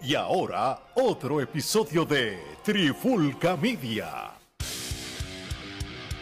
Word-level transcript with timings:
Y 0.00 0.14
ahora, 0.14 0.78
otro 0.94 1.40
episodio 1.40 2.04
de 2.04 2.38
Trifulca 2.62 3.56
Media. 3.56 4.30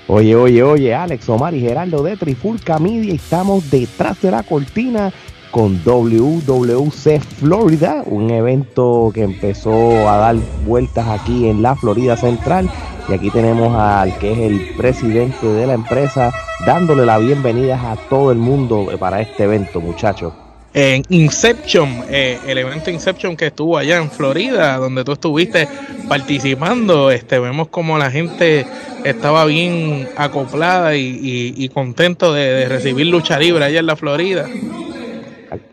Oye, 0.08 0.34
oye, 0.34 0.62
oye, 0.62 0.94
Alex, 0.94 1.28
Omar 1.28 1.54
y 1.54 1.60
Gerardo 1.60 2.02
de 2.02 2.16
Trifulca 2.16 2.78
Media. 2.78 3.12
Estamos 3.12 3.70
detrás 3.70 4.20
de 4.22 4.30
la 4.30 4.42
cortina 4.44 5.12
con 5.50 5.82
WWC 5.84 7.20
Florida, 7.20 8.02
un 8.06 8.30
evento 8.30 9.10
que 9.12 9.22
empezó 9.22 10.08
a 10.08 10.16
dar 10.16 10.36
vueltas 10.64 11.06
aquí 11.08 11.48
en 11.48 11.60
la 11.60 11.76
Florida 11.76 12.16
Central. 12.16 12.70
Y 13.10 13.12
aquí 13.12 13.30
tenemos 13.30 13.74
al 13.76 14.16
que 14.18 14.32
es 14.32 14.38
el 14.38 14.74
presidente 14.76 15.46
de 15.46 15.66
la 15.66 15.74
empresa 15.74 16.32
dándole 16.64 17.04
la 17.04 17.18
bienvenida 17.18 17.92
a 17.92 17.96
todo 18.08 18.32
el 18.32 18.38
mundo 18.38 18.86
para 18.98 19.20
este 19.20 19.44
evento, 19.44 19.80
muchachos 19.80 20.32
en 20.76 21.02
Inception, 21.08 22.04
eh, 22.10 22.38
el 22.46 22.58
evento 22.58 22.90
Inception 22.90 23.34
que 23.34 23.46
estuvo 23.46 23.78
allá 23.78 23.96
en 23.96 24.10
Florida, 24.10 24.76
donde 24.76 25.04
tú 25.04 25.12
estuviste 25.12 25.66
participando, 26.06 27.10
este, 27.10 27.38
vemos 27.38 27.68
como 27.68 27.96
la 27.96 28.10
gente 28.10 28.66
estaba 29.02 29.46
bien 29.46 30.06
acoplada 30.18 30.94
y, 30.94 31.70
contento 31.72 32.34
de, 32.34 32.68
recibir 32.68 33.06
lucha 33.06 33.38
libre 33.38 33.64
allá 33.64 33.80
en 33.80 33.86
la 33.86 33.96
Florida. 33.96 34.44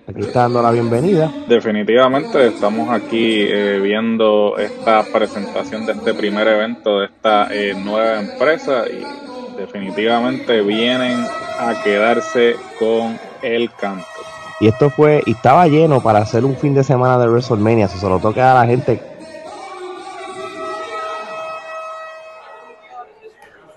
Aquí 0.07 0.21
está 0.21 0.43
dando 0.43 0.61
la 0.61 0.71
bienvenida. 0.71 1.29
Definitivamente 1.49 2.47
estamos 2.47 2.89
aquí 2.89 3.41
eh, 3.41 3.81
viendo 3.83 4.57
esta 4.57 5.03
presentación 5.03 5.85
de 5.85 5.93
este 5.93 6.13
primer 6.13 6.47
evento 6.47 7.01
de 7.01 7.07
esta 7.07 7.53
eh, 7.53 7.73
nueva 7.75 8.21
empresa 8.21 8.85
y 8.87 9.59
definitivamente 9.59 10.61
vienen 10.61 11.25
a 11.59 11.83
quedarse 11.83 12.55
con 12.79 13.19
el 13.41 13.69
canto. 13.73 14.05
Y 14.59 14.67
esto 14.67 14.89
fue, 14.89 15.21
y 15.25 15.31
estaba 15.31 15.67
lleno 15.67 16.01
para 16.01 16.19
hacer 16.19 16.45
un 16.45 16.55
fin 16.55 16.73
de 16.73 16.83
semana 16.83 17.17
de 17.17 17.27
WrestleMania. 17.27 17.87
Se 17.87 18.07
lo 18.07 18.19
toca 18.19 18.51
a 18.51 18.55
la 18.55 18.65
gente. 18.65 19.01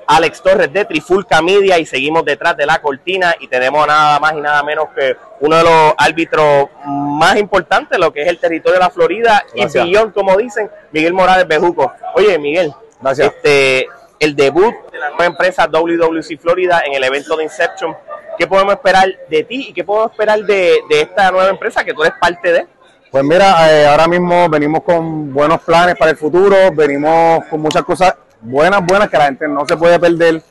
Alex 0.08 0.40
Torres 0.40 0.72
de 0.72 0.84
Trifulca 0.84 1.42
Media 1.42 1.78
y 1.78 1.86
seguimos 1.86 2.24
detrás 2.24 2.56
de 2.56 2.64
la 2.64 2.80
cortina 2.80 3.34
y 3.40 3.48
tenemos 3.48 3.84
nada 3.86 4.20
más 4.20 4.34
y 4.34 4.40
nada 4.40 4.62
menos 4.62 4.86
que 4.94 5.16
uno 5.40 5.56
de 5.56 5.64
los 5.64 5.94
árbitros 5.98 6.68
más 6.84 7.36
importantes, 7.36 7.98
lo 7.98 8.12
que 8.12 8.22
es 8.22 8.28
el 8.28 8.38
territorio 8.38 8.74
de 8.74 8.84
la 8.84 8.90
Florida 8.90 9.44
y 9.54 9.68
sillón, 9.68 10.12
como 10.12 10.36
dicen, 10.36 10.70
Miguel 10.92 11.12
Morales 11.12 11.48
Bejuco. 11.48 11.92
Oye, 12.14 12.38
Miguel, 12.38 12.72
Gracias. 13.00 13.34
Este, 13.34 13.88
el 14.18 14.34
debut 14.34 14.74
de 14.90 14.98
la 14.98 15.10
nueva 15.10 15.26
empresa 15.26 15.66
WWC 15.66 16.38
Florida 16.40 16.82
en 16.86 16.94
el 16.94 17.04
evento 17.04 17.36
de 17.36 17.44
Inception 17.44 17.94
¿Qué 18.36 18.46
podemos 18.46 18.74
esperar 18.74 19.08
de 19.28 19.44
ti 19.44 19.66
y 19.68 19.72
qué 19.72 19.84
podemos 19.84 20.10
esperar 20.10 20.40
de, 20.44 20.78
esta 20.90 21.30
nueva 21.30 21.50
empresa 21.50 21.84
que 21.84 21.94
tú 21.94 22.02
eres 22.02 22.14
parte 22.20 22.52
de? 22.52 22.66
Pues 23.10 23.24
mira, 23.24 23.72
eh, 23.72 23.86
ahora 23.86 24.06
mismo 24.08 24.48
venimos 24.48 24.82
con 24.82 25.32
buenos 25.32 25.60
planes 25.62 25.96
para 25.96 26.10
el 26.10 26.16
futuro, 26.16 26.56
venimos 26.72 27.44
con 27.46 27.60
muchas 27.60 27.82
cosas 27.82 28.14
buenas, 28.40 28.84
buenas 28.84 29.08
que 29.08 29.16
la 29.16 29.24
gente 29.26 29.48
no 29.48 29.66
se 29.66 29.76
puede 29.76 29.98
perder. 29.98 30.42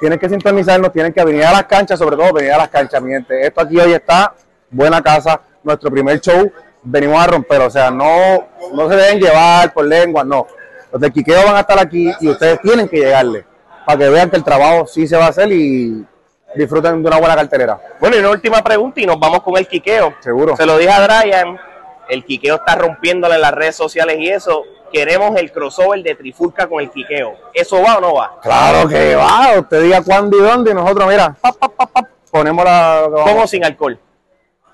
Tienen 0.00 0.18
que 0.18 0.28
sintonizarnos, 0.28 0.92
tienen 0.92 1.12
que 1.12 1.24
venir 1.24 1.44
a 1.44 1.52
las 1.52 1.64
canchas, 1.64 1.98
sobre 1.98 2.16
todo 2.16 2.32
venir 2.32 2.52
a 2.52 2.58
las 2.58 2.68
canchas, 2.68 3.00
mi. 3.00 3.14
Esto 3.14 3.60
aquí 3.60 3.78
hoy 3.78 3.92
está, 3.92 4.34
buena 4.70 5.00
casa, 5.00 5.40
nuestro 5.62 5.90
primer 5.90 6.20
show, 6.20 6.50
venimos 6.82 7.22
a 7.22 7.28
romper, 7.28 7.60
o 7.60 7.70
sea, 7.70 7.90
no, 7.90 8.48
no 8.74 8.88
se 8.88 8.96
deben 8.96 9.20
llevar 9.20 9.72
por 9.72 9.86
lengua, 9.86 10.24
no. 10.24 10.46
Los 10.90 11.00
de 11.00 11.10
Quiqueo 11.10 11.44
van 11.44 11.56
a 11.56 11.60
estar 11.60 11.78
aquí 11.78 12.10
y 12.20 12.28
ustedes 12.28 12.60
tienen 12.60 12.88
que 12.88 12.98
llegarle 12.98 13.46
para 13.86 13.98
que 13.98 14.08
vean 14.08 14.30
que 14.30 14.36
el 14.36 14.44
trabajo 14.44 14.86
sí 14.86 15.06
se 15.06 15.16
va 15.16 15.26
a 15.26 15.28
hacer 15.28 15.50
y 15.52 16.04
disfruten 16.54 17.02
de 17.02 17.08
una 17.08 17.18
buena 17.18 17.34
cartelera. 17.34 17.80
Bueno, 18.00 18.16
y 18.16 18.18
una 18.20 18.30
última 18.30 18.62
pregunta 18.62 19.00
y 19.00 19.06
nos 19.06 19.18
vamos 19.18 19.42
con 19.42 19.56
el 19.56 19.66
quiqueo. 19.66 20.14
Seguro. 20.20 20.56
Se 20.56 20.66
lo 20.66 20.78
dije 20.78 20.90
a 20.90 21.06
Brian, 21.06 21.58
el 22.08 22.24
quiqueo 22.24 22.56
está 22.56 22.74
rompiéndole 22.74 23.36
en 23.36 23.40
las 23.40 23.52
redes 23.52 23.76
sociales 23.76 24.16
y 24.18 24.28
eso. 24.28 24.62
Queremos 24.92 25.34
el 25.40 25.50
crossover 25.50 26.02
de 26.02 26.14
Trifulca 26.14 26.66
con 26.66 26.80
el 26.80 26.90
quiqueo. 26.90 27.34
¿Eso 27.54 27.80
va 27.82 27.96
o 27.96 28.00
no 28.00 28.14
va? 28.14 28.38
Claro 28.42 28.86
que 28.86 29.14
va. 29.14 29.58
Usted 29.58 29.82
diga 29.82 30.02
cuándo 30.02 30.36
y 30.36 30.42
dónde 30.42 30.72
y 30.72 30.74
nosotros, 30.74 31.08
mira, 31.08 31.34
ponemos 32.30 32.64
la... 32.64 33.08
¿Cómo 33.24 33.46
sin 33.46 33.64
alcohol? 33.64 33.98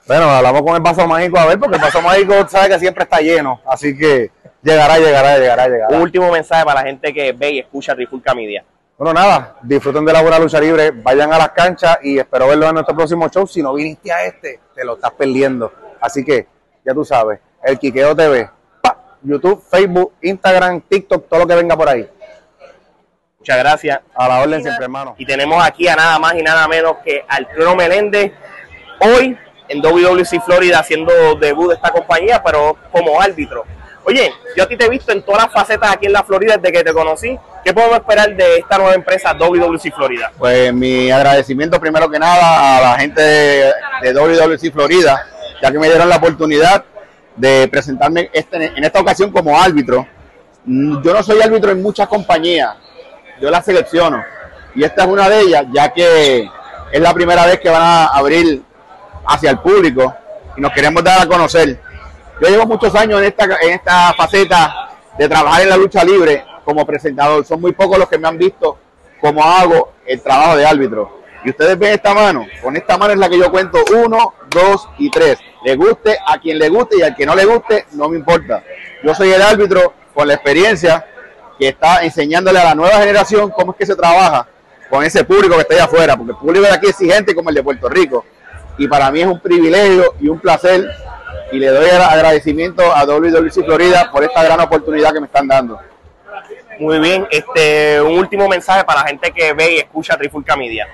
Bueno, 0.08 0.24
hablamos 0.24 0.62
con 0.62 0.74
el 0.74 0.80
vaso 0.80 1.06
mágico 1.06 1.38
a 1.38 1.46
ver, 1.46 1.58
porque 1.58 1.76
el 1.76 1.82
vaso 1.82 2.00
mágico 2.00 2.34
sabe 2.48 2.70
que 2.70 2.78
siempre 2.78 3.04
está 3.04 3.20
lleno. 3.20 3.60
Así 3.66 3.96
que 3.96 4.30
llegará, 4.62 4.98
llegará, 4.98 5.38
llegará, 5.38 5.68
llegará. 5.68 5.96
Un 5.96 6.02
último 6.02 6.32
mensaje 6.32 6.64
para 6.64 6.80
la 6.80 6.86
gente 6.86 7.12
que 7.12 7.32
ve 7.32 7.50
y 7.50 7.58
escucha 7.60 7.94
Trifulca 7.94 8.34
Media. 8.34 8.64
Bueno, 8.98 9.14
nada, 9.14 9.56
disfruten 9.62 10.04
de 10.04 10.12
la 10.12 10.22
buena 10.22 10.40
lucha 10.40 10.60
libre, 10.60 10.90
vayan 10.90 11.32
a 11.32 11.38
las 11.38 11.50
canchas 11.50 12.00
y 12.02 12.18
espero 12.18 12.48
verlo 12.48 12.66
en 12.66 12.74
nuestro 12.74 12.96
próximo 12.96 13.28
show. 13.28 13.46
Si 13.46 13.62
no 13.62 13.72
viniste 13.72 14.10
a 14.10 14.24
este, 14.24 14.58
te 14.74 14.84
lo 14.84 14.96
estás 14.96 15.12
perdiendo. 15.12 15.72
Así 16.00 16.24
que, 16.24 16.48
ya 16.84 16.92
tú 16.92 17.04
sabes, 17.04 17.38
el 17.62 17.78
Quiqueo 17.78 18.16
TV, 18.16 18.50
YouTube, 19.22 19.62
Facebook, 19.70 20.14
Instagram, 20.20 20.80
TikTok, 20.80 21.28
todo 21.28 21.38
lo 21.38 21.46
que 21.46 21.54
venga 21.54 21.76
por 21.76 21.88
ahí. 21.88 22.10
Muchas 23.38 23.58
gracias. 23.58 24.00
A 24.16 24.26
la 24.26 24.40
orden 24.40 24.62
siempre, 24.62 24.86
hermano. 24.86 25.14
Y 25.16 25.24
tenemos 25.24 25.64
aquí 25.64 25.86
a 25.86 25.94
nada 25.94 26.18
más 26.18 26.34
y 26.34 26.42
nada 26.42 26.66
menos 26.66 26.96
que 27.04 27.24
Alfredo 27.28 27.76
Meléndez, 27.76 28.32
hoy 28.98 29.38
en 29.68 29.80
WWC 29.80 30.42
Florida 30.44 30.80
haciendo 30.80 31.36
debut 31.36 31.68
de 31.68 31.74
esta 31.76 31.92
compañía, 31.92 32.42
pero 32.42 32.76
como 32.90 33.20
árbitro. 33.20 33.64
Oye, 34.04 34.32
yo 34.56 34.64
a 34.64 34.66
ti 34.66 34.76
te 34.76 34.86
he 34.86 34.88
visto 34.88 35.12
en 35.12 35.22
todas 35.22 35.44
las 35.44 35.52
facetas 35.52 35.92
aquí 35.92 36.06
en 36.06 36.14
la 36.14 36.24
Florida 36.24 36.56
desde 36.56 36.72
que 36.72 36.82
te 36.82 36.92
conocí. 36.92 37.38
¿Qué 37.68 37.74
podemos 37.74 37.98
esperar 37.98 38.34
de 38.34 38.60
esta 38.60 38.78
nueva 38.78 38.94
empresa 38.94 39.34
WWC 39.34 39.94
Florida? 39.94 40.32
Pues 40.38 40.72
mi 40.72 41.10
agradecimiento 41.10 41.78
primero 41.78 42.08
que 42.08 42.18
nada 42.18 42.78
a 42.78 42.80
la 42.80 42.98
gente 42.98 43.20
de, 43.20 44.14
WWC 44.14 44.72
Florida, 44.72 45.26
ya 45.60 45.70
que 45.70 45.78
me 45.78 45.86
dieron 45.86 46.08
la 46.08 46.16
oportunidad 46.16 46.82
de 47.36 47.68
presentarme 47.68 48.30
este, 48.32 48.72
en 48.74 48.82
esta 48.82 49.00
ocasión 49.00 49.30
como 49.30 49.60
árbitro. 49.60 50.08
Mm, 50.64 51.02
yo 51.02 51.12
no 51.12 51.22
soy 51.22 51.42
árbitro 51.42 51.70
en 51.72 51.82
muchas 51.82 52.08
compañías, 52.08 52.74
yo 53.38 53.50
las 53.50 53.66
selecciono. 53.66 54.24
Y 54.74 54.82
esta 54.82 55.02
es 55.02 55.08
una 55.10 55.28
de 55.28 55.40
ellas, 55.42 55.66
ya 55.70 55.92
que 55.92 56.48
es 56.90 57.00
la 57.02 57.12
primera 57.12 57.44
vez 57.44 57.60
que 57.60 57.68
van 57.68 57.82
a 57.82 58.06
abrir 58.06 58.62
hacia 59.26 59.50
el 59.50 59.58
público 59.58 60.14
y 60.56 60.62
nos 60.62 60.72
queremos 60.72 61.04
dar 61.04 61.20
a 61.20 61.26
conocer. 61.26 61.78
Yo 62.40 62.48
llevo 62.48 62.64
muchos 62.64 62.94
años 62.94 63.20
en 63.20 63.26
esta, 63.26 63.44
en 63.44 63.74
esta 63.74 64.14
faceta 64.14 64.88
de 65.18 65.28
trabajar 65.28 65.60
en 65.64 65.68
la 65.68 65.76
lucha 65.76 66.02
libre 66.02 66.46
como 66.68 66.84
presentador. 66.84 67.46
Son 67.46 67.58
muy 67.62 67.72
pocos 67.72 67.98
los 67.98 68.10
que 68.10 68.18
me 68.18 68.28
han 68.28 68.36
visto 68.36 68.76
cómo 69.22 69.42
hago 69.42 69.92
el 70.04 70.20
trabajo 70.20 70.54
de 70.54 70.66
árbitro. 70.66 71.22
Y 71.42 71.48
ustedes 71.48 71.78
ven 71.78 71.94
esta 71.94 72.12
mano. 72.12 72.46
Con 72.62 72.76
esta 72.76 72.98
mano 72.98 73.14
es 73.14 73.18
la 73.18 73.30
que 73.30 73.38
yo 73.38 73.50
cuento 73.50 73.78
uno, 74.04 74.34
dos 74.50 74.86
y 74.98 75.10
tres. 75.10 75.38
Le 75.64 75.76
guste 75.76 76.18
a 76.26 76.38
quien 76.38 76.58
le 76.58 76.68
guste 76.68 76.98
y 76.98 77.02
al 77.02 77.16
que 77.16 77.24
no 77.24 77.34
le 77.34 77.46
guste, 77.46 77.86
no 77.92 78.10
me 78.10 78.18
importa. 78.18 78.62
Yo 79.02 79.14
soy 79.14 79.32
el 79.32 79.40
árbitro 79.40 79.94
con 80.12 80.28
la 80.28 80.34
experiencia 80.34 81.06
que 81.58 81.68
está 81.68 82.04
enseñándole 82.04 82.58
a 82.58 82.64
la 82.64 82.74
nueva 82.74 82.98
generación 82.98 83.50
cómo 83.50 83.72
es 83.72 83.78
que 83.78 83.86
se 83.86 83.96
trabaja 83.96 84.46
con 84.90 85.02
ese 85.02 85.24
público 85.24 85.54
que 85.54 85.62
está 85.62 85.74
allá 85.74 85.84
afuera, 85.84 86.16
porque 86.18 86.32
el 86.32 86.38
público 86.38 86.66
de 86.66 86.72
aquí 86.72 86.86
es 86.86 86.90
exigente 86.90 87.34
como 87.34 87.48
el 87.48 87.54
de 87.54 87.62
Puerto 87.62 87.88
Rico. 87.88 88.26
Y 88.76 88.86
para 88.88 89.10
mí 89.10 89.22
es 89.22 89.26
un 89.26 89.40
privilegio 89.40 90.16
y 90.20 90.28
un 90.28 90.38
placer 90.38 90.86
y 91.50 91.58
le 91.58 91.68
doy 91.68 91.88
agradecimiento 91.88 92.82
a 92.94 93.06
WWC 93.06 93.64
Florida 93.64 94.10
por 94.12 94.22
esta 94.22 94.44
gran 94.44 94.60
oportunidad 94.60 95.14
que 95.14 95.20
me 95.20 95.26
están 95.26 95.48
dando. 95.48 95.80
Muy 96.78 96.98
bien, 97.00 97.26
este, 97.30 98.00
un 98.00 98.18
último 98.18 98.48
mensaje 98.48 98.84
para 98.84 99.02
la 99.02 99.08
gente 99.08 99.32
que 99.32 99.52
ve 99.52 99.74
y 99.74 99.78
escucha 99.78 100.16
Trifulca 100.16 100.56
Media. 100.56 100.86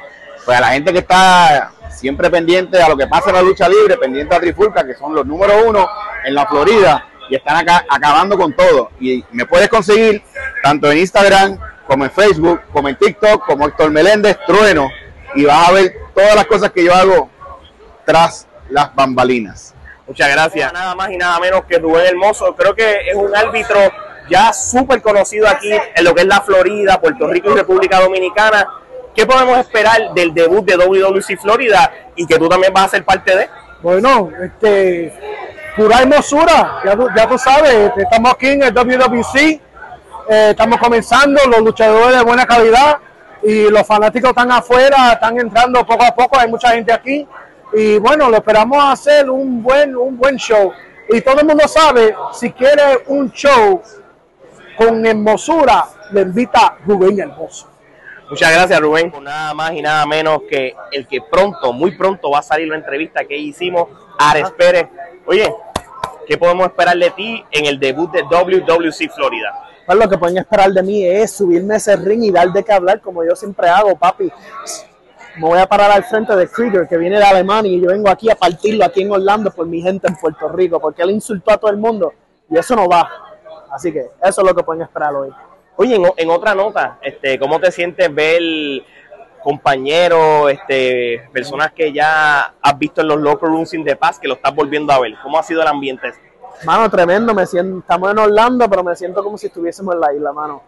Pues 0.44 0.56
a 0.56 0.60
la 0.60 0.68
gente 0.68 0.92
que 0.92 1.00
está 1.00 1.72
siempre 1.90 2.30
pendiente 2.30 2.80
a 2.80 2.88
lo 2.88 2.96
que 2.96 3.06
pasa 3.06 3.30
en 3.30 3.36
la 3.36 3.42
lucha 3.42 3.68
libre, 3.68 3.96
pendiente 3.98 4.34
a 4.34 4.40
Trifulca, 4.40 4.84
que 4.86 4.94
son 4.94 5.14
los 5.14 5.26
número 5.26 5.66
uno 5.66 5.88
en 6.24 6.34
la 6.34 6.46
Florida 6.46 7.06
y 7.28 7.34
están 7.36 7.56
acá 7.56 7.84
acabando 7.88 8.36
con 8.38 8.54
todo. 8.54 8.90
Y 8.98 9.24
me 9.32 9.46
puedes 9.46 9.68
conseguir 9.68 10.22
tanto 10.62 10.90
en 10.90 10.98
Instagram 10.98 11.58
como 11.86 12.04
en 12.04 12.10
Facebook, 12.10 12.62
como 12.72 12.88
en 12.88 12.96
TikTok, 12.96 13.44
como 13.44 13.66
Héctor 13.66 13.90
Meléndez, 13.90 14.38
Trueno, 14.46 14.88
y 15.34 15.44
vas 15.44 15.68
a 15.68 15.72
ver 15.72 15.94
todas 16.14 16.34
las 16.34 16.46
cosas 16.46 16.70
que 16.70 16.84
yo 16.84 16.94
hago 16.94 17.28
tras 18.04 18.46
las 18.70 18.94
bambalinas. 18.94 19.74
Muchas 20.06 20.30
gracias. 20.30 20.72
Nada 20.72 20.94
más 20.94 21.10
y 21.10 21.16
nada 21.16 21.38
menos 21.40 21.64
que 21.64 21.78
Rubén 21.78 22.06
Hermoso. 22.06 22.54
Creo 22.54 22.74
que 22.74 23.08
es 23.10 23.14
un 23.14 23.34
árbitro 23.34 23.80
ya 24.28 24.52
súper 24.52 25.02
conocido 25.02 25.48
aquí 25.48 25.70
en 25.72 26.04
lo 26.04 26.14
que 26.14 26.22
es 26.22 26.26
la 26.26 26.40
Florida, 26.40 27.00
Puerto 27.00 27.26
Rico 27.26 27.50
y 27.50 27.54
República 27.54 28.00
Dominicana. 28.00 28.66
¿Qué 29.14 29.26
podemos 29.26 29.58
esperar 29.58 30.12
del 30.14 30.34
debut 30.34 30.64
de 30.64 30.76
WWC 30.76 31.40
Florida 31.40 31.92
y 32.16 32.26
que 32.26 32.38
tú 32.38 32.48
también 32.48 32.72
vas 32.72 32.86
a 32.86 32.88
ser 32.88 33.04
parte 33.04 33.36
de? 33.36 33.48
Bueno, 33.80 34.30
este, 34.42 35.12
pura 35.76 36.00
hermosura, 36.00 36.80
ya, 36.84 36.96
ya 37.14 37.28
tú 37.28 37.38
sabes, 37.38 37.92
estamos 37.96 38.32
aquí 38.32 38.48
en 38.48 38.62
el 38.62 38.74
WWC, 38.74 39.36
eh, 39.36 39.60
estamos 40.50 40.78
comenzando, 40.78 41.40
los 41.48 41.60
luchadores 41.60 42.16
de 42.16 42.24
buena 42.24 42.46
calidad 42.46 42.98
y 43.42 43.70
los 43.70 43.86
fanáticos 43.86 44.30
están 44.30 44.50
afuera, 44.50 45.12
están 45.12 45.38
entrando 45.38 45.86
poco 45.86 46.02
a 46.02 46.14
poco, 46.14 46.38
hay 46.38 46.48
mucha 46.48 46.70
gente 46.70 46.92
aquí 46.92 47.28
y 47.74 47.98
bueno, 47.98 48.30
lo 48.30 48.36
esperamos 48.36 48.82
hacer 48.84 49.28
un 49.28 49.62
buen, 49.62 49.96
un 49.96 50.16
buen 50.16 50.36
show. 50.36 50.72
Y 51.08 51.20
todo 51.20 51.40
el 51.40 51.46
mundo 51.46 51.66
sabe, 51.68 52.14
si 52.32 52.52
quiere 52.52 53.02
un 53.06 53.30
show 53.32 53.82
con 54.76 55.04
hermosura, 55.06 55.84
le 56.12 56.22
invita 56.22 56.78
Rubén 56.86 57.20
Hermoso. 57.20 57.68
Muchas 58.30 58.52
gracias 58.52 58.80
Rubén. 58.80 59.12
Nada 59.22 59.54
más 59.54 59.72
y 59.72 59.82
nada 59.82 60.06
menos 60.06 60.42
que 60.48 60.74
el 60.92 61.06
que 61.06 61.20
pronto, 61.20 61.72
muy 61.72 61.96
pronto 61.96 62.30
va 62.30 62.38
a 62.38 62.42
salir 62.42 62.68
la 62.68 62.76
entrevista 62.76 63.24
que 63.24 63.36
hicimos, 63.36 63.88
Ares 64.18 64.50
Pérez. 64.52 64.88
Oye, 65.26 65.54
¿qué 66.26 66.38
podemos 66.38 66.66
esperar 66.66 66.96
de 66.96 67.10
ti 67.10 67.44
en 67.50 67.66
el 67.66 67.78
debut 67.78 68.10
de 68.10 68.22
WWC 68.22 69.10
Florida? 69.14 69.52
Pues 69.86 69.98
lo 69.98 70.08
que 70.08 70.16
pueden 70.16 70.38
esperar 70.38 70.72
de 70.72 70.82
mí 70.82 71.04
es 71.04 71.32
subirme 71.32 71.76
ese 71.76 71.94
ring 71.96 72.24
y 72.24 72.30
dar 72.30 72.50
de 72.50 72.64
qué 72.64 72.72
hablar, 72.72 73.00
como 73.00 73.22
yo 73.24 73.36
siempre 73.36 73.68
hago, 73.68 73.94
papi. 73.96 74.32
Me 75.36 75.48
voy 75.48 75.58
a 75.58 75.66
parar 75.66 75.90
al 75.90 76.04
frente 76.04 76.34
de 76.34 76.48
Krieger, 76.48 76.88
que 76.88 76.96
viene 76.96 77.18
de 77.18 77.24
Alemania, 77.24 77.70
y 77.70 77.80
yo 77.80 77.88
vengo 77.88 78.08
aquí 78.08 78.30
a 78.30 78.36
partirlo 78.36 78.84
aquí 78.84 79.02
en 79.02 79.10
Orlando 79.10 79.50
por 79.50 79.66
mi 79.66 79.82
gente 79.82 80.06
en 80.06 80.16
Puerto 80.16 80.48
Rico, 80.48 80.80
porque 80.80 81.02
él 81.02 81.10
insultó 81.10 81.52
a 81.52 81.58
todo 81.58 81.70
el 81.70 81.76
mundo 81.76 82.14
y 82.50 82.56
eso 82.56 82.74
no 82.76 82.88
va. 82.88 83.33
Así 83.74 83.92
que 83.92 84.10
eso 84.22 84.40
es 84.40 84.46
lo 84.46 84.54
que 84.54 84.62
pueden 84.62 84.82
esperar 84.82 85.14
hoy. 85.14 85.30
Oye, 85.76 85.96
en, 85.96 86.04
en 86.16 86.30
otra 86.30 86.54
nota, 86.54 86.98
este, 87.02 87.38
¿cómo 87.40 87.58
te 87.58 87.72
sientes 87.72 88.14
ver 88.14 88.40
compañeros, 89.42 90.52
este, 90.52 91.28
personas 91.32 91.72
que 91.72 91.92
ya 91.92 92.54
has 92.62 92.78
visto 92.78 93.00
en 93.00 93.08
los 93.08 93.18
locker 93.18 93.48
rooms 93.48 93.74
in 93.74 93.84
the 93.84 93.96
past, 93.96 94.22
que 94.22 94.28
lo 94.28 94.34
estás 94.34 94.54
volviendo 94.54 94.92
a 94.92 95.00
ver? 95.00 95.14
¿Cómo 95.20 95.36
ha 95.36 95.42
sido 95.42 95.60
el 95.60 95.66
ambiente? 95.66 96.12
Mano, 96.64 96.88
tremendo, 96.88 97.34
me 97.34 97.44
siento, 97.46 97.80
estamos 97.80 98.12
en 98.12 98.18
Orlando, 98.18 98.70
pero 98.70 98.84
me 98.84 98.94
siento 98.94 99.24
como 99.24 99.36
si 99.36 99.48
estuviésemos 99.48 99.92
en 99.94 100.00
la 100.00 100.14
isla, 100.14 100.32
mano. 100.32 100.62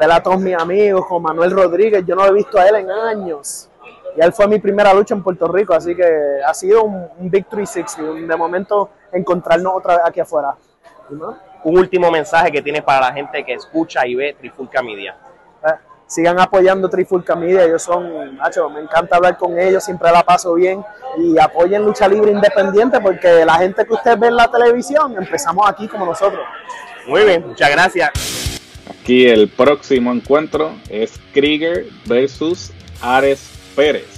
Ver 0.00 0.10
a 0.10 0.22
todos 0.22 0.40
mis 0.40 0.56
amigos, 0.56 1.04
con 1.06 1.22
Manuel 1.22 1.50
Rodríguez, 1.50 2.04
yo 2.06 2.16
no 2.16 2.24
he 2.24 2.32
visto 2.32 2.58
a 2.58 2.66
él 2.66 2.76
en 2.76 2.90
años. 2.90 3.68
Y 4.16 4.22
él 4.22 4.32
fue 4.32 4.48
mi 4.48 4.58
primera 4.58 4.94
lucha 4.94 5.14
en 5.14 5.22
Puerto 5.22 5.46
Rico, 5.46 5.74
así 5.74 5.94
que 5.94 6.40
ha 6.44 6.54
sido 6.54 6.84
un, 6.84 7.06
un 7.18 7.30
Big 7.30 7.46
360, 7.46 8.32
de 8.32 8.36
momento 8.36 8.88
encontrarnos 9.12 9.74
otra 9.76 9.96
vez 9.96 10.06
aquí 10.06 10.20
afuera. 10.20 10.56
Un 11.66 11.76
último 11.76 12.12
mensaje 12.12 12.52
que 12.52 12.62
tienes 12.62 12.82
para 12.82 13.08
la 13.08 13.12
gente 13.12 13.44
que 13.44 13.54
escucha 13.54 14.06
y 14.06 14.14
ve 14.14 14.36
Trifulca 14.38 14.84
Media. 14.84 15.16
Eh, 15.64 15.72
sigan 16.06 16.38
apoyando 16.38 16.88
Trifulca 16.88 17.34
Media, 17.34 17.64
ellos 17.64 17.82
son, 17.82 18.36
macho, 18.36 18.70
me 18.70 18.78
encanta 18.78 19.16
hablar 19.16 19.36
con 19.36 19.58
ellos, 19.58 19.82
siempre 19.82 20.12
la 20.12 20.22
paso 20.22 20.54
bien 20.54 20.84
y 21.18 21.36
apoyen 21.40 21.84
Lucha 21.84 22.06
Libre 22.06 22.30
Independiente 22.30 23.00
porque 23.00 23.44
la 23.44 23.54
gente 23.54 23.84
que 23.84 23.94
ustedes 23.94 24.16
ven 24.16 24.30
en 24.30 24.36
la 24.36 24.48
televisión, 24.48 25.16
empezamos 25.18 25.68
aquí 25.68 25.88
como 25.88 26.06
nosotros. 26.06 26.40
Muy 27.08 27.24
bien, 27.24 27.44
muchas 27.44 27.68
gracias. 27.68 28.10
Aquí 28.88 29.26
el 29.26 29.48
próximo 29.48 30.12
encuentro 30.12 30.70
es 30.88 31.18
Krieger 31.34 31.86
versus 32.04 32.70
Ares 33.02 33.50
Pérez. 33.74 34.15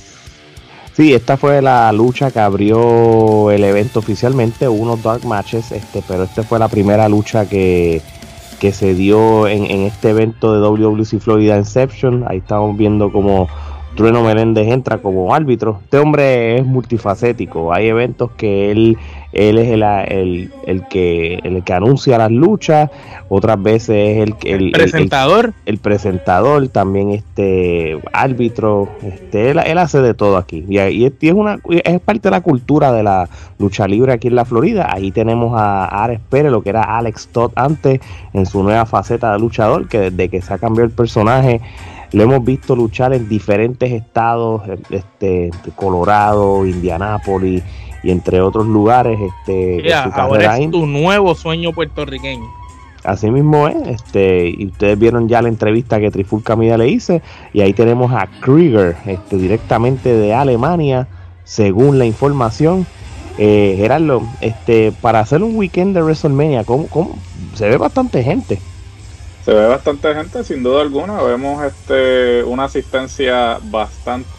Sí, 0.98 1.14
esta 1.14 1.36
fue 1.36 1.62
la 1.62 1.92
lucha 1.92 2.32
que 2.32 2.40
abrió 2.40 3.52
el 3.52 3.62
evento 3.62 4.00
oficialmente, 4.00 4.66
unos 4.66 5.00
dark 5.00 5.24
matches, 5.24 5.70
este, 5.70 6.02
pero 6.08 6.24
esta 6.24 6.42
fue 6.42 6.58
la 6.58 6.66
primera 6.66 7.08
lucha 7.08 7.48
que, 7.48 8.02
que 8.58 8.72
se 8.72 8.94
dio 8.94 9.46
en, 9.46 9.64
en 9.66 9.82
este 9.82 10.10
evento 10.10 10.52
de 10.52 10.60
WWC 10.60 11.20
Florida 11.20 11.56
Inception. 11.56 12.24
Ahí 12.26 12.38
estamos 12.38 12.76
viendo 12.76 13.12
como 13.12 13.48
Trueno 13.94 14.24
Meléndez 14.24 14.66
entra 14.66 14.98
como 14.98 15.32
árbitro. 15.32 15.78
Este 15.84 15.98
hombre 15.98 16.56
es 16.56 16.66
multifacético. 16.66 17.72
Hay 17.72 17.86
eventos 17.86 18.32
que 18.32 18.72
él, 18.72 18.98
él 19.32 19.58
es 19.58 19.68
el, 19.68 19.82
el, 19.82 20.50
el 20.66 20.88
que, 20.88 21.38
el 21.42 21.62
que 21.62 21.72
anuncia 21.72 22.16
las 22.18 22.30
luchas, 22.30 22.90
otras 23.28 23.62
veces 23.62 23.90
es 23.90 24.22
el, 24.22 24.34
el, 24.44 24.66
El 24.66 24.72
presentador. 24.72 25.52
el 25.66 25.78
presentador, 25.78 26.68
también 26.68 27.10
este 27.10 28.00
árbitro, 28.12 28.88
este, 29.02 29.50
él, 29.50 29.60
él 29.64 29.78
hace 29.78 30.00
de 30.00 30.14
todo 30.14 30.38
aquí. 30.38 30.64
Y, 30.68 30.78
y 30.78 31.04
es, 31.04 31.12
y 31.20 31.28
es 31.28 31.34
una, 31.34 31.58
es 31.68 32.00
parte 32.00 32.28
de 32.28 32.30
la 32.30 32.40
cultura 32.40 32.90
de 32.92 33.02
la 33.02 33.28
lucha 33.58 33.86
libre 33.86 34.12
aquí 34.12 34.28
en 34.28 34.34
la 34.34 34.44
Florida. 34.44 34.88
Ahí 34.90 35.10
tenemos 35.10 35.52
a 35.54 35.84
Ares 35.84 36.20
Pérez, 36.30 36.50
lo 36.50 36.62
que 36.62 36.70
era 36.70 36.96
Alex 36.96 37.28
Todd 37.28 37.52
antes, 37.54 38.00
en 38.32 38.46
su 38.46 38.62
nueva 38.62 38.86
faceta 38.86 39.32
de 39.32 39.38
luchador, 39.38 39.88
que 39.88 40.10
desde 40.10 40.28
que 40.30 40.40
se 40.40 40.54
ha 40.54 40.58
cambiado 40.58 40.86
el 40.86 40.92
personaje, 40.92 41.60
lo 42.12 42.22
hemos 42.22 42.42
visto 42.42 42.74
luchar 42.74 43.12
en 43.12 43.28
diferentes 43.28 43.92
estados, 43.92 44.62
este, 44.88 45.50
Colorado, 45.76 46.64
Indianápolis 46.64 47.62
y 48.02 48.10
entre 48.10 48.40
otros 48.40 48.66
lugares. 48.66 49.18
Este, 49.20 49.88
su 49.88 50.20
ahora 50.20 50.58
es 50.58 50.70
tu 50.70 50.86
nuevo 50.86 51.34
sueño 51.34 51.72
puertorriqueño. 51.72 52.46
Así 53.04 53.30
mismo 53.30 53.68
es, 53.68 53.76
este, 53.88 54.48
y 54.48 54.66
ustedes 54.66 54.98
vieron 54.98 55.28
ya 55.28 55.40
la 55.40 55.48
entrevista 55.48 56.00
que 56.00 56.10
Trifulca 56.10 56.56
Media 56.56 56.76
le 56.76 56.88
hice, 56.88 57.22
y 57.52 57.60
ahí 57.60 57.72
tenemos 57.72 58.12
a 58.12 58.26
Krieger, 58.40 58.96
este, 59.06 59.36
directamente 59.36 60.12
de 60.12 60.34
Alemania, 60.34 61.06
según 61.44 61.98
la 61.98 62.04
información. 62.04 62.86
Eh, 63.38 63.76
Gerardo, 63.78 64.22
este, 64.40 64.92
para 65.00 65.20
hacer 65.20 65.44
un 65.44 65.56
weekend 65.56 65.94
de 65.94 66.02
WrestleMania, 66.02 66.64
¿cómo, 66.64 66.88
cómo? 66.88 67.16
se 67.54 67.68
ve 67.68 67.76
bastante 67.76 68.22
gente. 68.22 68.60
Se 69.44 69.52
ve 69.52 69.66
bastante 69.66 70.14
gente, 70.14 70.44
sin 70.44 70.62
duda 70.62 70.82
alguna. 70.82 71.22
Vemos 71.22 71.64
este 71.64 72.44
una 72.44 72.64
asistencia 72.64 73.58
bastante 73.64 74.36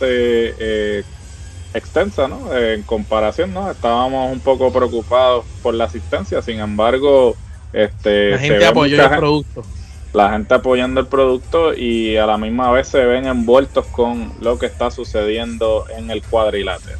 eh, 0.59 1.03
extensa, 1.73 2.27
¿no? 2.27 2.53
En 2.55 2.83
comparación, 2.83 3.53
¿no? 3.53 3.69
Estábamos 3.69 4.31
un 4.31 4.39
poco 4.39 4.71
preocupados 4.71 5.45
por 5.61 5.73
la 5.73 5.85
asistencia, 5.85 6.41
sin 6.41 6.59
embargo, 6.59 7.35
este 7.73 8.31
La 8.31 8.39
gente 8.39 8.65
apoyó 8.65 9.03
el 9.03 9.09
producto. 9.17 9.63
la 10.13 10.31
gente 10.31 10.53
apoyando 10.53 10.99
el 10.99 11.07
producto 11.07 11.73
y 11.73 12.17
a 12.17 12.25
la 12.25 12.37
misma 12.37 12.71
vez 12.71 12.87
se 12.87 13.05
ven 13.05 13.25
envueltos 13.27 13.85
con 13.87 14.31
lo 14.41 14.57
que 14.57 14.65
está 14.65 14.89
sucediendo 14.91 15.85
en 15.95 16.09
el 16.09 16.23
cuadrilátero. 16.23 16.97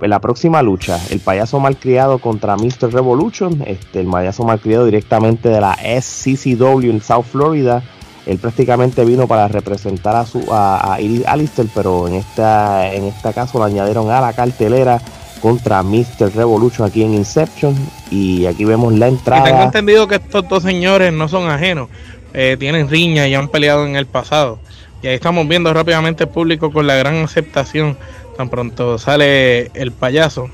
En 0.00 0.10
la 0.10 0.20
próxima 0.20 0.60
lucha, 0.60 0.98
el 1.10 1.20
payaso 1.20 1.60
malcriado 1.60 2.18
contra 2.18 2.56
Mr. 2.56 2.92
Revolution, 2.92 3.62
este, 3.64 4.00
el 4.00 4.08
payaso 4.08 4.42
malcriado 4.42 4.84
directamente 4.84 5.48
de 5.48 5.60
la 5.60 5.76
SCCW 5.76 6.90
en 6.90 7.00
South 7.00 7.24
Florida. 7.30 7.82
Él 8.26 8.38
prácticamente 8.38 9.04
vino 9.04 9.26
para 9.28 9.48
representar 9.48 10.16
a 10.16 10.24
su 10.26 10.44
a, 10.52 10.94
a 10.94 11.00
Iris 11.00 11.26
Alistair, 11.26 11.68
pero 11.74 12.08
en 12.08 12.14
esta 12.14 12.92
en 12.92 13.04
este 13.04 13.32
caso 13.32 13.58
lo 13.58 13.64
añadieron 13.64 14.10
a 14.10 14.20
la 14.20 14.32
cartelera 14.32 15.00
contra 15.42 15.82
Mr. 15.82 16.34
Revolution 16.34 16.88
aquí 16.88 17.02
en 17.02 17.14
Inception. 17.14 17.74
Y 18.10 18.46
aquí 18.46 18.64
vemos 18.64 18.92
la 18.94 19.08
Y 19.08 19.10
tengo 19.10 19.18
entrada. 19.18 19.64
entendido 19.64 20.08
que 20.08 20.14
estos 20.14 20.48
dos 20.48 20.62
señores 20.62 21.12
no 21.12 21.28
son 21.28 21.50
ajenos, 21.50 21.88
eh, 22.32 22.56
tienen 22.58 22.88
riña 22.88 23.28
y 23.28 23.34
han 23.34 23.48
peleado 23.48 23.86
en 23.86 23.94
el 23.96 24.06
pasado. 24.06 24.58
Y 25.02 25.08
ahí 25.08 25.14
estamos 25.16 25.46
viendo 25.46 25.72
rápidamente 25.74 26.24
el 26.24 26.30
público 26.30 26.72
con 26.72 26.86
la 26.86 26.94
gran 26.94 27.16
aceptación. 27.16 27.98
Tan 28.38 28.48
pronto 28.48 28.96
sale 28.98 29.66
el 29.74 29.92
payaso. 29.92 30.48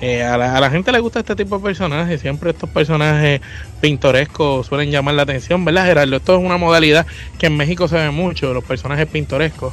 Eh, 0.00 0.22
a, 0.22 0.36
la, 0.36 0.54
a 0.54 0.60
la 0.60 0.70
gente 0.70 0.92
le 0.92 1.00
gusta 1.00 1.20
este 1.20 1.34
tipo 1.34 1.56
de 1.58 1.64
personajes. 1.64 2.20
Siempre 2.20 2.50
estos 2.50 2.68
personajes 2.68 3.40
pintorescos 3.80 4.66
suelen 4.66 4.90
llamar 4.90 5.14
la 5.14 5.22
atención, 5.22 5.64
¿verdad, 5.64 5.86
Gerardo? 5.86 6.16
Esto 6.16 6.36
es 6.36 6.44
una 6.44 6.58
modalidad 6.58 7.06
que 7.38 7.46
en 7.46 7.56
México 7.56 7.88
se 7.88 7.96
ve 7.96 8.10
mucho, 8.10 8.52
los 8.52 8.64
personajes 8.64 9.06
pintorescos. 9.06 9.72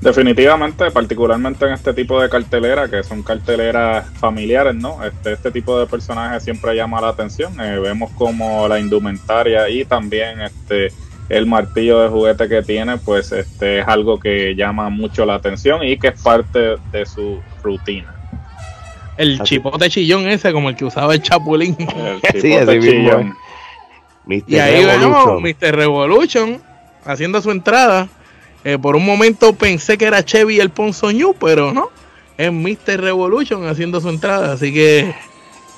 Definitivamente, 0.00 0.92
particularmente 0.92 1.66
en 1.66 1.72
este 1.72 1.92
tipo 1.92 2.22
de 2.22 2.28
cartelera, 2.28 2.88
que 2.88 3.02
son 3.02 3.22
carteleras 3.24 4.08
familiares, 4.14 4.74
¿no? 4.76 5.04
Este, 5.04 5.32
este 5.32 5.50
tipo 5.50 5.78
de 5.78 5.86
personajes 5.86 6.44
siempre 6.44 6.76
llama 6.76 7.00
la 7.00 7.08
atención. 7.08 7.60
Eh, 7.60 7.80
vemos 7.80 8.12
como 8.12 8.68
la 8.68 8.78
indumentaria 8.78 9.68
y 9.68 9.84
también 9.84 10.40
este 10.40 10.92
el 11.28 11.44
martillo 11.46 12.00
de 12.00 12.08
juguete 12.08 12.48
que 12.48 12.62
tiene, 12.62 12.96
pues 12.96 13.32
este 13.32 13.80
es 13.80 13.88
algo 13.88 14.18
que 14.18 14.54
llama 14.54 14.88
mucho 14.88 15.26
la 15.26 15.34
atención 15.34 15.84
y 15.84 15.98
que 15.98 16.08
es 16.08 16.22
parte 16.22 16.76
de 16.90 17.04
su 17.04 17.40
rutina. 17.62 18.17
El 19.18 19.34
Así. 19.34 19.56
chipote 19.56 19.90
chillón 19.90 20.26
ese, 20.28 20.52
como 20.52 20.70
el 20.70 20.76
que 20.76 20.84
usaba 20.86 21.12
el 21.14 21.20
chapulín. 21.22 21.76
El 21.78 22.20
Sí, 22.40 22.54
así 22.54 22.80
chillón. 22.80 23.36
Mr. 24.24 24.44
Y 24.46 24.58
ahí 24.58 24.84
Revolution. 24.84 25.12
vemos 25.12 25.42
Mr. 25.42 25.76
Revolution 25.76 26.62
haciendo 27.04 27.42
su 27.42 27.50
entrada. 27.50 28.08
Eh, 28.64 28.78
por 28.78 28.96
un 28.96 29.04
momento 29.04 29.52
pensé 29.54 29.98
que 29.98 30.04
era 30.06 30.24
Chevy 30.24 30.60
el 30.60 30.70
Ponzoñú, 30.70 31.34
pero 31.34 31.72
no. 31.72 31.90
Es 32.36 32.52
Mr. 32.52 33.00
Revolution 33.00 33.66
haciendo 33.66 34.00
su 34.00 34.08
entrada. 34.08 34.52
Así 34.52 34.72
que 34.72 35.14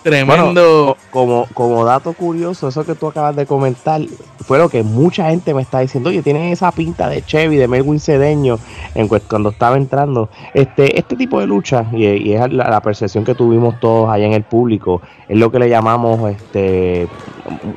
tremendo. 0.03 0.97
como, 1.11 1.47
como 1.55 1.85
dato 1.85 2.13
curioso, 2.13 2.69
eso 2.69 2.85
que 2.85 2.95
tú 2.95 3.07
acabas 3.07 3.37
de 3.37 3.47
comentar, 3.47 4.01
fue 4.47 4.59
lo 4.59 4.69
que 4.69 4.83
mucha 4.83 5.31
gente 5.31 5.55
me 5.55 5.63
está 5.63 5.81
diciendo, 5.81 6.11
oye, 6.11 6.23
tienen 6.23 6.45
esa 6.53 6.73
pinta 6.73 7.09
de 7.09 7.23
Chevy, 7.23 7.57
de 7.57 7.69
Melwin 7.69 8.01
Cedeño, 8.01 8.59
en 8.95 9.09
cu- 9.09 9.21
cuando 9.29 9.51
estaba 9.51 9.77
entrando. 9.77 10.29
Este, 10.55 10.99
este 10.99 11.17
tipo 11.17 11.41
de 11.41 11.47
lucha, 11.47 11.87
y, 11.93 12.05
y 12.07 12.33
es 12.35 12.53
la, 12.53 12.69
la 12.71 12.81
percepción 12.81 13.25
que 13.25 13.35
tuvimos 13.35 13.79
todos 13.81 14.09
allá 14.11 14.27
en 14.27 14.33
el 14.33 14.43
público, 14.45 15.03
es 15.29 15.39
lo 15.39 15.51
que 15.51 15.59
le 15.59 15.69
llamamos 15.69 16.31
este 16.31 17.09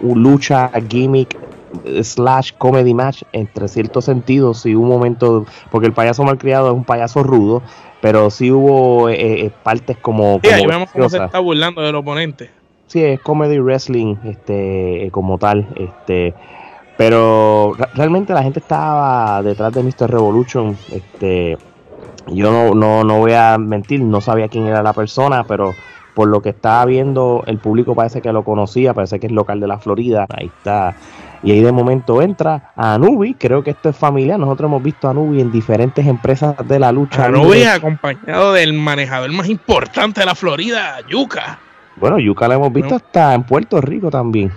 lucha 0.01 0.69
gimmick 0.89 1.37
slash 2.03 2.51
comedy 2.57 2.93
match 2.93 3.23
entre 3.31 3.67
ciertos 3.67 4.05
sentidos 4.05 4.63
hubo 4.65 4.81
un 4.83 4.89
momento 4.89 5.45
porque 5.71 5.87
el 5.87 5.93
payaso 5.93 6.23
malcriado 6.23 6.67
es 6.67 6.73
un 6.73 6.83
payaso 6.83 7.23
rudo 7.23 7.63
pero 8.03 8.29
sí 8.29 8.51
hubo 8.51 9.07
eh, 9.07 9.45
eh, 9.45 9.51
partes 9.63 9.95
como, 9.95 10.41
Sí, 10.43 10.49
ahí 10.49 10.59
como 10.63 10.71
vemos 10.73 10.91
cómo 10.91 11.07
se 11.09 11.23
está 11.23 11.39
burlando 11.39 11.81
del 11.81 11.95
oponente. 11.95 12.49
Sí, 12.87 13.01
es 13.01 13.21
comedy 13.21 13.59
wrestling, 13.59 14.17
este, 14.25 15.07
como 15.11 15.37
tal, 15.37 15.65
este, 15.77 16.33
pero 16.97 17.73
re- 17.77 17.87
realmente 17.95 18.33
la 18.33 18.43
gente 18.43 18.59
estaba 18.59 19.41
detrás 19.41 19.71
de 19.73 19.83
Mr. 19.83 20.11
Revolution, 20.11 20.77
este, 20.91 21.57
yo 22.27 22.51
no, 22.51 22.75
no, 22.75 23.05
no 23.05 23.19
voy 23.19 23.31
a 23.33 23.57
mentir, 23.57 24.01
no 24.01 24.19
sabía 24.19 24.49
quién 24.49 24.67
era 24.67 24.83
la 24.83 24.91
persona, 24.93 25.45
pero 25.45 25.73
por 26.13 26.27
lo 26.27 26.41
que 26.41 26.49
estaba 26.49 26.85
viendo, 26.85 27.43
el 27.47 27.57
público 27.57 27.95
parece 27.95 28.21
que 28.21 28.31
lo 28.31 28.43
conocía, 28.43 28.93
parece 28.93 29.19
que 29.19 29.27
es 29.27 29.33
local 29.33 29.59
de 29.59 29.67
la 29.67 29.79
Florida, 29.79 30.25
ahí 30.29 30.47
está, 30.47 30.95
y 31.41 31.51
ahí 31.51 31.61
de 31.61 31.71
momento 31.71 32.21
entra 32.21 32.71
a 32.75 32.93
Anubi, 32.93 33.33
creo 33.33 33.63
que 33.63 33.71
esto 33.71 33.89
es 33.89 33.97
familiar, 33.97 34.39
nosotros 34.39 34.69
hemos 34.69 34.83
visto 34.83 35.07
a 35.07 35.11
Anubi 35.11 35.41
en 35.41 35.51
diferentes 35.51 36.05
empresas 36.05 36.55
de 36.67 36.79
la 36.79 36.91
lucha. 36.91 37.29
Libre. 37.29 37.67
acompañado 37.67 38.53
del 38.53 38.73
manejador 38.73 39.31
más 39.31 39.49
importante 39.49 40.21
de 40.21 40.25
la 40.25 40.35
Florida, 40.35 40.99
Yuka. 41.09 41.59
Bueno, 41.97 42.19
Yuka 42.19 42.47
lo 42.47 42.53
hemos 42.55 42.73
visto 42.73 42.95
hasta 42.95 43.33
en 43.33 43.43
Puerto 43.43 43.81
Rico 43.81 44.09
también. 44.09 44.51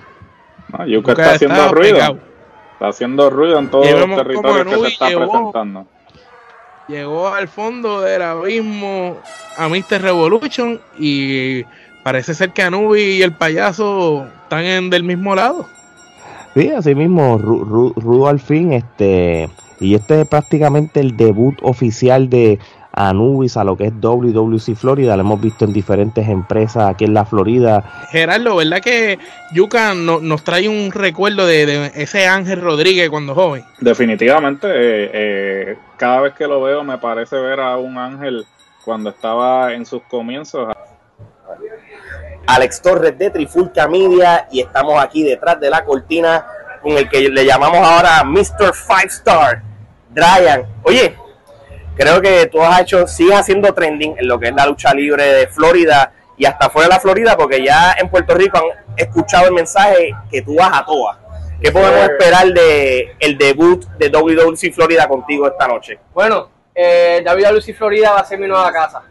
No, 0.77 0.87
Yuka, 0.87 1.13
está 1.13 1.33
haciendo 1.33 1.69
ruido. 1.69 2.19
Está 2.73 2.89
haciendo 2.89 3.31
ruido 3.31 3.59
en 3.59 3.71
todos 3.71 3.91
los 3.91 4.17
territorios 4.17 4.67
que 4.67 4.81
se 4.81 4.89
está 4.89 5.07
presentando. 5.07 5.87
Llegó 6.89 7.29
al 7.29 7.49
fondo 7.49 8.01
del 8.01 8.23
abismo 8.23 9.17
a 9.57 9.69
Mr. 9.69 10.03
Revolution 10.03 10.81
y 10.99 11.65
parece 12.05 12.35
ser 12.35 12.51
que 12.51 12.63
Anubi 12.63 13.03
y 13.03 13.23
el 13.23 13.33
payaso 13.33 14.27
están 14.45 14.65
en 14.65 14.91
del 14.91 15.03
mismo 15.03 15.35
lado. 15.35 15.67
Sí, 16.55 16.71
así 16.71 16.95
mismo, 16.95 17.39
Rudo 17.39 18.29
al 18.29 18.41
fin, 18.41 18.73
este, 18.73 19.51
y 19.81 19.95
este 19.95 20.23
es 20.23 20.29
prácticamente 20.29 21.01
el 21.01 21.17
debut 21.17 21.59
oficial 21.63 22.31
de 22.31 22.59
Anubis 22.97 23.59
a 23.59 23.65
lo 23.65 23.77
que 23.77 23.85
es 23.85 23.93
WWC 24.01 24.75
Florida, 24.75 25.17
lo 25.17 25.21
hemos 25.21 25.41
visto 25.41 25.67
en 25.67 25.73
diferentes 25.75 26.27
empresas 26.27 26.89
aquí 26.89 27.05
en 27.05 27.13
la 27.13 27.27
Florida. 27.27 27.85
Gerardo, 28.11 28.57
¿verdad 28.57 28.81
que 28.81 29.19
Yuka 29.53 29.95
nos 29.95 30.43
trae 30.43 30.67
un 30.69 30.91
recuerdo 30.91 31.47
de, 31.47 31.93
ese 31.95 32.27
Ángel 32.27 32.63
Rodríguez 32.63 33.11
cuando 33.11 33.35
joven? 33.35 33.65
Definitivamente, 33.81 34.67
eh, 34.69 35.11
eh, 35.13 35.77
cada 35.99 36.23
vez 36.23 36.35
que 36.35 36.47
lo 36.47 36.63
veo 36.63 36.83
me 36.83 36.97
parece 36.97 37.37
ver 37.37 37.61
a 37.61 37.77
un 37.77 37.99
Ángel 37.99 38.47
cuando 38.83 39.11
estaba 39.11 39.75
en 39.75 39.85
sus 39.85 40.03
comienzos. 40.05 40.75
Alex 42.47 42.81
Torres 42.81 43.19
de 43.19 43.31
Trifulca 43.31 43.89
Media 43.89 44.49
y 44.51 44.61
estamos 44.61 45.03
aquí 45.03 45.23
detrás 45.23 45.61
de 45.61 45.69
la 45.69 45.85
cortina 45.85 46.47
con 46.81 46.93
el 46.93 47.09
que 47.11 47.29
le 47.29 47.45
llamamos 47.45 47.79
ahora 47.79 48.25
Mr. 48.25 48.73
Five 48.73 49.09
Star, 49.09 49.63
Dryan. 50.11 50.65
Oye, 50.85 51.15
creo 51.97 52.21
que 52.21 52.47
tú 52.47 52.63
has 52.63 52.81
hecho, 52.81 53.07
sigues 53.07 53.37
haciendo 53.37 53.73
trending 53.75 54.17
en 54.19 54.29
lo 54.29 54.39
que 54.39 54.49
es 54.49 54.55
la 54.55 54.67
lucha 54.67 54.95
libre 54.95 55.25
de 55.25 55.47
Florida 55.49 56.13
y 56.37 56.45
hasta 56.45 56.71
fuera 56.71 56.89
de 56.89 56.95
la 56.95 57.01
Florida, 57.01 57.37
porque 57.37 57.65
ya 57.65 57.97
en 57.99 58.09
Puerto 58.09 58.35
Rico 58.35 58.59
han 58.59 58.95
escuchado 58.97 59.47
el 59.47 59.55
mensaje 59.55 60.15
que 60.31 60.43
tú 60.43 60.57
vas 60.57 60.71
a 60.73 60.85
toa. 60.85 61.19
¿Qué 61.61 61.73
podemos 61.73 62.11
esperar 62.11 62.49
de 62.49 63.17
el 63.19 63.39
debut 63.39 63.85
de 63.99 64.11
WWC 64.11 64.75
Florida 64.75 65.09
contigo 65.09 65.47
esta 65.47 65.67
noche? 65.67 65.99
Bueno, 66.13 66.51
eh, 66.75 67.25
WWC 67.25 67.75
Florida 67.75 68.13
va 68.13 68.21
a 68.21 68.25
ser 68.25 68.39
mi 68.39 68.47
nueva 68.47 68.71
casa 68.71 69.03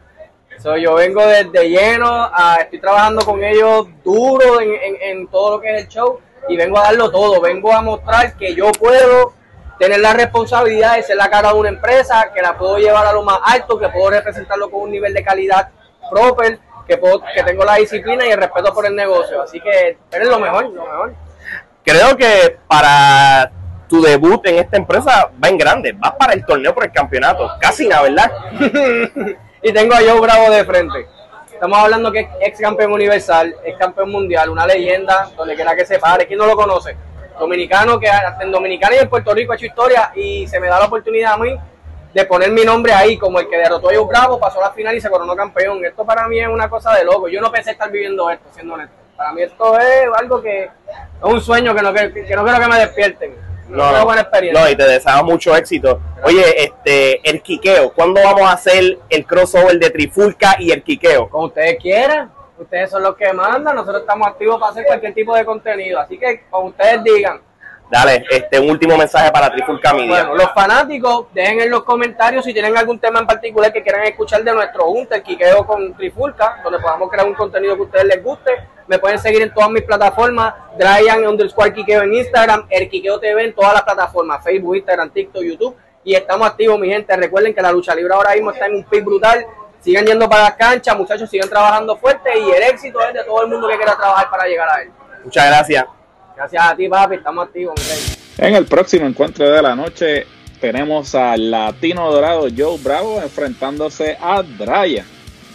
yo 0.81 0.95
vengo 0.95 1.25
desde 1.25 1.69
lleno, 1.69 2.31
estoy 2.59 2.79
trabajando 2.79 3.23
con 3.23 3.43
ellos 3.43 3.87
duro 4.03 4.59
en, 4.61 5.27
todo 5.27 5.51
lo 5.51 5.61
que 5.61 5.75
es 5.75 5.83
el 5.83 5.87
show 5.87 6.19
y 6.49 6.57
vengo 6.57 6.77
a 6.79 6.83
darlo 6.83 7.11
todo. 7.11 7.39
Vengo 7.41 7.71
a 7.71 7.81
mostrar 7.81 8.35
que 8.35 8.55
yo 8.55 8.71
puedo 8.71 9.33
tener 9.77 10.00
la 10.00 10.13
responsabilidad 10.13 10.96
de 10.96 11.03
ser 11.03 11.17
la 11.17 11.29
cara 11.29 11.51
de 11.53 11.60
una 11.60 11.70
empresa, 11.70 12.32
que 12.34 12.41
la 12.41 12.58
puedo 12.58 12.77
llevar 12.77 13.05
a 13.05 13.13
lo 13.13 13.24
más 13.24 13.39
alto, 13.44 13.77
que 13.77 13.89
puedo 13.89 14.12
representarlo 14.12 14.70
con 14.70 14.82
un 14.82 14.91
nivel 14.91 15.13
de 15.13 15.24
calidad 15.24 15.70
proper, 16.10 16.60
que, 16.88 16.98
puedo, 16.98 17.22
que 17.34 17.44
tengo 17.44 17.63
la 17.63 17.75
disciplina 17.75 18.25
y 18.25 18.32
el 18.32 18.38
respeto 18.38 18.74
por 18.74 18.86
el 18.86 18.96
negocio. 18.96 19.41
Así 19.41 19.60
que 19.60 19.98
eres 20.12 20.27
lo 20.27 20.39
mejor, 20.39 20.70
lo 20.70 20.86
mejor. 20.86 21.13
Creo 21.84 22.15
que 22.15 22.58
para 22.67 23.51
tu 23.88 24.01
debut 24.01 24.46
en 24.48 24.58
esta 24.58 24.77
empresa 24.77 25.29
va 25.44 25.50
en 25.50 25.58
grande, 25.58 25.94
vas 25.94 26.13
para 26.13 26.34
el 26.34 26.46
torneo 26.46 26.74
por 26.74 26.86
el 26.86 26.91
campeonato, 26.91 27.51
casi 27.60 27.88
nada, 27.88 28.03
¿verdad? 28.03 28.32
y 29.62 29.72
tengo 29.72 29.94
a 29.94 30.00
Joe 30.00 30.20
Bravo 30.20 30.50
de 30.50 30.65
frente. 30.65 31.08
Estamos 31.53 31.77
hablando 31.77 32.12
que 32.12 32.20
es 32.20 32.27
ex 32.41 32.60
campeón 32.60 32.91
universal, 32.91 33.55
ex 33.63 33.77
campeón 33.77 34.12
mundial, 34.12 34.50
una 34.50 34.65
leyenda, 34.65 35.29
donde 35.38 35.55
quiera 35.55 35.75
que 35.75 35.86
se 35.86 36.00
pare. 36.00 36.27
¿Quién 36.27 36.39
no 36.39 36.48
lo 36.48 36.55
conoce? 36.55 36.98
Dominicano, 37.39 37.99
que 37.99 38.09
en 38.41 38.51
Dominicana 38.51 38.95
y 38.95 38.99
en 38.99 39.09
Puerto 39.09 39.33
Rico 39.33 39.51
ha 39.51 39.55
hecho 39.55 39.65
historia 39.65 40.11
y 40.15 40.47
se 40.47 40.59
me 40.59 40.67
da 40.67 40.79
la 40.79 40.85
oportunidad 40.85 41.33
a 41.33 41.37
mí 41.37 41.55
de 42.13 42.25
poner 42.25 42.49
mi 42.49 42.63
nombre 42.63 42.93
ahí 42.93 43.17
como 43.17 43.39
el 43.41 43.49
que 43.49 43.57
derrotó 43.57 43.89
a 43.89 43.93
Joe 43.93 44.05
Bravo, 44.07 44.39
pasó 44.39 44.59
a 44.59 44.67
la 44.67 44.71
final 44.71 44.95
y 44.95 45.01
se 45.01 45.09
coronó 45.09 45.35
campeón. 45.35 45.83
Esto 45.83 46.05
para 46.05 46.27
mí 46.29 46.39
es 46.39 46.47
una 46.47 46.69
cosa 46.69 46.93
de 46.93 47.03
loco. 47.03 47.27
Yo 47.27 47.41
no 47.41 47.51
pensé 47.51 47.71
estar 47.71 47.91
viviendo 47.91 48.29
esto, 48.29 48.45
siendo 48.53 48.75
honesto. 48.75 48.95
Para 49.17 49.33
mí 49.33 49.41
esto 49.41 49.77
es 49.77 50.07
algo 50.17 50.41
que 50.41 50.63
es 50.63 50.71
un 51.21 51.41
sueño 51.41 51.75
que 51.75 51.81
no, 51.81 51.93
que, 51.93 52.13
que 52.13 52.35
no 52.35 52.43
quiero 52.45 52.59
que 52.59 52.67
me 52.67 52.79
despierten. 52.79 53.35
No, 53.67 53.91
no, 53.91 54.05
buena 54.05 54.21
experiencia. 54.21 54.63
No, 54.63 54.69
y 54.69 54.75
te 54.75 54.83
deseo 54.83 55.23
mucho 55.23 55.55
éxito. 55.55 55.99
Oye, 56.23 56.63
este, 56.63 57.29
el 57.29 57.41
quiqueo, 57.41 57.91
¿cuándo 57.91 58.21
vamos 58.23 58.43
a 58.43 58.53
hacer 58.53 58.99
el 59.09 59.25
crossover 59.25 59.77
de 59.79 59.89
Trifulca 59.89 60.55
y 60.59 60.71
el 60.71 60.83
quiqueo? 60.83 61.29
Como 61.29 61.47
ustedes 61.47 61.77
quieran. 61.81 62.31
Ustedes 62.57 62.89
son 62.89 63.03
los 63.03 63.15
que 63.15 63.31
mandan, 63.33 63.75
nosotros 63.75 64.01
estamos 64.01 64.27
activos 64.27 64.59
para 64.59 64.71
hacer 64.71 64.85
cualquier 64.85 65.13
tipo 65.13 65.35
de 65.35 65.45
contenido. 65.45 66.00
Así 66.00 66.17
que, 66.17 66.43
como 66.50 66.69
ustedes 66.69 67.03
digan, 67.03 67.41
Dale, 67.89 68.25
este, 68.31 68.59
un 68.59 68.71
último 68.71 68.97
mensaje 68.97 69.31
para 69.31 69.51
Trifulca 69.51 69.93
Media. 69.93 70.07
Bueno, 70.07 70.35
los 70.35 70.51
fanáticos, 70.53 71.27
dejen 71.33 71.62
en 71.62 71.69
los 71.69 71.83
comentarios 71.83 72.43
si 72.43 72.51
tienen 72.51 72.75
algún 72.75 72.97
tema 72.97 73.19
en 73.19 73.27
particular 73.27 73.71
que 73.71 73.83
quieran 73.83 74.03
escuchar 74.05 74.43
de 74.43 74.51
nuestro 74.53 74.85
Junta, 74.85 75.17
el 75.17 75.24
Quiqueo 75.24 75.65
con 75.67 75.93
Trifulca, 75.93 76.62
donde 76.63 76.79
podamos 76.79 77.12
crear 77.12 77.27
un 77.27 77.35
contenido 77.35 77.75
que 77.75 77.81
a 77.81 77.85
ustedes 77.85 78.05
les 78.05 78.24
guste. 78.24 78.51
Me 78.88 78.97
pueden 78.97 79.19
seguir 79.19 79.43
en 79.43 79.53
todas 79.53 79.69
mis 79.69 79.83
plataformas, 79.83 80.55
Dryan 80.79 81.27
underscore 81.27 81.74
Quiqueo 81.74 82.01
en 82.01 82.15
Instagram, 82.15 82.65
el 82.71 82.89
Quiqueo 82.89 83.19
TV 83.19 83.45
en 83.45 83.53
todas 83.53 83.74
las 83.74 83.83
plataformas, 83.83 84.43
Facebook, 84.43 84.77
Instagram, 84.77 85.12
TikTok, 85.12 85.43
YouTube. 85.43 85.75
Y 86.03 86.15
estamos 86.15 86.47
activos, 86.47 86.79
mi 86.79 86.89
gente. 86.89 87.15
Recuerden 87.15 87.53
que 87.53 87.62
la 87.62 87.71
lucha 87.71 87.93
libre 87.93 88.13
ahora 88.13 88.33
mismo 88.33 88.51
está 88.51 88.65
en 88.65 88.75
un 88.75 88.83
pic 88.83 89.03
brutal. 89.03 89.45
Sigan 89.85 90.03
yendo 90.03 90.27
para 90.27 90.45
las 90.45 90.55
canchas, 90.55 90.97
muchachos, 90.97 91.29
sigan 91.29 91.47
trabajando 91.47 91.95
fuerte 91.95 92.31
y 92.39 92.49
el 92.49 92.63
éxito 92.63 92.99
es 93.07 93.13
de 93.13 93.23
todo 93.23 93.43
el 93.43 93.51
mundo 93.51 93.67
que 93.67 93.75
quiera 93.75 93.95
trabajar 93.95 94.31
para 94.31 94.47
llegar 94.47 94.67
a 94.67 94.81
él. 94.81 94.89
Muchas 95.23 95.45
gracias. 95.45 95.85
Gracias 96.35 96.63
a 96.65 96.75
ti, 96.75 96.89
papi, 96.89 97.15
estamos 97.17 97.45
activos, 97.45 97.75
En 98.39 98.55
el 98.55 98.65
próximo 98.65 99.05
encuentro 99.05 99.47
de 99.47 99.61
la 99.61 99.75
noche 99.75 100.25
tenemos 100.59 101.13
al 101.13 101.51
Latino 101.51 102.11
Dorado 102.11 102.47
Joe 102.57 102.79
Bravo 102.79 103.21
enfrentándose 103.21 104.17
a 104.19 104.41
Draya. 104.41 105.05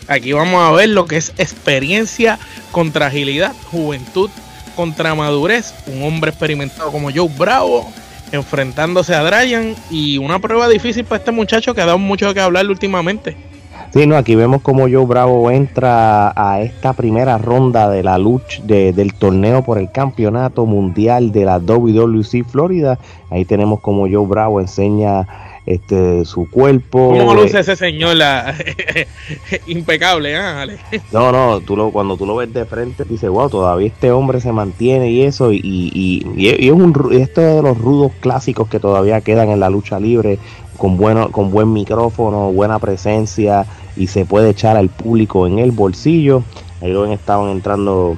Aquí 0.07 0.33
vamos 0.33 0.63
a 0.63 0.71
ver 0.77 0.91
lo 0.91 1.07
que 1.07 1.17
es 1.17 1.31
experiencia 1.37 2.39
contra 2.71 3.07
agilidad, 3.07 3.53
juventud 3.73 4.31
contra 4.77 5.17
madurez. 5.17 5.75
Un 5.89 6.05
hombre 6.05 6.31
experimentado 6.31 6.93
como 6.93 7.11
Joe 7.13 7.29
Bravo 7.37 7.93
enfrentándose 8.31 9.13
a 9.13 9.25
Dryan 9.25 9.75
y 9.91 10.19
una 10.19 10.39
prueba 10.39 10.69
difícil 10.69 11.05
para 11.05 11.19
este 11.19 11.33
muchacho 11.33 11.75
que 11.75 11.81
ha 11.81 11.87
dado 11.87 11.99
mucho 11.99 12.33
que 12.33 12.39
hablar 12.39 12.69
últimamente. 12.69 13.50
Sí, 13.93 14.07
no, 14.07 14.17
aquí 14.17 14.37
vemos 14.37 14.63
como 14.63 14.83
Joe 14.83 15.05
Bravo 15.05 15.51
entra 15.51 16.33
a 16.37 16.61
esta 16.61 16.93
primera 16.93 17.39
ronda 17.39 17.91
de 17.91 18.05
la 18.05 18.19
lucha 18.19 18.63
del 18.63 19.15
torneo 19.15 19.63
por 19.65 19.79
el 19.79 19.91
campeonato 19.91 20.65
mundial 20.65 21.33
de 21.33 21.45
la 21.45 21.59
WWC 21.59 22.45
Florida. 22.47 22.99
Ahí 23.31 23.45
tenemos 23.45 23.81
como 23.81 24.03
Joe 24.03 24.27
Bravo 24.27 24.61
enseña 24.61 25.27
este 25.67 26.25
su 26.25 26.49
cuerpo. 26.49 27.15
¿Cómo 27.17 27.35
luce 27.35 27.61
ese 27.61 27.77
señor? 27.77 28.17
impecable, 29.67 30.35
¿eh, 30.35 30.79
No, 31.13 31.31
no, 31.33 31.61
tú 31.61 31.77
lo, 31.77 31.91
cuando 31.91 32.17
tú 32.17 32.27
lo 32.27 32.37
ves 32.37 32.53
de 32.53 32.65
frente, 32.65 33.05
dices, 33.05 33.31
wow, 33.31 33.49
todavía 33.49 33.89
este 33.89 34.11
hombre 34.11 34.41
se 34.41 34.53
mantiene 34.53 35.11
y 35.11 35.23
eso. 35.23 35.53
Y, 35.53 35.61
y, 35.63 36.27
y, 36.37 36.69
es 36.69 36.73
un, 36.73 36.95
esto 37.13 37.41
de 37.41 37.63
los 37.63 37.79
rudos 37.79 38.13
clásicos 38.21 38.69
que 38.69 38.81
todavía 38.81 39.21
quedan 39.21 39.51
en 39.51 39.61
la 39.61 39.71
lucha 39.71 40.01
libre 40.01 40.39
con, 40.77 40.97
bueno, 40.97 41.31
con 41.31 41.51
buen 41.51 41.73
micrófono, 41.73 42.53
buena 42.53 42.79
presencia 42.79 43.67
y 43.97 44.07
se 44.07 44.25
puede 44.25 44.51
echar 44.51 44.77
al 44.77 44.89
público 44.89 45.47
en 45.47 45.59
el 45.59 45.73
bolsillo. 45.73 46.43
Ahí 46.81 46.93
lo 46.93 47.05
han 47.05 47.13
estado 47.13 47.51
entrando 47.51 48.17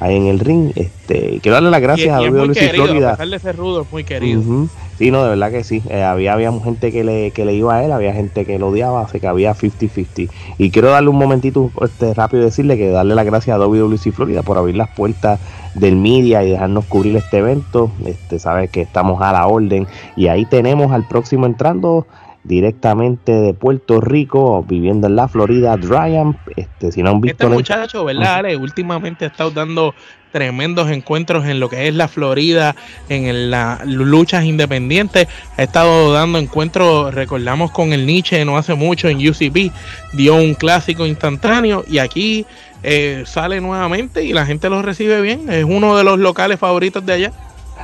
ahí 0.00 0.16
en 0.16 0.26
el 0.26 0.40
ring. 0.40 0.72
Este, 0.74 1.38
quiero 1.40 1.54
darle 1.54 1.70
las 1.70 1.80
gracias 1.80 2.14
a 2.14 2.20
WWC 2.20 2.74
Florida. 2.74 3.16
A 3.18 3.26
de 3.26 3.52
rudo, 3.52 3.86
muy 3.92 4.04
querido. 4.04 4.42
Sí, 4.98 5.10
no, 5.10 5.22
de 5.22 5.30
verdad 5.30 5.50
que 5.50 5.64
sí. 5.64 5.82
Eh, 5.88 6.02
había, 6.02 6.34
había 6.34 6.52
gente 6.60 6.92
que 6.92 7.04
le, 7.04 7.30
que 7.30 7.46
le 7.46 7.54
iba 7.54 7.76
a 7.76 7.84
él, 7.84 7.92
había 7.92 8.12
gente 8.12 8.44
que 8.44 8.58
lo 8.58 8.68
odiaba, 8.68 9.02
así 9.02 9.18
que 9.18 9.26
había 9.28 9.54
50-50. 9.54 10.28
Y 10.58 10.70
quiero 10.70 10.90
darle 10.90 11.08
un 11.08 11.16
momentito 11.16 11.70
este, 11.80 12.12
rápido 12.12 12.42
decirle 12.42 12.76
que 12.76 12.90
darle 12.90 13.14
las 13.14 13.24
gracias 13.24 13.54
a 13.54 13.58
WWC 13.58 14.12
Florida 14.12 14.42
por 14.42 14.58
abrir 14.58 14.76
las 14.76 14.90
puertas 14.90 15.40
del 15.74 15.96
media 15.96 16.42
y 16.44 16.50
dejarnos 16.50 16.84
cubrir 16.86 17.16
este 17.16 17.38
evento. 17.38 17.90
Este, 18.04 18.38
sabes 18.38 18.68
que 18.70 18.82
estamos 18.82 19.22
a 19.22 19.32
la 19.32 19.46
orden. 19.46 19.86
Y 20.16 20.26
ahí 20.26 20.44
tenemos 20.44 20.92
al 20.92 21.06
próximo 21.08 21.46
entrando 21.46 22.06
directamente 22.44 23.32
de 23.32 23.54
Puerto 23.54 24.00
Rico, 24.00 24.64
viviendo 24.66 25.06
en 25.06 25.16
la 25.16 25.28
Florida, 25.28 25.76
Dryan. 25.76 26.38
Este, 26.56 26.92
si 26.92 27.02
no 27.02 27.10
han 27.10 27.20
visto. 27.20 27.44
Este 27.44 27.54
muchacho, 27.54 28.04
¿verdad, 28.04 28.44
Últimamente 28.56 29.24
ha 29.24 29.28
estado 29.28 29.50
dando 29.50 29.94
tremendos 30.32 30.90
encuentros 30.90 31.46
en 31.46 31.60
lo 31.60 31.68
que 31.68 31.88
es 31.88 31.94
la 31.94 32.08
Florida, 32.08 32.74
en 33.08 33.50
las 33.50 33.84
luchas 33.86 34.44
independientes. 34.44 35.28
Ha 35.56 35.62
estado 35.62 36.12
dando 36.12 36.38
encuentros, 36.38 37.14
recordamos 37.14 37.70
con 37.70 37.92
el 37.92 38.06
Nietzsche 38.06 38.44
no 38.44 38.56
hace 38.56 38.74
mucho 38.74 39.08
en 39.08 39.16
UCP, 39.18 39.72
dio 40.12 40.36
un 40.36 40.54
clásico 40.54 41.06
instantáneo 41.06 41.84
y 41.88 41.98
aquí 41.98 42.46
eh, 42.82 43.24
sale 43.26 43.60
nuevamente 43.60 44.24
y 44.24 44.32
la 44.32 44.46
gente 44.46 44.70
lo 44.70 44.82
recibe 44.82 45.20
bien. 45.20 45.50
Es 45.50 45.64
uno 45.64 45.96
de 45.96 46.04
los 46.04 46.18
locales 46.18 46.58
favoritos 46.58 47.04
de 47.04 47.12
allá. 47.12 47.32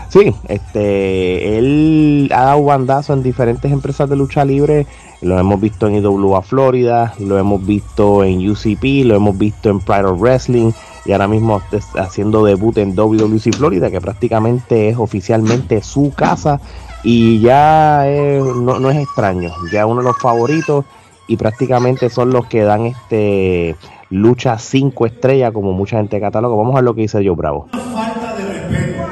Sí, 0.08 0.34
este, 0.48 1.58
él 1.58 2.30
ha 2.34 2.42
dado 2.44 2.64
bandazo 2.64 3.12
en 3.12 3.22
diferentes 3.22 3.70
empresas 3.70 4.08
de 4.08 4.16
lucha 4.16 4.44
libre. 4.44 4.86
Lo 5.22 5.38
hemos 5.38 5.60
visto 5.60 5.86
en 5.86 5.96
IWA 5.96 6.42
Florida, 6.42 7.14
lo 7.18 7.38
hemos 7.38 7.64
visto 7.64 8.22
en 8.22 8.48
UCP, 8.48 9.04
lo 9.04 9.16
hemos 9.16 9.36
visto 9.36 9.70
en 9.70 9.80
Pride 9.80 10.04
of 10.04 10.20
Wrestling 10.20 10.72
y 11.06 11.12
ahora 11.12 11.28
mismo 11.28 11.62
haciendo 11.98 12.44
debut 12.44 12.76
en 12.78 12.94
WWC 12.94 13.54
Florida, 13.56 13.90
que 13.90 14.00
prácticamente 14.00 14.88
es 14.88 14.98
oficialmente 14.98 15.82
su 15.82 16.12
casa 16.14 16.60
y 17.02 17.40
ya 17.40 18.04
no, 18.04 18.78
no, 18.78 18.90
es 18.90 18.98
extraño, 18.98 19.52
ya 19.72 19.86
uno 19.86 20.00
de 20.00 20.08
los 20.08 20.18
favoritos 20.18 20.84
y 21.28 21.36
prácticamente 21.36 22.10
son 22.10 22.30
los 22.30 22.46
que 22.46 22.62
dan 22.62 22.86
este 22.86 23.76
lucha 24.10 24.58
5 24.58 25.06
estrellas, 25.06 25.52
como 25.52 25.72
mucha 25.72 25.96
gente 25.98 26.20
cataloga. 26.20 26.56
Vamos 26.56 26.74
a 26.74 26.76
ver 26.76 26.84
lo 26.84 26.94
que 26.94 27.02
dice 27.02 27.24
Joe 27.24 27.36
Bravo. 27.36 27.68
Falta 27.72 28.34
de 28.36 28.68
respeto. 28.68 29.02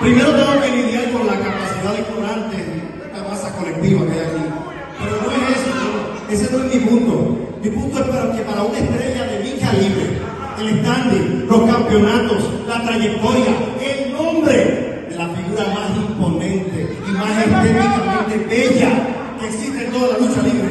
Primero 0.00 0.30
tengo 0.30 0.60
que 0.62 0.70
lidiar 0.70 1.10
con 1.10 1.26
la 1.26 1.32
capacidad 1.40 1.92
de 1.92 2.02
curante 2.04 2.56
de 2.56 2.78
esta 3.04 3.28
masa 3.28 3.52
colectiva 3.56 4.06
que 4.06 4.12
hay 4.12 4.20
aquí. 4.20 4.44
Pero 5.00 5.16
no 5.22 5.32
es 5.32 5.58
eso, 5.58 5.74
ese 6.30 6.56
no 6.56 6.64
es 6.64 6.74
mi 6.74 6.80
punto. 6.88 7.36
Mi 7.60 7.70
punto 7.70 7.98
es 7.98 8.06
para 8.06 8.32
que 8.32 8.42
para 8.42 8.62
una 8.62 8.78
estrella 8.78 9.24
de 9.26 9.38
mi 9.42 9.58
calibre, 9.58 10.18
el 10.60 10.80
standing, 10.80 11.46
los 11.48 11.70
campeonatos, 11.70 12.44
la 12.68 12.82
trayectoria, 12.84 13.52
el 13.82 14.12
nombre 14.12 15.06
de 15.10 15.16
la 15.16 15.28
figura 15.30 15.64
más 15.74 15.96
imponente 15.96 16.96
y 17.04 17.10
más 17.10 17.30
estéticamente 17.38 18.38
bella 18.48 18.90
que 19.40 19.46
existe 19.48 19.84
en 19.84 19.92
toda 19.92 20.08
la 20.12 20.18
lucha 20.18 20.42
libre. 20.42 20.67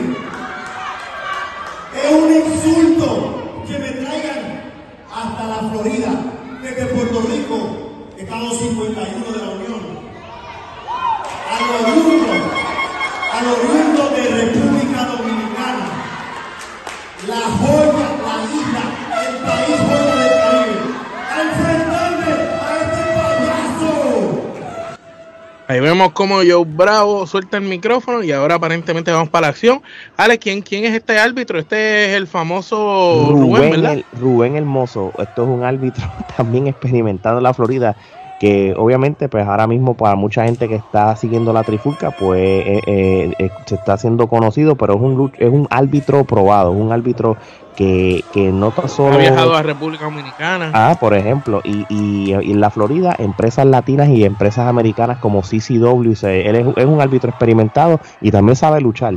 Ahí 25.77 25.83
vemos 25.83 26.11
como 26.13 26.37
Joe 26.37 26.65
Bravo 26.65 27.27
suelta 27.27 27.57
el 27.57 27.63
micrófono 27.63 28.23
y 28.23 28.31
ahora 28.31 28.55
aparentemente 28.55 29.11
vamos 29.11 29.29
para 29.29 29.41
la 29.43 29.47
acción. 29.49 29.79
Alex, 30.17 30.43
¿quién, 30.43 30.61
quién 30.63 30.85
es 30.85 30.95
este 30.95 31.19
árbitro? 31.19 31.59
Este 31.59 32.05
es 32.09 32.15
el 32.17 32.25
famoso 32.25 33.27
Rubén, 33.29 33.41
Rubén, 33.43 33.69
¿verdad? 33.69 33.93
el- 33.93 34.05
Rubén 34.19 34.55
Hermoso, 34.55 35.11
esto 35.19 35.43
es 35.43 35.47
un 35.49 35.63
árbitro 35.63 36.03
también 36.35 36.65
experimentado 36.65 37.37
en 37.37 37.43
la 37.43 37.53
Florida, 37.53 37.95
que 38.39 38.73
obviamente 38.75 39.29
pues 39.29 39.45
ahora 39.45 39.67
mismo 39.67 39.93
para 39.93 40.15
mucha 40.15 40.45
gente 40.45 40.67
que 40.67 40.75
está 40.77 41.15
siguiendo 41.15 41.53
la 41.53 41.61
trifulca 41.63 42.09
pues 42.09 42.39
eh, 42.41 42.81
eh, 42.87 43.33
eh, 43.37 43.49
se 43.67 43.75
está 43.75 43.93
haciendo 43.93 44.25
conocido, 44.27 44.75
pero 44.77 44.95
es 44.95 44.99
un, 44.99 45.31
es 45.37 45.49
un 45.49 45.67
árbitro 45.69 46.23
probado, 46.23 46.71
un 46.71 46.91
árbitro 46.91 47.37
que, 47.77 48.25
que 48.33 48.51
no 48.51 48.71
tan 48.71 48.89
solo... 48.89 49.13
Ha 49.15 49.17
viajado 49.19 49.55
a 49.55 49.61
República 49.61 50.03
Dominicana. 50.05 50.71
Ah, 50.73 50.97
por 50.99 51.13
ejemplo, 51.13 51.61
y, 51.63 51.85
y, 51.89 52.31
y 52.33 52.51
en 52.51 52.59
la 52.59 52.69
Florida, 52.71 53.15
empresas 53.19 53.65
latinas 53.67 54.09
y 54.09 54.25
empresas 54.25 54.67
americanas 54.67 55.19
como 55.19 55.41
CCW, 55.43 56.13
se- 56.15 56.49
él 56.49 56.55
es, 56.55 56.67
es 56.75 56.85
un 56.85 56.99
árbitro 56.99 57.29
experimentado 57.29 57.99
y 58.19 58.31
también 58.31 58.55
sabe 58.55 58.81
luchar. 58.81 59.13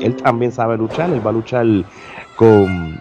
Él 0.00 0.14
también 0.16 0.52
sabe 0.52 0.76
luchar, 0.76 1.10
él 1.10 1.24
va 1.24 1.30
a 1.30 1.32
luchar 1.32 1.66
con, 2.36 3.00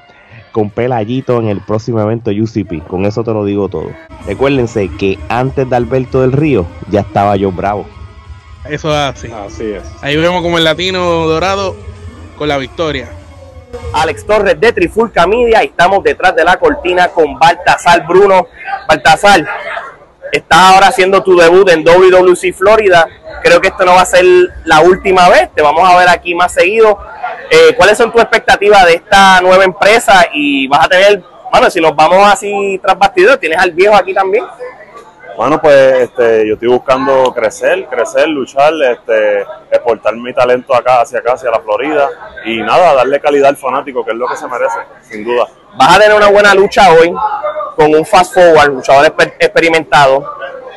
con 0.51 0.69
Pelayito 0.69 1.39
en 1.39 1.47
el 1.47 1.59
próximo 1.61 1.99
evento 1.99 2.31
UCP. 2.31 2.85
Con 2.87 3.05
eso 3.05 3.23
te 3.23 3.31
lo 3.33 3.45
digo 3.45 3.69
todo. 3.69 3.89
Recuérdense 4.25 4.89
que 4.97 5.17
antes 5.29 5.69
de 5.69 5.75
Alberto 5.75 6.21
del 6.21 6.31
Río 6.31 6.65
ya 6.89 7.01
estaba 7.01 7.35
yo 7.35 7.51
bravo. 7.51 7.85
Eso 8.69 8.89
es 8.89 8.95
así. 8.97 9.31
Así 9.31 9.63
es. 9.71 9.83
Ahí 10.01 10.17
vemos 10.17 10.41
como 10.41 10.57
el 10.57 10.63
latino 10.63 10.99
dorado 11.27 11.75
con 12.37 12.47
la 12.47 12.57
victoria. 12.57 13.09
Alex 13.93 14.25
Torres 14.25 14.59
de 14.59 14.71
Trifulca 14.71 15.25
Media 15.25 15.63
y 15.63 15.67
estamos 15.67 16.03
detrás 16.03 16.35
de 16.35 16.43
la 16.43 16.57
cortina 16.57 17.07
con 17.09 17.37
Baltasar 17.37 18.05
Bruno. 18.05 18.47
Baltasar, 18.87 19.45
estás 20.31 20.59
ahora 20.59 20.87
haciendo 20.87 21.23
tu 21.23 21.37
debut 21.37 21.69
en 21.69 21.83
WWC 21.83 22.53
Florida. 22.53 23.07
Creo 23.43 23.61
que 23.61 23.69
esto 23.69 23.85
no 23.85 23.95
va 23.95 24.01
a 24.01 24.05
ser 24.05 24.25
la 24.65 24.81
última 24.81 25.29
vez, 25.29 25.49
te 25.53 25.61
vamos 25.61 25.87
a 25.89 25.97
ver 25.97 26.09
aquí 26.09 26.35
más 26.35 26.53
seguido. 26.53 26.97
Eh, 27.49 27.73
¿Cuáles 27.75 27.97
son 27.97 28.11
tus 28.11 28.21
expectativas 28.21 28.85
de 28.85 28.95
esta 28.95 29.41
nueva 29.41 29.63
empresa? 29.63 30.27
Y 30.33 30.67
vas 30.67 30.85
a 30.85 30.89
tener, 30.89 31.23
bueno, 31.51 31.69
si 31.69 31.79
nos 31.79 31.95
vamos 31.95 32.27
así 32.31 32.79
tras 32.81 32.97
bastidores, 32.97 33.39
tienes 33.39 33.59
al 33.59 33.71
viejo 33.71 33.95
aquí 33.95 34.13
también. 34.13 34.45
Bueno, 35.37 35.61
pues 35.61 35.99
este, 35.99 36.47
yo 36.47 36.55
estoy 36.55 36.67
buscando 36.69 37.31
crecer, 37.31 37.85
crecer, 37.85 38.27
luchar, 38.27 38.73
este, 38.91 39.41
exportar 39.69 40.15
mi 40.15 40.33
talento 40.33 40.75
acá, 40.75 41.01
hacia 41.01 41.19
acá, 41.19 41.33
hacia 41.33 41.51
la 41.51 41.59
Florida 41.59 42.09
y 42.43 42.57
nada, 42.57 42.95
darle 42.95 43.19
calidad 43.19 43.49
al 43.49 43.55
fanático, 43.57 44.03
que 44.03 44.11
es 44.11 44.17
lo 44.17 44.27
que 44.27 44.35
se 44.35 44.47
merece, 44.47 44.79
sin 45.01 45.23
duda. 45.23 45.45
Vas 45.77 45.95
a 45.95 45.99
tener 45.99 46.15
una 46.17 46.31
buena 46.31 46.55
lucha 46.55 46.91
hoy 46.91 47.13
con 47.75 47.93
un 47.93 48.03
fast 48.03 48.33
forward, 48.33 48.69
luchador 48.73 49.05
exper- 49.05 49.35
experimentado, 49.39 50.25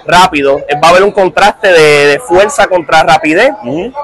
rápido. 0.06 0.58
Eh, 0.68 0.74
Va 0.82 0.88
a 0.88 0.90
haber 0.90 1.04
un 1.04 1.12
contraste 1.12 1.68
de, 1.68 2.06
de 2.08 2.18
fuerza 2.20 2.66
contra 2.66 3.02
rapidez. 3.02 3.52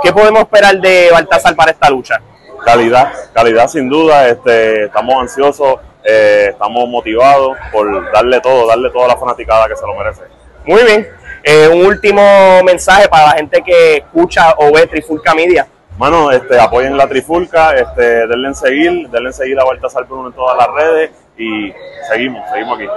¿Qué 0.02 0.10
podemos 0.10 0.40
esperar 0.40 0.76
de 0.80 1.10
Baltasar 1.12 1.54
para 1.54 1.72
esta 1.72 1.90
lucha? 1.90 2.18
Calidad, 2.64 3.12
calidad 3.34 3.68
sin 3.68 3.90
duda, 3.90 4.26
este, 4.26 4.86
estamos 4.86 5.20
ansiosos, 5.20 5.76
eh, 6.02 6.46
estamos 6.50 6.88
motivados 6.88 7.58
por 7.70 8.10
darle 8.10 8.40
todo, 8.40 8.66
darle 8.66 8.88
toda 8.90 9.06
la 9.08 9.16
fanaticada 9.18 9.68
que 9.68 9.76
se 9.76 9.86
lo 9.86 9.94
merece. 9.94 10.22
Muy 10.66 10.82
bien. 10.82 11.06
Eh, 11.44 11.68
un 11.68 11.86
último 11.86 12.22
mensaje 12.64 13.08
para 13.08 13.26
la 13.26 13.32
gente 13.34 13.62
que 13.64 13.98
escucha 13.98 14.54
o 14.58 14.72
ve 14.72 14.86
Trifulca 14.86 15.32
Media. 15.32 15.66
Mano, 15.96 16.30
este, 16.30 16.58
apoyen 16.58 16.96
la 16.96 17.08
trifulca, 17.08 17.72
este, 17.72 18.26
denle 18.26 18.48
en 18.48 18.54
seguir, 18.54 19.08
denle 19.08 19.28
en 19.28 19.32
seguir 19.32 19.58
a 19.58 19.64
Baltasar 19.64 20.04
Bruno 20.04 20.28
en 20.28 20.34
todas 20.34 20.56
las 20.58 20.68
redes 20.74 21.10
y 21.38 21.72
seguimos, 22.10 22.42
seguimos 22.52 22.78
aquí. 22.78 22.88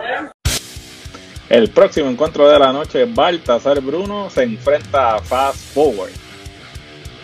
El 1.47 1.69
próximo 1.69 2.09
encuentro 2.09 2.49
de 2.49 2.59
la 2.59 2.73
noche, 2.73 3.05
Baltasar 3.05 3.79
Bruno 3.81 4.29
se 4.29 4.43
enfrenta 4.43 5.15
a 5.15 5.19
Fast 5.19 5.73
Forward. 5.73 6.11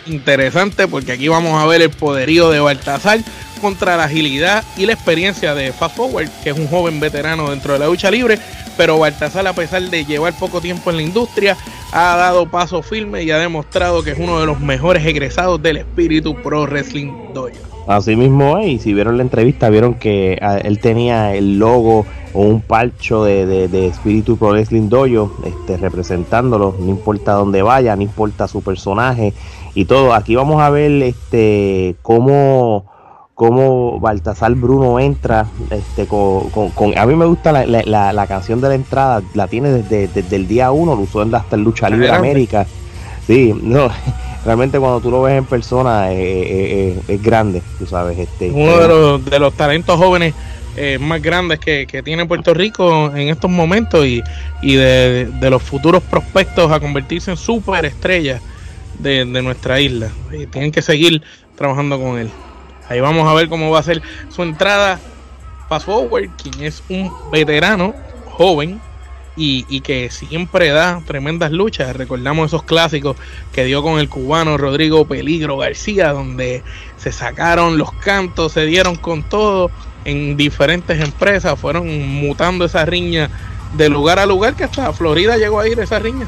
Interesante 0.06 0.88
porque 0.88 1.12
aquí 1.12 1.28
vamos 1.28 1.62
a 1.62 1.66
ver 1.66 1.82
el 1.82 1.90
poderío 1.90 2.52
de 2.52 2.60
Baltasar 2.60 3.20
contra 3.60 3.98
la 3.98 4.06
agilidad 4.06 4.64
y 4.78 4.86
la 4.86 4.94
experiencia 4.94 5.56
de 5.56 5.74
Fast 5.74 5.98
Forward, 5.98 6.30
que 6.44 6.52
es 6.52 6.58
un 6.58 6.68
joven 6.68 7.00
veterano 7.00 7.50
dentro 7.50 7.74
de 7.74 7.80
la 7.80 7.88
lucha 7.88 8.10
libre. 8.12 8.40
Pero 8.78 9.00
Baltasar, 9.00 9.48
a 9.48 9.54
pesar 9.54 9.82
de 9.84 10.06
llevar 10.06 10.34
poco 10.38 10.62
tiempo 10.62 10.90
en 10.90 10.98
la 10.98 11.04
industria, 11.04 11.58
ha 11.92 12.16
dado 12.18 12.50
paso 12.50 12.82
firme 12.82 13.24
y 13.24 13.32
ha 13.32 13.38
demostrado 13.38 14.04
que 14.04 14.12
es 14.12 14.20
uno 14.20 14.40
de 14.40 14.46
los 14.46 14.60
mejores 14.60 15.06
egresados 15.06 15.62
del 15.62 15.78
espíritu 15.78 16.36
Pro 16.36 16.64
Wrestling 16.64 17.34
Dojo. 17.34 17.76
Así 17.88 18.16
mismo 18.16 18.58
es, 18.58 18.68
y 18.68 18.80
si 18.80 18.94
vieron 18.94 19.18
la 19.18 19.24
entrevista, 19.24 19.70
vieron 19.70 19.94
que 19.94 20.40
ah, 20.42 20.58
él 20.58 20.80
tenía 20.80 21.36
el 21.36 21.60
logo 21.60 22.06
o 22.34 22.42
un 22.42 22.62
parcho 22.62 23.24
de, 23.24 23.46
de, 23.46 23.68
de 23.68 23.88
Espíritu 23.88 24.38
Pro 24.38 24.50
Wrestling 24.50 24.90
Dojo, 24.90 25.32
este, 25.46 25.78
representándolo, 25.78 26.76
no 26.80 26.90
importa 26.90 27.34
dónde 27.34 27.62
vaya, 27.62 27.96
no 27.96 28.02
importa 28.02 28.48
su 28.48 28.64
personaje 28.64 29.34
y 29.76 29.86
todo. 29.86 30.14
Aquí 30.14 30.36
vamos 30.36 30.62
a 30.62 30.70
ver 30.72 30.92
este 31.04 31.96
cómo, 32.02 32.86
cómo 33.36 34.00
Baltasar 34.00 34.56
Bruno 34.56 35.00
entra 35.00 35.46
este, 35.70 36.08
con, 36.08 36.50
con- 36.50 36.70
con- 36.72 36.98
A 36.98 37.06
mí 37.06 37.16
me 37.16 37.26
gusta 37.26 37.52
la, 37.52 37.66
la- 37.66 38.14
la- 38.14 38.28
canción 38.28 38.62
de 38.62 38.70
la 38.70 38.76
entrada, 38.76 39.22
la 39.34 39.48
tiene 39.48 39.70
desde, 39.70 40.08
desde 40.08 40.36
el 40.38 40.48
día 40.48 40.72
uno, 40.72 40.96
lo 40.96 41.02
usó 41.02 41.22
en 41.22 41.36
hasta 41.36 41.56
en 41.58 41.64
Lucha 41.64 41.90
Libre. 41.90 42.10
América. 42.12 42.66
Sí, 43.28 43.54
no, 43.62 43.90
realmente 44.46 44.80
cuando 44.80 45.02
tú 45.02 45.12
lo 45.12 45.22
ves 45.22 45.38
en 45.38 45.46
persona 45.46 46.12
eh, 46.14 46.16
eh, 46.18 46.96
eh, 46.98 47.14
es 47.16 47.22
grande, 47.22 47.62
tú 47.78 47.86
sabes. 47.86 48.18
Este, 48.18 48.52
Uno 48.52 48.78
de 48.78 48.88
los, 48.88 49.26
de 49.26 49.40
los 49.40 49.54
talentos 49.54 49.98
jóvenes 49.98 50.34
eh, 50.78 50.98
más 51.00 51.22
grandes 51.22 51.60
que, 51.60 51.86
que 51.88 52.02
tiene 52.04 52.26
Puerto 52.26 52.54
Rico 52.54 53.12
en 53.16 53.28
estos 53.30 53.52
momentos 53.52 54.06
y, 54.06 54.24
y 54.62 54.76
de, 54.76 55.26
de 55.40 55.50
los 55.50 55.62
futuros 55.62 56.02
prospectos 56.04 56.72
a 56.72 56.80
convertirse 56.80 57.32
en 57.32 57.38
superestrellas 57.38 58.42
de, 59.00 59.26
de 59.26 59.42
nuestra 59.42 59.80
isla. 59.82 60.10
Y 60.32 60.46
tienen 60.46 60.72
que 60.72 60.82
seguir 60.82 61.22
trabajando 61.58 62.00
con 62.00 62.18
él. 62.18 62.30
Ahí 62.90 63.00
vamos 63.00 63.28
a 63.28 63.34
ver 63.34 63.50
cómo 63.50 63.72
va 63.72 63.80
a 63.80 63.84
ser 63.84 64.02
su 64.30 64.44
entrada 64.44 65.00
Fast 65.70 65.86
Forward, 65.86 66.30
quien 66.42 66.64
es 66.64 66.84
un 66.90 67.12
veterano 67.32 67.94
joven 68.26 68.80
y, 69.38 69.82
que 69.82 70.10
siempre 70.10 70.70
da 70.70 71.02
tremendas 71.06 71.52
luchas. 71.52 71.96
Recordamos 71.96 72.48
esos 72.48 72.64
clásicos 72.64 73.18
que 73.52 73.66
dio 73.66 73.84
con 73.84 74.00
el 74.00 74.10
cubano 74.10 74.58
Rodrigo 74.58 75.06
Peligro 75.06 75.58
García, 75.58 76.12
donde 76.12 76.64
se 76.98 77.12
sacaron 77.12 77.78
los 77.78 77.92
cantos, 77.92 78.54
se 78.54 78.66
dieron 78.66 78.96
con 78.96 79.24
todo 79.24 79.72
en 80.06 80.38
diferentes 80.38 81.02
empresas, 81.02 81.60
fueron 81.60 81.88
mutando 82.08 82.66
esa 82.66 82.86
riña 82.86 83.30
de 83.76 83.90
lugar 83.90 84.20
a 84.20 84.26
lugar 84.26 84.56
que 84.56 84.64
hasta 84.64 84.94
Florida 84.94 85.38
llegó 85.38 85.60
a 85.60 85.68
ir 85.68 85.80
esa 85.80 86.00
riña. 86.00 86.28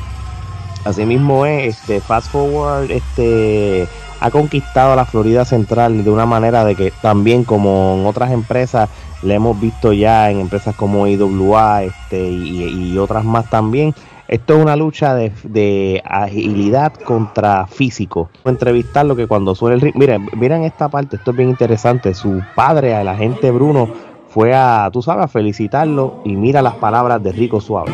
Así 0.84 1.06
mismo 1.06 1.46
es, 1.46 1.78
este, 1.78 2.02
Fast 2.02 2.32
Forward 2.32 2.92
este, 2.92 3.88
ha 4.20 4.32
conquistado 4.32 4.96
la 4.96 5.06
Florida 5.06 5.46
Central 5.46 6.04
de 6.04 6.10
una 6.10 6.26
manera 6.26 6.66
de 6.66 6.76
que 6.76 6.92
también 7.02 7.44
como 7.44 7.96
en 8.00 8.06
otras 8.06 8.32
empresas, 8.32 8.90
le 9.24 9.36
hemos 9.36 9.60
visto 9.60 9.94
ya 9.94 10.30
en 10.30 10.40
empresas 10.40 10.76
como 10.76 11.08
IWA 11.08 11.84
este, 11.84 12.30
y, 12.30 12.98
otras 12.98 13.24
más 13.24 13.50
también. 13.50 13.94
Esto 14.28 14.58
es 14.58 14.62
una 14.62 14.76
lucha 14.76 15.16
de, 15.16 15.32
de 15.44 16.02
agilidad 16.06 16.94
contra 16.94 17.66
físico. 17.68 18.30
Entrevistarlo 18.44 19.16
que 19.16 19.26
cuando 19.26 19.56
suena 19.56 19.76
el 19.76 19.82
ring, 19.82 19.96
miren, 19.96 20.28
miren 20.36 20.64
esta 20.64 20.90
parte, 20.90 21.16
esto 21.16 21.32
es 21.32 21.38
bien 21.38 21.50
interesante. 21.50 22.14
Su 22.14 22.42
padre, 22.54 23.00
el 23.00 23.08
agente 23.08 23.52
Bruno, 23.52 23.88
fue 24.28 24.54
a, 24.54 24.90
tú 24.92 25.02
sabes, 25.02 25.26
a 25.26 25.28
felicitarlo 25.30 26.22
y 26.26 26.36
mira 26.36 26.62
las 26.62 26.76
palabras 26.76 27.24
de 27.24 27.32
Rico 27.32 27.62
Suave. 27.62 27.94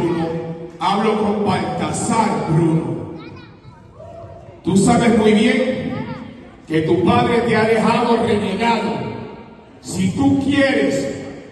Hablo 0.80 1.22
con 1.22 1.46
Baltasar 1.46 2.48
Bruno. 2.50 3.04
Tú 4.64 4.76
sabes 4.76 5.18
muy 5.18 5.34
bien 5.34 5.93
que 6.74 6.82
tu 6.82 7.04
padre 7.06 7.38
te 7.42 7.56
ha 7.56 7.66
dejado 7.66 8.18
renegado. 8.26 8.94
Si 9.80 10.10
tú 10.10 10.44
quieres, 10.44 11.08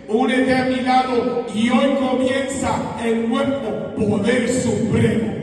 únete 0.07 0.55
a 0.55 0.65
mi 0.65 0.77
lado 0.77 1.45
y 1.53 1.69
hoy 1.69 1.95
comienza 1.99 2.97
el 3.05 3.29
nuevo 3.29 3.93
poder 3.95 4.49
supremo. 4.49 5.35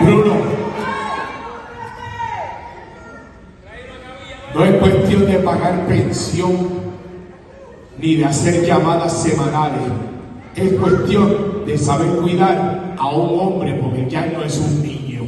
Bruno, 0.00 0.34
no 4.52 4.64
es 4.64 4.74
cuestión 4.78 5.26
de 5.26 5.38
pagar 5.38 5.86
pensión 5.86 6.85
ni 7.98 8.16
de 8.16 8.24
hacer 8.24 8.64
llamadas 8.64 9.22
semanales. 9.22 9.92
Es 10.54 10.72
cuestión 10.74 11.64
de 11.66 11.76
saber 11.76 12.08
cuidar 12.16 12.94
a 12.98 13.08
un 13.08 13.38
hombre 13.38 13.74
porque 13.74 14.08
ya 14.08 14.26
no 14.26 14.42
es 14.42 14.56
un 14.58 14.82
niño. 14.82 15.22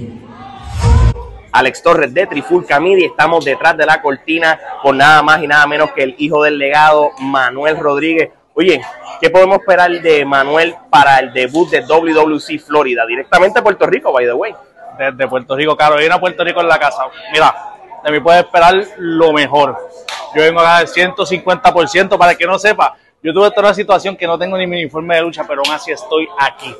Alex 1.52 1.82
Torres 1.82 2.14
de 2.14 2.26
Trifulca 2.26 2.78
Media. 2.80 3.06
Estamos 3.06 3.44
detrás 3.44 3.76
de 3.76 3.86
la 3.86 4.00
cortina 4.00 4.58
con 4.82 4.96
nada 4.96 5.22
más 5.22 5.42
y 5.42 5.46
nada 5.46 5.66
menos 5.66 5.92
que 5.92 6.02
el 6.02 6.14
hijo 6.18 6.42
del 6.42 6.58
legado, 6.58 7.10
Manuel 7.20 7.78
Rodríguez. 7.78 8.30
Oye, 8.54 8.80
¿qué 9.20 9.30
podemos 9.30 9.58
esperar 9.60 9.90
de 9.90 10.24
Manuel 10.24 10.74
para 10.90 11.18
el 11.18 11.32
debut 11.32 11.68
de 11.70 11.82
WWC 11.82 12.58
Florida? 12.58 13.06
Directamente 13.06 13.60
a 13.60 13.62
Puerto 13.62 13.86
Rico, 13.86 14.12
by 14.12 14.26
the 14.26 14.32
way. 14.32 14.54
Desde 14.98 15.28
Puerto 15.28 15.54
Rico, 15.54 15.76
Carolina, 15.76 16.18
Puerto 16.18 16.42
Rico 16.42 16.60
en 16.60 16.68
la 16.68 16.78
casa. 16.78 17.04
Mira, 17.32 17.54
de 18.04 18.12
mí 18.12 18.20
puedes 18.20 18.44
esperar 18.44 18.74
lo 18.98 19.32
mejor. 19.32 19.76
Yo 20.34 20.42
vengo 20.42 20.60
a 20.60 20.64
ganar 20.64 20.82
el 20.82 20.88
150%, 20.88 22.18
para 22.18 22.32
el 22.32 22.38
que 22.38 22.46
no 22.46 22.58
sepa, 22.58 22.96
yo 23.22 23.32
tuve 23.32 23.50
toda 23.50 23.62
una 23.68 23.74
situación 23.74 24.16
que 24.16 24.26
no 24.26 24.38
tengo 24.38 24.56
ni 24.56 24.66
mi 24.66 24.76
uniforme 24.82 25.16
de 25.16 25.22
lucha, 25.22 25.44
pero 25.46 25.62
aún 25.64 25.74
así 25.74 25.90
estoy 25.90 26.28
aquí. 26.38 26.74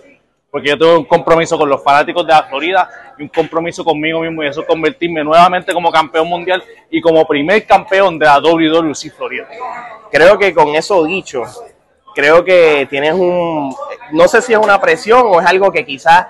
Porque 0.51 0.69
yo 0.69 0.79
tuve 0.79 0.97
un 0.97 1.05
compromiso 1.05 1.59
con 1.59 1.69
los 1.69 1.83
fanáticos 1.83 2.27
de 2.27 2.33
la 2.33 2.45
Florida 2.45 2.89
y 3.19 3.23
un 3.23 3.29
compromiso 3.29 3.85
conmigo 3.85 4.21
mismo 4.21 4.43
y 4.43 4.47
eso 4.47 4.63
es 4.63 4.67
convertirme 4.67 5.23
nuevamente 5.23 5.75
como 5.75 5.91
campeón 5.91 6.29
mundial 6.29 6.63
y 6.91 7.01
como 7.01 7.27
primer 7.27 7.67
campeón 7.67 8.19
de 8.19 8.27
la 8.27 8.41
WWC 8.41 9.13
Florida. 9.15 9.47
Creo 10.11 10.39
que 10.39 10.55
con 10.55 10.69
eso 10.75 11.05
dicho, 11.05 11.43
creo 12.15 12.45
que 12.45 12.87
tienes 12.89 13.13
un, 13.13 13.75
no 14.13 14.29
sé 14.29 14.41
si 14.41 14.53
es 14.53 14.59
una 14.59 14.81
presión 14.81 15.23
o 15.27 15.41
es 15.41 15.47
algo 15.47 15.71
que 15.71 15.85
quizás 15.85 16.27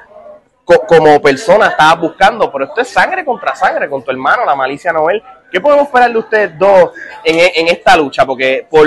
co- 0.69 0.85
como 0.87 1.21
persona 1.23 1.69
estabas 1.69 1.99
buscando, 2.01 2.53
pero 2.53 2.67
esto 2.67 2.83
es 2.83 2.89
sangre 2.89 3.25
contra 3.25 3.55
sangre 3.55 3.89
con 3.89 4.03
tu 4.05 4.11
hermano, 4.11 4.45
la 4.45 4.55
malicia 4.55 4.93
Noel. 4.93 5.23
¿Qué 5.51 5.61
podemos 5.63 5.87
esperar 5.87 6.13
de 6.13 6.19
ustedes 6.19 6.59
dos 6.59 6.91
en, 7.25 7.39
e- 7.39 7.71
esta 7.73 7.97
lucha? 7.97 8.27
Porque 8.27 8.67
por 8.69 8.87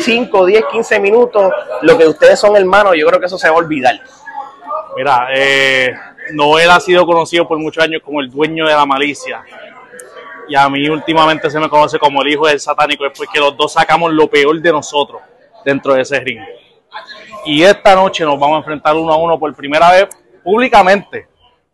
5, 0.00 0.44
10, 0.46 0.64
15 0.70 1.00
minutos, 1.00 1.50
lo 1.80 1.96
que 1.96 2.06
ustedes 2.06 2.38
son 2.38 2.54
hermanos, 2.56 2.94
yo 2.96 3.06
creo 3.06 3.18
que 3.18 3.24
eso 3.26 3.38
se 3.38 3.48
va 3.48 3.54
a 3.54 3.58
olvidar. 3.58 3.98
Mira, 4.96 5.28
eh, 5.34 5.94
Noel 6.32 6.70
ha 6.70 6.80
sido 6.80 7.06
conocido 7.06 7.48
por 7.48 7.56
muchos 7.58 7.82
años 7.82 8.02
como 8.04 8.20
el 8.20 8.30
dueño 8.30 8.66
de 8.66 8.74
la 8.74 8.84
malicia. 8.84 9.42
Y 10.46 10.54
a 10.56 10.68
mí 10.68 10.86
últimamente 10.88 11.48
se 11.50 11.58
me 11.58 11.68
conoce 11.70 11.98
como 11.98 12.20
el 12.22 12.28
hijo 12.28 12.46
del 12.46 12.60
satánico, 12.60 13.06
es 13.06 13.12
porque 13.16 13.38
los 13.38 13.56
dos 13.56 13.72
sacamos 13.72 14.12
lo 14.12 14.28
peor 14.28 14.60
de 14.60 14.72
nosotros 14.72 15.22
dentro 15.64 15.94
de 15.94 16.02
ese 16.02 16.20
ring. 16.20 16.40
Y 17.46 17.62
esta 17.62 17.94
noche 17.94 18.24
nos 18.24 18.38
vamos 18.38 18.56
a 18.56 18.58
enfrentar 18.58 18.94
uno 18.96 19.12
a 19.12 19.16
uno 19.16 19.38
por 19.38 19.54
primera 19.54 19.90
vez 19.92 20.08
públicamente, 20.48 21.28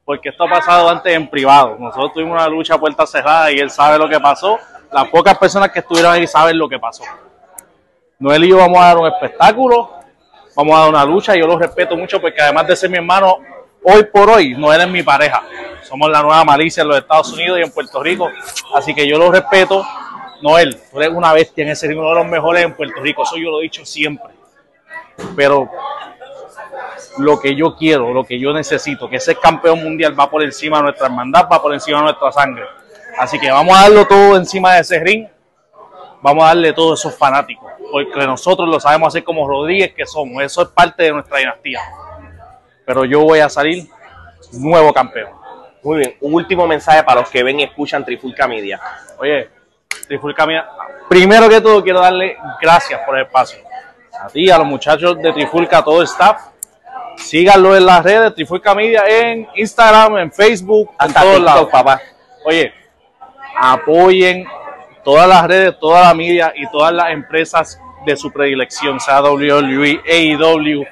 porque 0.04 0.30
esto 0.30 0.42
ha 0.42 0.50
pasado 0.50 0.88
antes 0.88 1.14
en 1.14 1.30
privado. 1.30 1.76
Nosotros 1.78 2.14
tuvimos 2.14 2.32
una 2.32 2.48
lucha 2.48 2.74
a 2.74 2.78
puerta 2.78 3.06
cerrada 3.06 3.52
y 3.52 3.58
él 3.60 3.70
sabe 3.70 3.96
lo 3.96 4.08
que 4.08 4.18
pasó. 4.18 4.58
Las 4.90 5.06
pocas 5.10 5.38
personas 5.38 5.70
que 5.70 5.78
estuvieron 5.78 6.12
ahí 6.12 6.26
saben 6.26 6.58
lo 6.58 6.68
que 6.68 6.76
pasó. 6.80 7.04
Noel 8.18 8.42
y 8.42 8.48
yo 8.48 8.56
vamos 8.56 8.78
a 8.78 8.86
dar 8.86 8.98
un 8.98 9.06
espectáculo, 9.06 9.92
vamos 10.56 10.76
a 10.76 10.80
dar 10.80 10.88
una 10.88 11.04
lucha, 11.04 11.36
yo 11.36 11.46
lo 11.46 11.56
respeto 11.56 11.96
mucho 11.96 12.20
porque 12.20 12.42
además 12.42 12.66
de 12.66 12.74
ser 12.74 12.90
mi 12.90 12.96
hermano, 12.96 13.38
hoy 13.84 14.02
por 14.12 14.28
hoy 14.28 14.56
Noel 14.56 14.80
es 14.80 14.88
mi 14.88 15.04
pareja. 15.04 15.44
Somos 15.84 16.10
la 16.10 16.20
nueva 16.20 16.42
malicia 16.44 16.82
en 16.82 16.88
los 16.88 16.98
Estados 16.98 17.32
Unidos 17.32 17.60
y 17.60 17.62
en 17.62 17.70
Puerto 17.70 18.02
Rico, 18.02 18.28
así 18.74 18.92
que 18.92 19.06
yo 19.06 19.18
lo 19.18 19.30
respeto. 19.30 19.86
Noel, 20.42 20.76
tú 20.90 21.00
eres 21.00 21.14
una 21.14 21.32
bestia 21.32 21.62
en 21.62 21.70
ese 21.70 21.86
ring, 21.86 22.00
uno 22.00 22.08
de 22.08 22.16
los 22.16 22.26
mejores 22.26 22.64
en 22.64 22.74
Puerto 22.74 23.00
Rico, 23.00 23.22
eso 23.22 23.36
yo 23.36 23.52
lo 23.52 23.60
he 23.60 23.62
dicho 23.62 23.84
siempre. 23.84 24.34
Pero 25.36 25.70
lo 27.18 27.38
que 27.38 27.54
yo 27.54 27.76
quiero, 27.76 28.12
lo 28.12 28.24
que 28.24 28.38
yo 28.38 28.52
necesito, 28.52 29.08
que 29.08 29.16
ese 29.16 29.36
campeón 29.36 29.82
mundial 29.82 30.18
va 30.18 30.30
por 30.30 30.42
encima 30.42 30.78
de 30.78 30.84
nuestra 30.84 31.06
hermandad, 31.06 31.46
va 31.50 31.62
por 31.62 31.72
encima 31.72 31.98
de 31.98 32.04
nuestra 32.04 32.32
sangre. 32.32 32.64
Así 33.18 33.38
que 33.38 33.50
vamos 33.50 33.76
a 33.76 33.82
darlo 33.82 34.06
todo 34.06 34.36
encima 34.36 34.74
de 34.74 34.80
ese 34.80 34.98
ring, 34.98 35.28
vamos 36.20 36.44
a 36.44 36.48
darle 36.48 36.72
todos 36.72 37.00
esos 37.00 37.16
fanáticos, 37.16 37.70
porque 37.92 38.26
nosotros 38.26 38.68
lo 38.68 38.80
sabemos 38.80 39.08
hacer 39.08 39.22
como 39.22 39.46
Rodríguez 39.46 39.94
que 39.94 40.06
somos, 40.06 40.42
eso 40.42 40.62
es 40.62 40.68
parte 40.68 41.04
de 41.04 41.12
nuestra 41.12 41.38
dinastía. 41.38 41.80
Pero 42.84 43.04
yo 43.04 43.20
voy 43.20 43.38
a 43.38 43.48
salir 43.48 43.88
nuevo 44.52 44.92
campeón. 44.92 45.30
Muy 45.82 45.98
bien, 45.98 46.16
un 46.20 46.34
último 46.34 46.66
mensaje 46.66 47.02
para 47.02 47.20
los 47.20 47.30
que 47.30 47.42
ven 47.42 47.60
y 47.60 47.64
escuchan 47.64 48.04
Trifulca 48.04 48.48
Media. 48.48 48.80
Oye, 49.18 49.50
Trifulca 50.08 50.46
Media, 50.46 50.66
primero 51.08 51.48
que 51.48 51.60
todo 51.60 51.82
quiero 51.82 52.00
darle 52.00 52.36
gracias 52.60 53.00
por 53.04 53.16
el 53.16 53.24
espacio. 53.24 53.58
A 54.18 54.28
ti, 54.28 54.50
a 54.50 54.58
los 54.58 54.66
muchachos 54.66 55.18
de 55.18 55.32
Trifulca, 55.32 55.78
a 55.78 55.84
todo 55.84 56.00
el 56.00 56.06
staff. 56.06 56.53
Síganlo 57.16 57.76
en 57.76 57.86
las 57.86 58.02
redes, 58.04 58.34
Trifulca 58.34 58.74
Media, 58.74 59.04
en 59.08 59.48
Instagram, 59.56 60.18
en 60.18 60.32
Facebook, 60.32 60.90
Hasta 60.98 61.20
en 61.20 61.24
todos 61.26 61.36
TikTok, 61.36 61.54
lados. 61.54 61.68
papá. 61.70 62.00
Oye, 62.44 62.72
apoyen 63.56 64.44
todas 65.04 65.28
las 65.28 65.46
redes, 65.46 65.78
toda 65.78 66.02
la 66.02 66.14
media 66.14 66.52
y 66.56 66.68
todas 66.70 66.92
las 66.92 67.10
empresas 67.10 67.80
de 68.06 68.16
su 68.16 68.30
predilección, 68.32 69.00
sea 69.00 69.22
WWE, 69.22 70.00
AEW, 70.06 70.84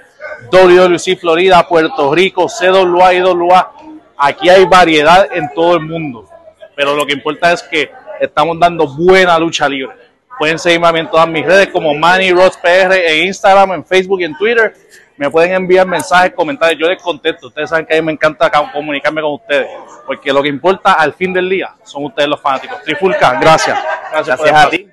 WWC 0.50 1.18
Florida, 1.18 1.66
Puerto 1.68 2.14
Rico, 2.14 2.46
CWA, 2.46 3.14
IWA. 3.14 3.72
Aquí 4.16 4.48
hay 4.48 4.64
variedad 4.64 5.28
en 5.32 5.52
todo 5.54 5.74
el 5.74 5.80
mundo, 5.80 6.28
pero 6.76 6.94
lo 6.94 7.04
que 7.04 7.12
importa 7.12 7.52
es 7.52 7.62
que 7.62 7.90
estamos 8.20 8.58
dando 8.58 8.86
buena 8.86 9.38
lucha 9.38 9.68
libre. 9.68 9.94
Pueden 10.38 10.58
seguirme 10.58 10.88
a 10.88 10.92
mí 10.92 11.00
en 11.00 11.10
todas 11.10 11.28
mis 11.28 11.44
redes 11.44 11.68
como 11.68 11.94
Manny 11.94 12.32
Ross 12.32 12.56
PR 12.56 12.94
en 12.94 13.26
Instagram, 13.26 13.72
en 13.72 13.84
Facebook 13.84 14.20
y 14.20 14.24
en 14.24 14.36
Twitter. 14.36 14.74
Me 15.22 15.30
pueden 15.30 15.52
enviar 15.52 15.86
mensajes, 15.86 16.32
comentarios, 16.34 16.80
yo 16.80 16.88
les 16.88 17.00
contesto. 17.00 17.46
Ustedes 17.46 17.70
saben 17.70 17.86
que 17.86 17.94
a 17.96 18.00
mí 18.02 18.06
me 18.06 18.10
encanta 18.10 18.50
ca- 18.50 18.72
comunicarme 18.72 19.22
con 19.22 19.34
ustedes, 19.34 19.68
porque 20.04 20.32
lo 20.32 20.42
que 20.42 20.48
importa 20.48 20.94
al 20.94 21.12
fin 21.14 21.32
del 21.32 21.48
día 21.48 21.72
son 21.84 22.06
ustedes 22.06 22.28
los 22.28 22.40
fanáticos. 22.40 22.82
Trifulca, 22.82 23.38
gracias. 23.38 23.78
Gracias, 24.10 24.40
a 24.52 24.68
ti. 24.68 24.88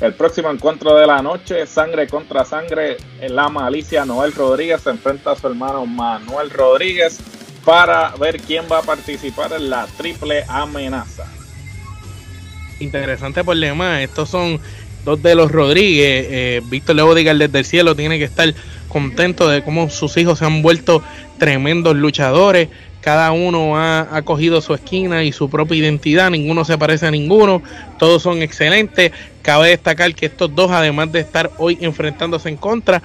El 0.00 0.14
próximo 0.14 0.50
encuentro 0.50 0.96
de 0.96 1.06
la 1.06 1.22
noche, 1.22 1.68
sangre 1.68 2.08
contra 2.08 2.44
sangre, 2.44 2.96
en 3.20 3.36
la 3.36 3.48
malicia 3.48 4.04
Noel 4.04 4.32
Rodríguez 4.32 4.80
se 4.80 4.90
enfrenta 4.90 5.30
a 5.30 5.36
su 5.36 5.46
hermano 5.46 5.86
Manuel 5.86 6.50
Rodríguez 6.50 7.20
para 7.64 8.08
ver 8.18 8.40
quién 8.40 8.64
va 8.70 8.78
a 8.78 8.82
participar 8.82 9.52
en 9.52 9.70
la 9.70 9.86
triple 9.96 10.44
amenaza. 10.48 11.26
interesante 12.80 13.44
por 13.44 13.56
demás. 13.56 14.00
Estos 14.00 14.28
son 14.28 14.58
dos 15.04 15.22
de 15.22 15.36
los 15.36 15.52
Rodríguez. 15.52 16.26
Eh, 16.28 16.60
Víctor 16.64 16.96
Leo 16.96 17.14
Digar 17.14 17.36
desde 17.36 17.60
el 17.60 17.64
cielo 17.64 17.94
tiene 17.94 18.18
que 18.18 18.24
estar 18.24 18.52
contento 18.92 19.48
de 19.48 19.62
cómo 19.62 19.88
sus 19.88 20.16
hijos 20.18 20.38
se 20.38 20.44
han 20.44 20.60
vuelto 20.62 21.02
tremendos 21.38 21.96
luchadores. 21.96 22.68
Cada 23.00 23.32
uno 23.32 23.76
ha, 23.76 24.16
ha 24.16 24.22
cogido 24.22 24.60
su 24.60 24.74
esquina 24.74 25.24
y 25.24 25.32
su 25.32 25.48
propia 25.50 25.78
identidad. 25.78 26.30
Ninguno 26.30 26.64
se 26.64 26.78
parece 26.78 27.06
a 27.06 27.10
ninguno. 27.10 27.62
Todos 27.98 28.22
son 28.22 28.42
excelentes. 28.42 29.10
Cabe 29.40 29.70
destacar 29.70 30.14
que 30.14 30.26
estos 30.26 30.54
dos, 30.54 30.70
además 30.70 31.10
de 31.10 31.20
estar 31.20 31.50
hoy 31.58 31.78
enfrentándose 31.80 32.48
en 32.48 32.56
contra, 32.56 33.02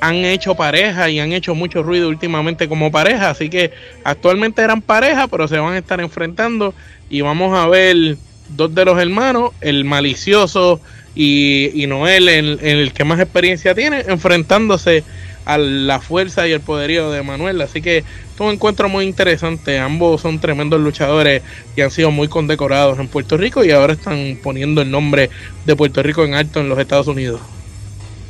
han 0.00 0.16
hecho 0.16 0.54
pareja 0.54 1.08
y 1.08 1.18
han 1.18 1.32
hecho 1.32 1.54
mucho 1.54 1.82
ruido 1.82 2.08
últimamente 2.08 2.68
como 2.68 2.90
pareja. 2.90 3.30
Así 3.30 3.48
que 3.48 3.70
actualmente 4.04 4.60
eran 4.60 4.82
pareja, 4.82 5.28
pero 5.28 5.48
se 5.48 5.58
van 5.58 5.74
a 5.74 5.78
estar 5.78 6.00
enfrentando. 6.00 6.74
Y 7.08 7.22
vamos 7.22 7.56
a 7.56 7.66
ver 7.68 8.16
dos 8.50 8.74
de 8.74 8.84
los 8.84 8.98
hermanos, 9.00 9.52
el 9.60 9.84
malicioso 9.84 10.80
y, 11.14 11.84
Noel, 11.88 12.28
el, 12.28 12.60
el 12.60 12.92
que 12.92 13.04
más 13.04 13.18
experiencia 13.18 13.74
tiene, 13.74 14.04
enfrentándose 14.06 15.04
a 15.48 15.56
la 15.56 15.98
fuerza 15.98 16.46
y 16.46 16.52
el 16.52 16.60
poderío 16.60 17.10
de 17.10 17.22
Manuel. 17.22 17.62
Así 17.62 17.80
que 17.80 17.98
es 17.98 18.04
un 18.38 18.52
encuentro 18.52 18.90
muy 18.90 19.06
interesante. 19.06 19.78
Ambos 19.78 20.20
son 20.20 20.38
tremendos 20.40 20.78
luchadores 20.78 21.42
y 21.74 21.80
han 21.80 21.90
sido 21.90 22.10
muy 22.10 22.28
condecorados 22.28 22.98
en 22.98 23.08
Puerto 23.08 23.38
Rico 23.38 23.64
y 23.64 23.70
ahora 23.70 23.94
están 23.94 24.38
poniendo 24.42 24.82
el 24.82 24.90
nombre 24.90 25.30
de 25.64 25.74
Puerto 25.74 26.02
Rico 26.02 26.22
en 26.22 26.34
alto 26.34 26.60
en 26.60 26.68
los 26.68 26.78
Estados 26.78 27.06
Unidos. 27.06 27.40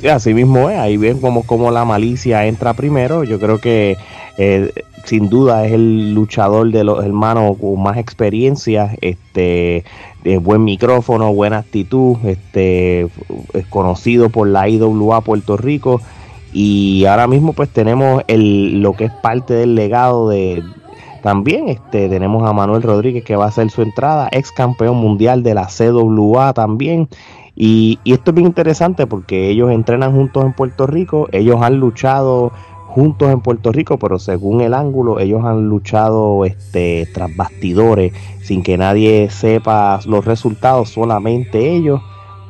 Y 0.01 0.07
así 0.07 0.33
mismo 0.33 0.69
es, 0.69 0.79
ahí 0.79 0.95
ven 0.95 1.19
como, 1.19 1.43
como 1.43 1.71
la 1.71 1.83
malicia 1.83 2.45
entra 2.45 2.73
primero. 2.73 3.25
Yo 3.25 3.37
creo 3.37 3.59
que 3.59 3.97
eh, 4.37 4.71
sin 5.03 5.27
duda 5.27 5.65
es 5.65 5.73
el 5.73 6.13
luchador 6.13 6.71
de 6.71 6.85
los 6.85 7.03
hermanos 7.03 7.57
con 7.59 7.83
más 7.83 7.97
experiencia, 7.97 8.95
este, 9.01 9.83
de 10.23 10.37
buen 10.37 10.63
micrófono, 10.63 11.33
buena 11.33 11.57
actitud, 11.57 12.15
este, 12.23 13.09
es 13.53 13.65
conocido 13.69 14.29
por 14.29 14.47
la 14.47 14.69
IWA 14.69 15.19
Puerto 15.19 15.57
Rico. 15.57 15.99
Y 16.53 17.05
ahora 17.05 17.27
mismo 17.27 17.53
pues 17.53 17.69
tenemos 17.69 18.23
el, 18.27 18.81
lo 18.81 18.93
que 18.93 19.05
es 19.05 19.11
parte 19.11 19.53
del 19.53 19.75
legado 19.75 20.29
de, 20.29 20.63
también 21.21 21.69
este, 21.69 22.09
tenemos 22.09 22.47
a 22.47 22.53
Manuel 22.53 22.81
Rodríguez 22.81 23.23
que 23.23 23.35
va 23.35 23.45
a 23.45 23.49
hacer 23.49 23.69
su 23.69 23.81
entrada, 23.81 24.29
ex 24.31 24.51
campeón 24.51 24.97
mundial 24.97 25.43
de 25.43 25.53
la 25.53 25.67
CWA 25.67 26.53
también. 26.53 27.09
Y, 27.55 27.99
y 28.03 28.13
esto 28.13 28.31
es 28.31 28.35
bien 28.35 28.47
interesante 28.47 29.05
porque 29.05 29.49
ellos 29.49 29.71
entrenan 29.71 30.15
juntos 30.15 30.45
en 30.45 30.53
Puerto 30.53 30.87
Rico, 30.87 31.27
ellos 31.31 31.61
han 31.61 31.79
luchado 31.79 32.51
juntos 32.87 33.29
en 33.31 33.41
Puerto 33.41 33.71
Rico, 33.71 33.97
pero 33.97 34.17
según 34.17 34.61
el 34.61 34.73
ángulo, 34.73 35.19
ellos 35.19 35.43
han 35.45 35.67
luchado 35.67 36.45
este, 36.45 37.07
tras 37.13 37.35
bastidores 37.35 38.13
sin 38.41 38.63
que 38.63 38.77
nadie 38.77 39.29
sepa 39.29 39.99
los 40.05 40.25
resultados, 40.25 40.89
solamente 40.89 41.75
ellos. 41.75 42.01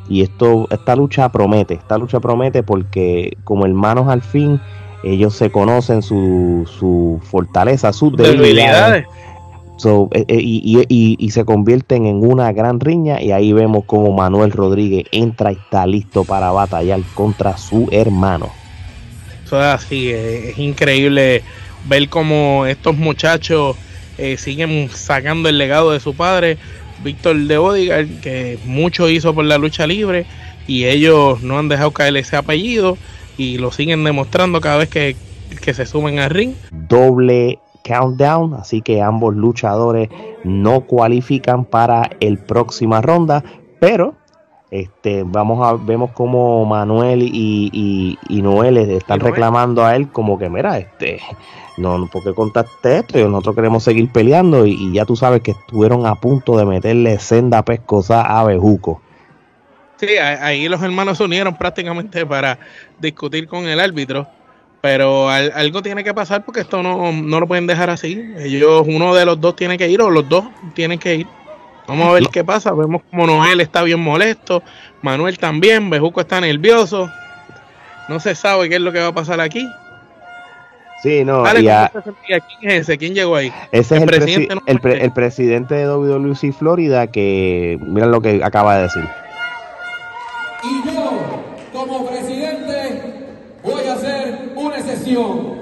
Y 0.09 0.21
esto, 0.21 0.67
esta 0.71 0.95
lucha 0.95 1.29
promete, 1.29 1.75
esta 1.75 1.97
lucha 1.97 2.19
promete 2.19 2.63
porque 2.63 3.37
como 3.43 3.65
hermanos 3.65 4.07
al 4.09 4.21
fin, 4.21 4.59
ellos 5.03 5.35
se 5.35 5.51
conocen 5.51 6.01
su, 6.01 6.67
su 6.79 7.21
fortaleza, 7.23 7.93
sus 7.93 8.15
debilidades. 8.17 9.05
Eh, 9.85 10.25
eh, 10.27 10.85
y, 10.89 11.31
se 11.31 11.45
convierten 11.45 12.05
en 12.05 12.25
una 12.25 12.51
gran 12.51 12.79
riña 12.79 13.21
y 13.21 13.31
ahí 13.31 13.53
vemos 13.53 13.85
como 13.85 14.11
Manuel 14.11 14.51
Rodríguez 14.51 15.05
entra 15.11 15.51
y 15.51 15.55
está 15.55 15.85
listo 15.87 16.25
para 16.25 16.51
batallar 16.51 16.99
contra 17.13 17.57
su 17.57 17.87
hermano. 17.91 18.49
Eso 19.45 19.57
es 19.57 19.65
así, 19.65 20.11
es, 20.11 20.57
increíble 20.57 21.43
ver 21.87 22.09
cómo 22.09 22.65
estos 22.65 22.97
muchachos 22.97 23.77
eh, 24.17 24.35
siguen 24.37 24.89
sacando 24.89 25.47
el 25.47 25.57
legado 25.57 25.91
de 25.91 26.01
su 26.01 26.13
padre, 26.13 26.57
Víctor 27.03 27.37
de 27.37 27.57
Odigar, 27.57 28.05
que 28.21 28.59
mucho 28.65 29.09
hizo 29.09 29.33
por 29.33 29.45
la 29.45 29.57
lucha 29.57 29.87
libre 29.87 30.25
y 30.67 30.85
ellos 30.85 31.41
no 31.41 31.57
han 31.57 31.69
dejado 31.69 31.91
caer 31.91 32.15
ese 32.17 32.35
apellido 32.35 32.97
y 33.37 33.57
lo 33.57 33.71
siguen 33.71 34.03
demostrando 34.03 34.61
cada 34.61 34.77
vez 34.77 34.89
que, 34.89 35.15
que 35.61 35.73
se 35.73 35.85
suben 35.85 36.19
al 36.19 36.29
ring. 36.29 36.53
Doble 36.71 37.59
countdown, 37.83 38.53
así 38.53 38.81
que 38.81 39.01
ambos 39.01 39.35
luchadores 39.35 40.09
no 40.43 40.81
cualifican 40.81 41.65
para 41.65 42.09
el 42.19 42.37
próxima 42.37 43.01
ronda, 43.01 43.43
pero 43.79 44.15
este, 44.71 45.23
vamos 45.23 45.67
a 45.67 45.73
vemos 45.73 46.11
como 46.11 46.63
Manuel 46.65 47.23
y, 47.23 48.17
y, 48.29 48.41
Noel 48.43 48.77
están 48.77 49.19
reclamando 49.19 49.83
a 49.83 49.95
él 49.95 50.09
como 50.09 50.37
que 50.37 50.47
mira 50.47 50.77
este 50.77 51.19
no 51.79 52.09
porque 52.11 52.33
contaste 52.33 52.97
esto 52.97 53.19
y 53.19 53.23
nosotros 53.23 53.55
queremos 53.55 53.83
seguir 53.83 54.09
peleando 54.11 54.65
y, 54.65 54.93
ya 54.93 55.05
tú 55.05 55.15
sabes 55.15 55.41
que 55.41 55.51
estuvieron 55.51 56.05
a 56.05 56.15
punto 56.15 56.57
de 56.57 56.65
meterle 56.65 57.19
senda 57.19 57.63
pescosa 57.63 58.21
a 58.21 58.43
Bejuco 58.43 59.01
sí 59.97 60.17
ahí 60.17 60.67
los 60.67 60.81
hermanos 60.81 61.17
se 61.17 61.23
unieron 61.23 61.55
prácticamente 61.55 62.25
para 62.25 62.59
discutir 62.99 63.47
con 63.47 63.65
el 63.65 63.79
árbitro 63.79 64.27
pero 64.81 65.29
algo 65.29 65.81
tiene 65.81 66.03
que 66.03 66.13
pasar 66.13 66.45
porque 66.45 66.61
esto 66.61 66.81
no, 66.83 67.11
no 67.11 67.39
lo 67.39 67.47
pueden 67.47 67.67
dejar 67.67 67.89
así 67.89 68.33
ellos 68.37 68.83
uno 68.87 69.13
de 69.15 69.25
los 69.25 69.39
dos 69.39 69.55
tiene 69.55 69.77
que 69.77 69.89
ir 69.89 70.01
o 70.01 70.09
los 70.09 70.27
dos 70.29 70.45
tienen 70.73 70.99
que 70.99 71.15
ir 71.15 71.27
Vamos 71.89 72.07
a 72.07 72.11
ver 72.11 72.27
qué 72.31 72.43
pasa. 72.43 72.71
Vemos 72.71 73.01
como 73.09 73.25
Noel 73.25 73.61
está 73.61 73.81
bien 73.81 73.99
molesto. 73.99 74.61
Manuel 75.01 75.39
también. 75.39 75.89
Bejuco 75.89 76.21
está 76.21 76.39
nervioso. 76.39 77.09
No 78.07 78.19
se 78.19 78.35
sabe 78.35 78.69
qué 78.69 78.75
es 78.75 78.81
lo 78.81 78.91
que 78.91 78.99
va 78.99 79.07
a 79.07 79.13
pasar 79.13 79.41
aquí. 79.41 79.67
Sí, 81.01 81.23
no. 81.23 81.43
¿quién 81.43 82.41
es 82.61 82.81
ese? 82.81 82.97
¿Quién 82.97 83.13
llegó 83.13 83.35
ahí? 83.35 83.53
Ese 83.71 83.95
el 83.95 84.03
es 84.03 84.09
el, 84.09 84.19
presidente, 84.19 84.55
el, 85.05 85.11
presidente 85.13 85.75
de 85.75 85.87
WWC 85.87 86.53
Florida 86.53 87.07
que, 87.07 87.79
mira 87.81 88.05
lo 88.05 88.21
que 88.21 88.43
acaba 88.43 88.75
de 88.75 88.83
decir. 88.83 89.05
Y 90.63 90.85
yo, 90.85 91.43
como 91.71 92.05
presidente, 92.05 93.01
voy 93.63 93.87
a 93.87 93.93
hacer 93.93 94.51
una 94.55 94.77
excepción. 94.77 95.58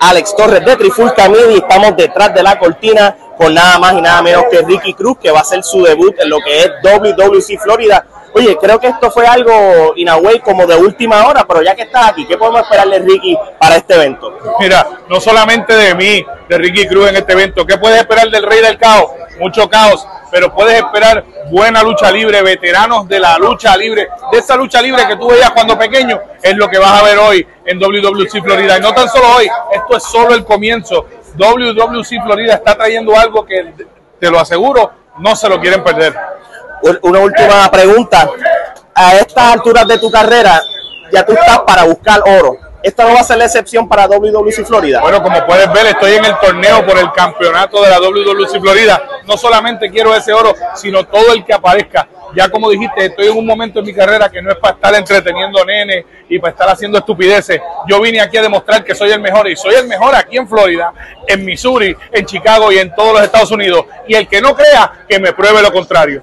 Alex 0.00 0.36
Torres 0.36 0.64
de 0.64 0.76
Trifulca 0.76 1.28
Media 1.28 1.56
estamos 1.56 1.96
detrás 1.96 2.32
de 2.34 2.42
la 2.42 2.58
cortina 2.58 3.16
con 3.36 3.54
nada 3.54 3.78
más 3.78 3.94
y 3.94 4.00
nada 4.00 4.22
menos 4.22 4.44
que 4.50 4.62
Ricky 4.62 4.94
Cruz, 4.94 5.18
que 5.18 5.30
va 5.30 5.38
a 5.38 5.42
hacer 5.42 5.62
su 5.62 5.82
debut 5.82 6.14
en 6.18 6.28
lo 6.28 6.38
que 6.40 6.60
es 6.60 6.70
WWC 6.82 7.60
Florida. 7.60 8.04
Oye, 8.34 8.56
creo 8.60 8.78
que 8.78 8.88
esto 8.88 9.10
fue 9.10 9.26
algo, 9.26 9.94
in 9.96 10.08
como 10.44 10.66
de 10.66 10.76
última 10.76 11.26
hora, 11.26 11.44
pero 11.46 11.62
ya 11.62 11.74
que 11.74 11.82
estás 11.82 12.10
aquí, 12.10 12.26
¿qué 12.26 12.36
podemos 12.36 12.62
esperarle, 12.62 12.98
Ricky, 12.98 13.36
para 13.58 13.76
este 13.76 13.94
evento? 13.94 14.38
Mira, 14.60 14.86
no 15.08 15.20
solamente 15.20 15.74
de 15.74 15.94
mí, 15.94 16.24
de 16.48 16.58
Ricky 16.58 16.86
Cruz 16.86 17.08
en 17.08 17.16
este 17.16 17.32
evento, 17.32 17.66
¿qué 17.66 17.78
puedes 17.78 17.98
esperar 17.98 18.28
del 18.28 18.42
Rey 18.42 18.60
del 18.60 18.76
Caos? 18.76 19.12
Mucho 19.38 19.68
caos, 19.68 20.06
pero 20.30 20.52
puedes 20.54 20.76
esperar 20.76 21.24
buena 21.50 21.82
lucha 21.82 22.10
libre, 22.10 22.42
veteranos 22.42 23.08
de 23.08 23.20
la 23.20 23.38
lucha 23.38 23.76
libre, 23.76 24.08
de 24.30 24.38
esa 24.38 24.56
lucha 24.56 24.80
libre 24.82 25.06
que 25.06 25.16
tú 25.16 25.28
veías 25.28 25.50
cuando 25.50 25.78
pequeño, 25.78 26.20
es 26.42 26.56
lo 26.56 26.68
que 26.68 26.78
vas 26.78 27.00
a 27.00 27.04
ver 27.04 27.18
hoy 27.18 27.46
en 27.64 27.78
WWC 27.78 28.42
Florida. 28.42 28.78
Y 28.78 28.80
no 28.80 28.92
tan 28.92 29.08
solo 29.08 29.36
hoy, 29.36 29.48
esto 29.72 29.96
es 29.96 30.02
solo 30.02 30.34
el 30.34 30.44
comienzo. 30.44 31.06
WWC 31.36 32.22
Florida 32.24 32.54
está 32.54 32.76
trayendo 32.76 33.16
algo 33.16 33.44
que, 33.44 33.74
te 34.18 34.30
lo 34.30 34.40
aseguro, 34.40 34.92
no 35.18 35.36
se 35.36 35.48
lo 35.48 35.60
quieren 35.60 35.82
perder. 35.82 36.14
Una 37.02 37.20
última 37.20 37.70
pregunta. 37.70 38.28
A 38.94 39.14
estas 39.14 39.52
alturas 39.52 39.86
de 39.86 39.98
tu 39.98 40.10
carrera, 40.10 40.60
ya 41.12 41.24
tú 41.24 41.32
estás 41.32 41.60
para 41.60 41.84
buscar 41.84 42.20
oro 42.26 42.67
esta 42.82 43.04
no 43.04 43.14
va 43.14 43.20
a 43.20 43.24
ser 43.24 43.38
la 43.38 43.46
excepción 43.46 43.88
para 43.88 44.06
WWC 44.06 44.64
Florida. 44.64 45.00
Bueno, 45.00 45.22
como 45.22 45.44
puedes 45.46 45.72
ver, 45.72 45.86
estoy 45.86 46.12
en 46.12 46.24
el 46.24 46.38
torneo 46.38 46.86
por 46.86 46.98
el 46.98 47.10
campeonato 47.12 47.82
de 47.82 47.90
la 47.90 47.98
WWC 47.98 48.60
Florida. 48.60 49.02
No 49.26 49.36
solamente 49.36 49.90
quiero 49.90 50.14
ese 50.14 50.32
oro, 50.32 50.54
sino 50.74 51.04
todo 51.04 51.32
el 51.32 51.44
que 51.44 51.52
aparezca. 51.52 52.08
Ya 52.34 52.48
como 52.48 52.70
dijiste, 52.70 53.06
estoy 53.06 53.28
en 53.28 53.38
un 53.38 53.46
momento 53.46 53.80
en 53.80 53.86
mi 53.86 53.94
carrera 53.94 54.28
que 54.28 54.40
no 54.40 54.50
es 54.50 54.58
para 54.58 54.74
estar 54.74 54.94
entreteniendo 54.94 55.64
nenes 55.64 56.04
y 56.28 56.38
para 56.38 56.52
estar 56.52 56.68
haciendo 56.68 56.98
estupideces. 56.98 57.60
Yo 57.88 58.00
vine 58.00 58.20
aquí 58.20 58.36
a 58.36 58.42
demostrar 58.42 58.84
que 58.84 58.94
soy 58.94 59.10
el 59.10 59.20
mejor 59.20 59.48
y 59.48 59.56
soy 59.56 59.74
el 59.74 59.88
mejor 59.88 60.14
aquí 60.14 60.36
en 60.36 60.46
Florida, 60.48 60.92
en 61.26 61.44
Missouri, 61.44 61.96
en 62.12 62.26
Chicago 62.26 62.70
y 62.70 62.78
en 62.78 62.94
todos 62.94 63.14
los 63.14 63.22
Estados 63.22 63.50
Unidos. 63.50 63.86
Y 64.06 64.14
el 64.14 64.28
que 64.28 64.40
no 64.40 64.54
crea, 64.54 65.04
que 65.08 65.18
me 65.18 65.32
pruebe 65.32 65.62
lo 65.62 65.72
contrario. 65.72 66.22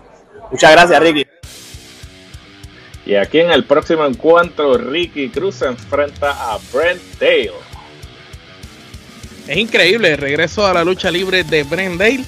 Muchas 0.52 0.72
gracias, 0.72 1.00
Ricky. 1.00 1.26
Y 3.06 3.15
aquí 3.15 3.39
en 3.39 3.52
el 3.52 3.65
próximo 3.65 4.06
encuentro, 4.06 4.78
Ricky 4.78 5.30
Cruz 5.30 5.56
se 5.56 5.68
enfrenta 5.68 6.32
a 6.32 6.58
Brent 6.74 7.02
Dale. 7.20 7.52
Es 9.48 9.58
increíble 9.58 10.13
el 10.13 10.18
regreso 10.18 10.65
a 10.65 10.74
la 10.74 10.84
lucha 10.84 11.12
libre 11.12 11.44
de 11.44 11.63
Brent 11.63 12.00
Dale, 12.00 12.26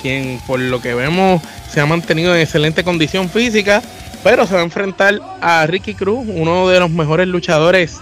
quien 0.00 0.40
por 0.46 0.60
lo 0.60 0.80
que 0.80 0.94
vemos 0.94 1.42
se 1.68 1.80
ha 1.80 1.86
mantenido 1.86 2.34
en 2.34 2.42
excelente 2.42 2.84
condición 2.84 3.28
física, 3.28 3.82
pero 4.22 4.46
se 4.46 4.54
va 4.54 4.60
a 4.60 4.64
enfrentar 4.64 5.20
a 5.40 5.66
Ricky 5.66 5.94
Cruz, 5.94 6.24
uno 6.28 6.68
de 6.68 6.78
los 6.78 6.90
mejores 6.90 7.26
luchadores 7.26 7.98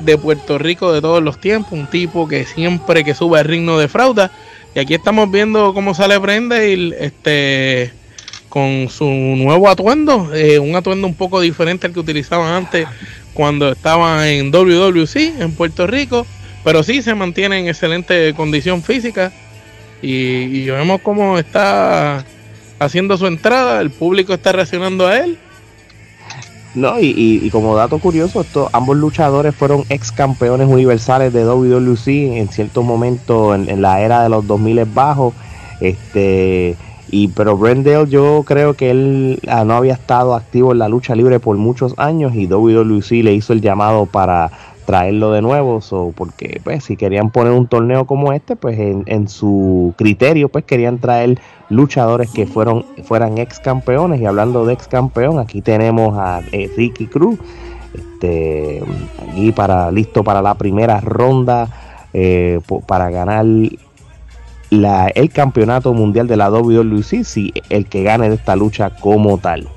de 0.00 0.16
Puerto 0.16 0.58
Rico 0.58 0.92
de 0.92 1.00
todos 1.00 1.22
los 1.22 1.40
tiempos, 1.40 1.72
un 1.72 1.88
tipo 1.88 2.28
que 2.28 2.44
siempre 2.44 3.02
que 3.02 3.14
sube 3.14 3.40
al 3.40 3.46
ring 3.46 3.64
no 3.64 3.78
defrauda. 3.78 4.30
Y 4.76 4.78
aquí 4.78 4.94
estamos 4.94 5.30
viendo 5.30 5.74
cómo 5.74 5.94
sale 5.94 6.18
Brent 6.18 6.50
Dale, 6.50 6.96
este 7.00 7.92
con 8.54 8.88
su 8.88 9.04
nuevo 9.04 9.68
atuendo, 9.68 10.32
eh, 10.32 10.60
un 10.60 10.76
atuendo 10.76 11.08
un 11.08 11.14
poco 11.14 11.40
diferente 11.40 11.88
al 11.88 11.92
que 11.92 11.98
utilizaban 11.98 12.52
antes 12.52 12.86
cuando 13.32 13.72
estaba 13.72 14.28
en 14.30 14.52
WWC 14.52 15.40
en 15.40 15.50
Puerto 15.50 15.88
Rico, 15.88 16.24
pero 16.62 16.84
sí 16.84 17.02
se 17.02 17.16
mantiene 17.16 17.58
en 17.58 17.66
excelente 17.66 18.32
condición 18.34 18.80
física 18.84 19.32
y, 20.00 20.66
vemos 20.66 21.00
cómo 21.00 21.36
está 21.36 22.24
haciendo 22.78 23.16
su 23.16 23.26
entrada, 23.26 23.80
el 23.80 23.90
público 23.90 24.32
está 24.32 24.52
reaccionando 24.52 25.08
a 25.08 25.18
él. 25.18 25.36
No, 26.76 27.00
y, 27.00 27.50
como 27.50 27.74
dato 27.74 27.98
curioso, 27.98 28.42
esto, 28.42 28.70
ambos 28.72 28.96
luchadores 28.96 29.52
fueron 29.56 29.84
ex 29.88 30.12
campeones 30.12 30.68
universales 30.68 31.32
de 31.32 31.44
WWC 31.44 32.38
en 32.38 32.48
cierto 32.50 32.84
momento 32.84 33.52
en, 33.52 33.68
en 33.68 33.82
la 33.82 34.00
era 34.00 34.22
de 34.22 34.28
los 34.28 34.46
2000 34.46 34.84
bajos. 34.84 35.34
Este, 35.80 36.76
y 37.14 37.28
pero 37.28 37.56
Brendale 37.56 38.10
yo 38.10 38.42
creo 38.44 38.74
que 38.74 38.90
él 38.90 39.38
ah, 39.46 39.64
no 39.64 39.74
había 39.74 39.92
estado 39.92 40.34
activo 40.34 40.72
en 40.72 40.80
la 40.80 40.88
lucha 40.88 41.14
libre 41.14 41.38
por 41.38 41.56
muchos 41.56 41.94
años 41.96 42.34
y 42.34 42.48
WWC 42.48 43.22
le 43.22 43.34
hizo 43.34 43.52
el 43.52 43.60
llamado 43.60 44.06
para 44.06 44.50
traerlo 44.84 45.30
de 45.30 45.40
nuevo, 45.40 45.80
so, 45.80 46.12
porque 46.16 46.60
pues 46.64 46.82
si 46.82 46.96
querían 46.96 47.30
poner 47.30 47.52
un 47.52 47.68
torneo 47.68 48.04
como 48.04 48.32
este, 48.32 48.56
pues 48.56 48.78
en, 48.80 49.28
su 49.28 49.94
criterio 49.96 50.48
pues 50.48 50.64
querían 50.64 50.98
traer 50.98 51.38
luchadores 51.68 52.30
que 52.32 52.48
fueron 52.48 52.84
fueran 53.04 53.38
ex 53.38 53.60
campeones 53.60 54.20
y 54.20 54.26
hablando 54.26 54.66
de 54.66 54.74
ex 54.74 54.88
campeón, 54.88 55.38
aquí 55.38 55.62
tenemos 55.62 56.18
a 56.18 56.40
eh, 56.50 56.68
Ricky 56.76 57.06
Cruz, 57.06 57.38
este, 57.94 58.82
aquí 59.30 59.52
para 59.52 59.92
listo 59.92 60.24
para 60.24 60.42
la 60.42 60.56
primera 60.56 61.00
ronda 61.00 61.68
eh, 62.12 62.60
para 62.88 63.08
ganar 63.10 63.46
la, 64.70 65.08
el 65.08 65.30
campeonato 65.30 65.92
mundial 65.92 66.26
de 66.26 66.36
la 66.36 66.50
WWC 66.50 67.24
si 67.24 67.52
el 67.68 67.86
que 67.86 68.02
gane 68.02 68.28
de 68.28 68.36
esta 68.36 68.56
lucha 68.56 68.90
como 68.90 69.38
tal. 69.38 69.68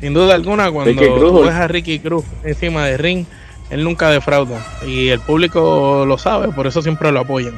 Sin 0.00 0.12
duda 0.12 0.34
alguna, 0.34 0.70
cuando 0.70 1.00
tú 1.00 1.42
ves 1.42 1.54
a 1.54 1.68
Ricky 1.68 1.98
Cruz 1.98 2.24
encima 2.42 2.84
de 2.86 2.96
ring, 2.96 3.26
él 3.70 3.84
nunca 3.84 4.10
defrauda 4.10 4.58
y 4.86 5.08
el 5.08 5.20
público 5.20 6.04
lo 6.06 6.18
sabe, 6.18 6.48
por 6.48 6.66
eso 6.66 6.82
siempre 6.82 7.10
lo 7.10 7.20
apoyan. 7.20 7.54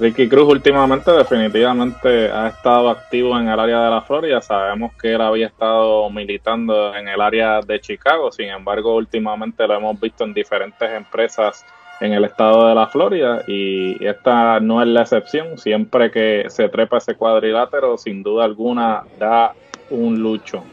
Ricky 0.00 0.30
Cruz 0.30 0.48
últimamente 0.48 1.12
definitivamente 1.12 2.32
ha 2.32 2.48
estado 2.48 2.88
activo 2.88 3.38
en 3.38 3.48
el 3.48 3.60
área 3.60 3.84
de 3.84 3.90
la 3.90 4.00
Florida. 4.00 4.40
Sabemos 4.40 4.92
que 4.94 5.12
él 5.12 5.20
había 5.20 5.48
estado 5.48 6.08
militando 6.08 6.96
en 6.96 7.06
el 7.06 7.20
área 7.20 7.60
de 7.60 7.78
Chicago. 7.80 8.32
Sin 8.32 8.48
embargo, 8.48 8.96
últimamente 8.96 9.68
lo 9.68 9.74
hemos 9.74 10.00
visto 10.00 10.24
en 10.24 10.32
diferentes 10.32 10.90
empresas 10.90 11.66
en 12.00 12.12
el 12.12 12.24
estado 12.24 12.68
de 12.68 12.74
la 12.74 12.86
Florida 12.86 13.42
y 13.46 14.04
esta 14.04 14.58
no 14.60 14.82
es 14.82 14.88
la 14.88 15.02
excepción. 15.02 15.58
Siempre 15.58 16.10
que 16.10 16.46
se 16.48 16.68
trepa 16.68 16.98
ese 16.98 17.14
cuadrilátero, 17.14 17.98
sin 17.98 18.22
duda 18.22 18.44
alguna 18.44 19.04
da 19.18 19.54
un 19.90 20.20
lucho. 20.20 20.64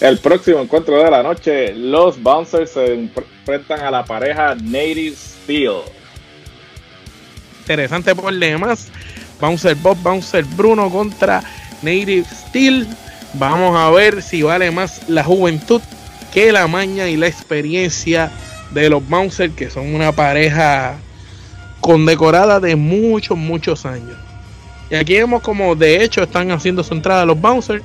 El 0.00 0.18
próximo 0.18 0.60
encuentro 0.60 1.02
de 1.02 1.10
la 1.10 1.22
noche, 1.22 1.74
los 1.74 2.22
Bouncers 2.22 2.70
se 2.70 2.94
enfrentan 2.94 3.80
a 3.80 3.90
la 3.90 4.04
pareja 4.04 4.54
Native 4.54 5.16
Steel. 5.16 5.80
Interesante 7.60 8.14
por 8.14 8.32
demás. 8.32 8.92
Bouncer 9.40 9.74
Bob, 9.76 9.96
Bouncer 10.02 10.44
Bruno 10.56 10.90
contra 10.90 11.42
Native 11.82 12.24
Steel. 12.24 12.86
Vamos 13.34 13.76
a 13.76 13.90
ver 13.90 14.22
si 14.22 14.42
vale 14.42 14.70
más 14.70 15.08
la 15.08 15.24
juventud 15.24 15.80
que 16.32 16.52
la 16.52 16.66
maña 16.66 17.08
y 17.08 17.16
la 17.16 17.26
experiencia 17.26 18.30
de 18.70 18.90
los 18.90 19.06
Bouncers, 19.08 19.54
que 19.54 19.70
son 19.70 19.94
una 19.94 20.12
pareja 20.12 20.96
condecorada 21.80 22.60
de 22.60 22.76
muchos, 22.76 23.36
muchos 23.36 23.86
años. 23.86 24.16
Y 24.90 24.94
aquí 24.94 25.14
vemos 25.14 25.42
como 25.42 25.74
de 25.74 26.02
hecho 26.02 26.22
están 26.22 26.50
haciendo 26.50 26.82
su 26.82 26.94
entrada 26.94 27.26
los 27.26 27.40
Bouncers. 27.40 27.82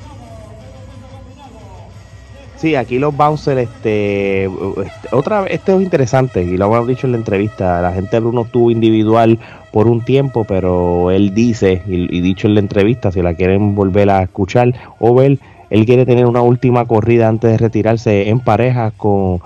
Sí, 2.58 2.76
aquí 2.76 2.98
los 2.98 3.16
Bouncers, 3.16 3.60
este, 3.60 4.46
este, 4.46 5.10
otra 5.12 5.42
vez, 5.42 5.54
este 5.54 5.76
es 5.76 5.82
interesante 5.82 6.44
y 6.44 6.56
lo 6.56 6.68
hemos 6.68 6.88
dicho 6.88 7.08
en 7.08 7.12
la 7.12 7.18
entrevista. 7.18 7.82
La 7.82 7.92
gente 7.92 8.12
de 8.12 8.20
Bruno 8.22 8.44
estuvo 8.44 8.72
individual 8.72 9.38
por 9.74 9.88
un 9.88 10.00
tiempo, 10.00 10.46
pero 10.46 11.12
él 11.12 11.34
dice, 11.34 11.82
y, 11.88 12.22
dicho 12.22 12.48
en 12.48 12.54
la 12.54 12.62
entrevista, 12.62 13.12
si 13.12 13.22
la 13.22 13.34
quieren 13.34 13.76
volver 13.76 14.10
a 14.10 14.24
escuchar 14.24 14.74
o 15.00 15.14
ver, 15.14 15.40
él 15.72 15.86
quiere 15.86 16.06
tener 16.06 16.26
una 16.26 16.42
última 16.42 16.86
corrida 16.86 17.28
antes 17.28 17.52
de 17.52 17.58
retirarse 17.58 18.30
en 18.30 18.40
pareja 18.40 18.92
con, 18.92 19.42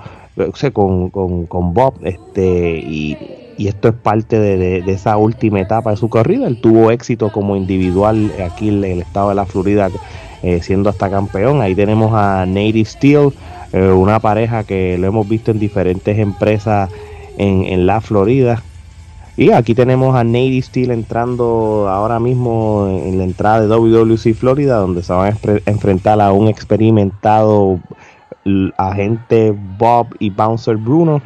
con, 0.72 1.10
con, 1.10 1.46
con 1.46 1.74
Bob, 1.74 1.94
este, 2.02 2.78
y, 2.78 3.16
esto 3.58 3.88
es 3.88 3.94
parte 3.94 4.38
de, 4.38 4.84
esa 4.86 5.16
última 5.16 5.60
etapa 5.60 5.90
de 5.90 5.96
su 5.96 6.08
corrida. 6.08 6.46
Él 6.46 6.60
tuvo 6.60 6.92
éxito 6.92 7.32
como 7.32 7.56
individual 7.56 8.30
aquí 8.46 8.68
en 8.68 8.84
el 8.84 9.00
estado 9.00 9.30
de 9.30 9.34
la 9.34 9.46
Florida, 9.46 9.90
eh, 10.44 10.60
siendo 10.62 10.90
hasta 10.90 11.10
campeón. 11.10 11.60
Ahí 11.60 11.74
tenemos 11.74 12.12
a 12.14 12.46
Native 12.46 12.84
Steel, 12.84 13.32
eh, 13.72 13.90
una 13.90 14.20
pareja 14.20 14.62
que 14.62 14.96
lo 14.96 15.08
hemos 15.08 15.28
visto 15.28 15.50
en 15.50 15.58
diferentes 15.58 16.18
empresas 16.18 16.88
en, 17.36 17.64
en 17.64 17.84
la 17.84 18.00
Florida. 18.00 18.62
Y 19.38 19.52
aquí 19.52 19.72
tenemos 19.72 20.16
a 20.16 20.24
Native 20.24 20.62
Steel 20.62 20.90
entrando 20.90 21.88
ahora 21.88 22.18
mismo 22.18 22.88
en 22.88 23.18
la 23.18 23.24
entrada 23.24 23.60
de 23.60 23.68
WWC 23.68 24.34
Florida, 24.34 24.78
donde 24.78 25.04
se 25.04 25.12
van 25.12 25.32
a 25.32 25.70
enfrentar 25.70 26.20
a 26.20 26.32
un 26.32 26.48
experimentado 26.48 27.78
agente 28.76 29.52
Bob 29.54 30.14
y 30.18 30.30
Bouncer 30.30 30.76
Bruno. 30.76 31.20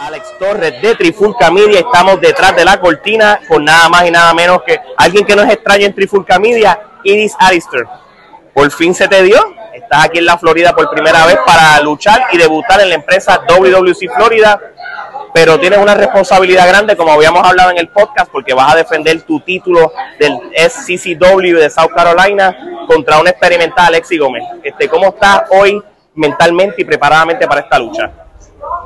Alex 0.00 0.38
Torres 0.38 0.80
de 0.80 0.94
Trifulca 0.94 1.50
Media, 1.50 1.80
estamos 1.80 2.20
detrás 2.20 2.54
de 2.54 2.64
la 2.64 2.80
cortina 2.80 3.40
con 3.48 3.64
nada 3.64 3.88
más 3.88 4.06
y 4.06 4.10
nada 4.10 4.32
menos 4.32 4.62
que 4.66 4.78
alguien 4.96 5.24
que 5.24 5.36
nos 5.36 5.48
extraña 5.48 5.86
en 5.86 5.94
Trifulca 5.94 6.38
Media, 6.38 6.78
Iris 7.04 7.34
Alistair. 7.38 7.84
Por 8.58 8.72
fin 8.72 8.92
se 8.92 9.06
te 9.06 9.22
dio, 9.22 9.38
estás 9.72 10.06
aquí 10.06 10.18
en 10.18 10.26
la 10.26 10.36
Florida 10.36 10.72
por 10.72 10.90
primera 10.90 11.24
vez 11.26 11.38
para 11.46 11.80
luchar 11.80 12.22
y 12.32 12.38
debutar 12.38 12.80
en 12.80 12.88
la 12.88 12.96
empresa 12.96 13.40
WWC 13.48 14.12
Florida 14.16 14.60
pero 15.32 15.60
tienes 15.60 15.78
una 15.78 15.94
responsabilidad 15.94 16.66
grande, 16.66 16.96
como 16.96 17.12
habíamos 17.12 17.46
hablado 17.46 17.70
en 17.70 17.78
el 17.78 17.86
podcast, 17.86 18.28
porque 18.32 18.54
vas 18.54 18.72
a 18.72 18.76
defender 18.78 19.22
tu 19.22 19.38
título 19.38 19.92
del 20.18 20.40
SCCW 20.56 21.58
de 21.58 21.70
South 21.70 21.92
Carolina 21.94 22.84
contra 22.88 23.20
un 23.20 23.28
experimental 23.28 23.86
Alexi 23.86 24.18
Gómez. 24.18 24.42
Este, 24.64 24.88
¿Cómo 24.88 25.10
estás 25.10 25.42
hoy 25.50 25.80
mentalmente 26.16 26.82
y 26.82 26.84
preparadamente 26.84 27.46
para 27.46 27.60
esta 27.60 27.78
lucha? 27.78 28.10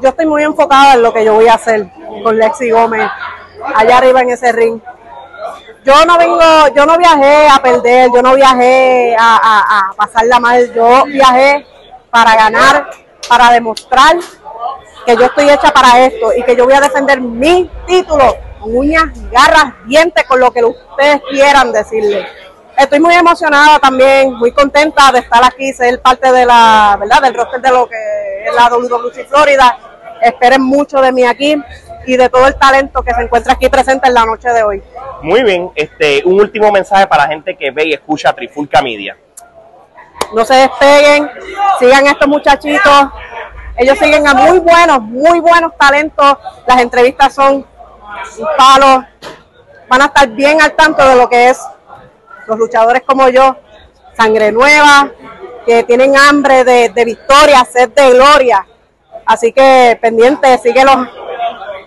Yo 0.02 0.10
estoy 0.10 0.26
muy 0.26 0.42
enfocada 0.42 0.92
en 0.92 1.02
lo 1.02 1.14
que 1.14 1.24
yo 1.24 1.32
voy 1.32 1.48
a 1.48 1.54
hacer 1.54 1.86
con 2.22 2.36
Lexi 2.36 2.68
Gómez 2.68 3.08
allá 3.74 3.96
arriba 3.96 4.20
en 4.20 4.30
ese 4.32 4.52
ring. 4.52 4.80
Yo 5.84 6.04
no 6.04 6.16
vengo, 6.16 6.40
yo 6.76 6.86
no 6.86 6.96
viajé 6.96 7.48
a 7.48 7.60
perder, 7.60 8.08
yo 8.14 8.22
no 8.22 8.34
viajé 8.34 9.16
a, 9.18 9.36
a, 9.36 9.88
a 9.88 9.92
pasarla 9.94 10.38
mal, 10.38 10.72
yo 10.72 11.04
viajé 11.06 11.66
para 12.08 12.36
ganar, 12.36 12.90
para 13.28 13.50
demostrar 13.50 14.16
que 15.04 15.16
yo 15.16 15.24
estoy 15.24 15.50
hecha 15.50 15.72
para 15.72 16.04
esto 16.04 16.32
y 16.36 16.44
que 16.44 16.54
yo 16.54 16.66
voy 16.66 16.74
a 16.74 16.80
defender 16.80 17.20
mi 17.20 17.68
título 17.86 18.36
con 18.60 18.76
uñas, 18.76 19.06
garras, 19.32 19.74
dientes, 19.86 20.24
con 20.24 20.38
lo 20.38 20.52
que 20.52 20.64
ustedes 20.64 21.20
quieran 21.30 21.72
decirle. 21.72 22.28
Estoy 22.76 23.00
muy 23.00 23.14
emocionada 23.14 23.80
también, 23.80 24.34
muy 24.34 24.52
contenta 24.52 25.10
de 25.10 25.18
estar 25.18 25.44
aquí, 25.44 25.72
ser 25.72 26.00
parte 26.00 26.30
de 26.30 26.46
la, 26.46 26.96
¿verdad? 26.98 27.22
Del 27.22 27.34
roster 27.34 27.60
de 27.60 27.70
lo 27.70 27.88
que 27.88 28.44
es 28.46 28.54
la 28.54 28.68
WWC 28.68 29.26
Florida. 29.28 29.78
Esperen 30.22 30.62
mucho 30.62 31.00
de 31.00 31.10
mí 31.10 31.24
aquí 31.24 31.60
y 32.06 32.16
de 32.16 32.28
todo 32.28 32.46
el 32.46 32.54
talento 32.56 33.02
que 33.02 33.14
se 33.14 33.22
encuentra 33.22 33.54
aquí 33.54 33.68
presente 33.68 34.08
en 34.08 34.14
la 34.14 34.24
noche 34.24 34.48
de 34.50 34.62
hoy. 34.62 34.82
Muy 35.22 35.42
bien, 35.42 35.70
este, 35.74 36.22
un 36.24 36.40
último 36.40 36.70
mensaje 36.72 37.06
para 37.06 37.24
la 37.24 37.30
gente 37.30 37.56
que 37.56 37.70
ve 37.70 37.86
y 37.86 37.92
escucha 37.92 38.32
Trifulca 38.32 38.82
Media. 38.82 39.16
No 40.34 40.44
se 40.44 40.54
despeguen, 40.54 41.30
sigan 41.78 42.06
estos 42.06 42.26
muchachitos, 42.26 43.08
ellos 43.76 43.98
siguen 43.98 44.26
a 44.26 44.34
muy 44.34 44.58
buenos, 44.58 45.02
muy 45.02 45.40
buenos 45.40 45.72
talentos. 45.78 46.38
Las 46.66 46.80
entrevistas 46.80 47.34
son 47.34 47.54
un 47.56 48.46
palo. 48.56 49.04
Van 49.88 50.02
a 50.02 50.06
estar 50.06 50.28
bien 50.28 50.60
al 50.60 50.72
tanto 50.72 51.06
de 51.06 51.16
lo 51.16 51.28
que 51.28 51.50
es 51.50 51.60
los 52.46 52.58
luchadores 52.58 53.02
como 53.02 53.28
yo, 53.28 53.56
sangre 54.16 54.52
nueva, 54.52 55.10
que 55.66 55.84
tienen 55.84 56.16
hambre 56.16 56.64
de, 56.64 57.04
victoria, 57.04 57.64
sed 57.64 57.90
de 57.90 58.10
gloria. 58.10 58.66
Así 59.24 59.52
que 59.52 59.98
pendiente, 60.00 60.58
síguelos 60.58 60.96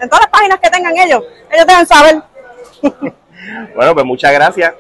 en 0.02 0.10
todas 0.10 0.22
las 0.26 0.30
páginas 0.30 0.60
que 0.60 0.70
tengan 0.70 0.98
ellos. 0.98 1.24
Ellos 1.52 1.66
deben 1.68 1.86
saber. 1.86 2.22
bueno, 3.76 3.94
pues 3.94 4.06
muchas 4.06 4.34
gracias. 4.34 4.74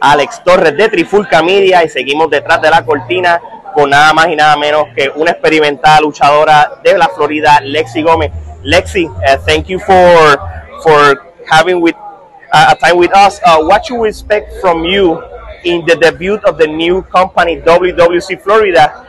Alex 0.00 0.42
Torres 0.44 0.76
de 0.76 0.88
Trifulca 0.88 1.42
Media 1.42 1.84
y 1.84 1.88
seguimos 1.88 2.30
detrás 2.30 2.60
de 2.60 2.70
la 2.70 2.84
cortina 2.84 3.40
con 3.74 3.90
nada 3.90 4.12
más 4.12 4.28
y 4.28 4.36
nada 4.36 4.56
menos 4.56 4.86
que 4.94 5.10
una 5.14 5.30
experimentada 5.30 6.00
luchadora 6.00 6.80
de 6.82 6.98
la 6.98 7.08
Florida, 7.08 7.60
Lexi 7.62 8.02
Gómez. 8.02 8.32
Lexi, 8.62 9.06
uh, 9.06 9.38
thank 9.46 9.66
you 9.66 9.78
for 9.78 10.38
for 10.82 11.32
having 11.48 11.80
with 11.80 11.94
uh, 12.52 12.74
a 12.74 12.76
time 12.76 12.98
with 12.98 13.14
us. 13.14 13.40
Uh, 13.44 13.62
what 13.62 13.88
you 13.88 14.04
expect 14.04 14.52
from 14.60 14.84
you 14.84 15.22
in 15.64 15.84
the 15.86 15.96
debut 15.96 16.38
of 16.44 16.58
the 16.58 16.66
new 16.66 17.02
company 17.02 17.60
WWC 17.60 18.40
Florida, 18.42 19.06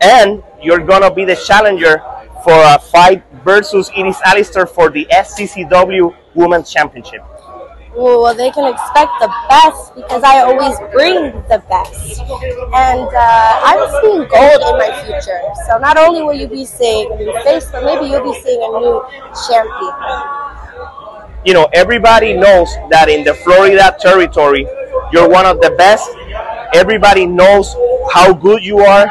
and 0.00 0.42
you're 0.60 0.84
gonna 0.84 1.10
be 1.10 1.24
the 1.24 1.36
challenger 1.36 2.02
for 2.44 2.52
a 2.52 2.78
fight 2.78 3.22
versus 3.44 3.90
Iris 3.96 4.20
Alistair 4.24 4.66
for 4.66 4.90
the 4.90 5.06
SCCW 5.10 6.14
Women's 6.34 6.70
Championship 6.70 7.22
well, 7.96 8.34
they 8.34 8.50
can 8.50 8.72
expect 8.72 9.12
the 9.20 9.32
best 9.48 9.94
because 9.94 10.22
I 10.22 10.42
always 10.42 10.78
bring 10.92 11.32
the 11.48 11.62
best. 11.68 12.20
And 12.20 13.08
uh, 13.08 13.60
I'm 13.64 13.90
seeing 14.00 14.28
gold 14.28 14.62
in 14.62 14.78
my 14.78 14.90
future. 15.04 15.40
So 15.66 15.78
not 15.78 15.98
only 15.98 16.22
will 16.22 16.34
you 16.34 16.46
be 16.46 16.64
seeing 16.64 17.10
a 17.12 17.16
new 17.16 17.32
face, 17.42 17.66
but 17.70 17.84
maybe 17.84 18.06
you'll 18.06 18.32
be 18.32 18.38
seeing 18.40 18.62
a 18.62 18.78
new 18.78 19.02
champion. 19.48 19.94
You 21.44 21.54
know, 21.54 21.68
everybody 21.72 22.34
knows 22.34 22.68
that 22.90 23.08
in 23.08 23.24
the 23.24 23.34
Florida 23.34 23.96
territory, 23.98 24.66
you're 25.12 25.28
one 25.28 25.46
of 25.46 25.60
the 25.60 25.70
best. 25.70 26.08
Everybody 26.74 27.26
knows 27.26 27.74
how 28.12 28.32
good 28.32 28.62
you 28.62 28.80
are. 28.80 29.06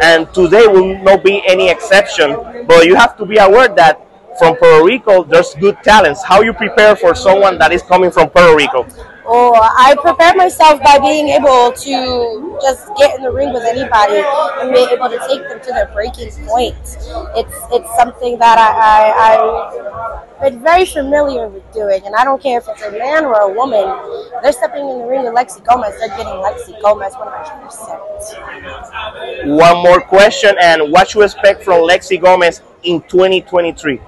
And 0.00 0.32
today 0.32 0.66
will 0.66 0.98
not 1.02 1.22
be 1.22 1.42
any 1.46 1.68
exception. 1.70 2.34
But 2.66 2.86
you 2.86 2.94
have 2.94 3.16
to 3.18 3.26
be 3.26 3.36
aware 3.38 3.68
that 3.68 4.06
from 4.38 4.56
Puerto 4.56 4.84
Rico, 4.84 5.24
there's 5.24 5.54
good 5.54 5.76
talents. 5.82 6.22
How 6.24 6.42
you 6.42 6.52
prepare 6.52 6.94
for 6.96 7.14
someone 7.14 7.58
that 7.58 7.72
is 7.72 7.82
coming 7.82 8.10
from 8.10 8.28
Puerto 8.30 8.56
Rico? 8.56 8.86
Oh, 9.32 9.54
I 9.54 9.94
prepare 10.00 10.34
myself 10.34 10.82
by 10.82 10.98
being 10.98 11.28
able 11.28 11.70
to 11.70 12.58
just 12.60 12.88
get 12.96 13.16
in 13.16 13.22
the 13.22 13.30
ring 13.30 13.52
with 13.52 13.62
anybody 13.62 14.24
and 14.58 14.74
be 14.74 14.80
able 14.92 15.08
to 15.08 15.18
take 15.28 15.48
them 15.48 15.60
to 15.60 15.70
their 15.70 15.86
breaking 15.94 16.32
point. 16.48 16.74
It's 17.36 17.54
it's 17.70 17.96
something 17.96 18.40
that 18.40 18.58
I, 18.58 18.70
I, 18.90 19.36
I 20.40 20.46
am 20.46 20.60
very 20.64 20.84
familiar 20.84 21.46
with 21.46 21.62
doing, 21.72 22.04
and 22.06 22.16
I 22.16 22.24
don't 22.24 22.42
care 22.42 22.58
if 22.58 22.66
it's 22.68 22.82
a 22.82 22.90
man 22.90 23.24
or 23.24 23.34
a 23.34 23.48
woman. 23.52 23.84
They're 24.42 24.50
stepping 24.52 24.88
in 24.88 24.98
the 24.98 25.06
ring 25.06 25.22
with 25.22 25.32
Lexi 25.34 25.62
Gomez. 25.64 25.96
They're 26.00 26.08
getting 26.08 26.26
Lexi 26.26 26.82
Gomez 26.82 27.14
100%. 27.14 29.56
One 29.56 29.76
more 29.76 30.00
question, 30.00 30.56
and 30.60 30.90
what 30.90 31.14
you 31.14 31.22
expect 31.22 31.62
from 31.62 31.82
Lexi 31.88 32.20
Gomez 32.20 32.62
in 32.82 33.00
2023? 33.02 34.00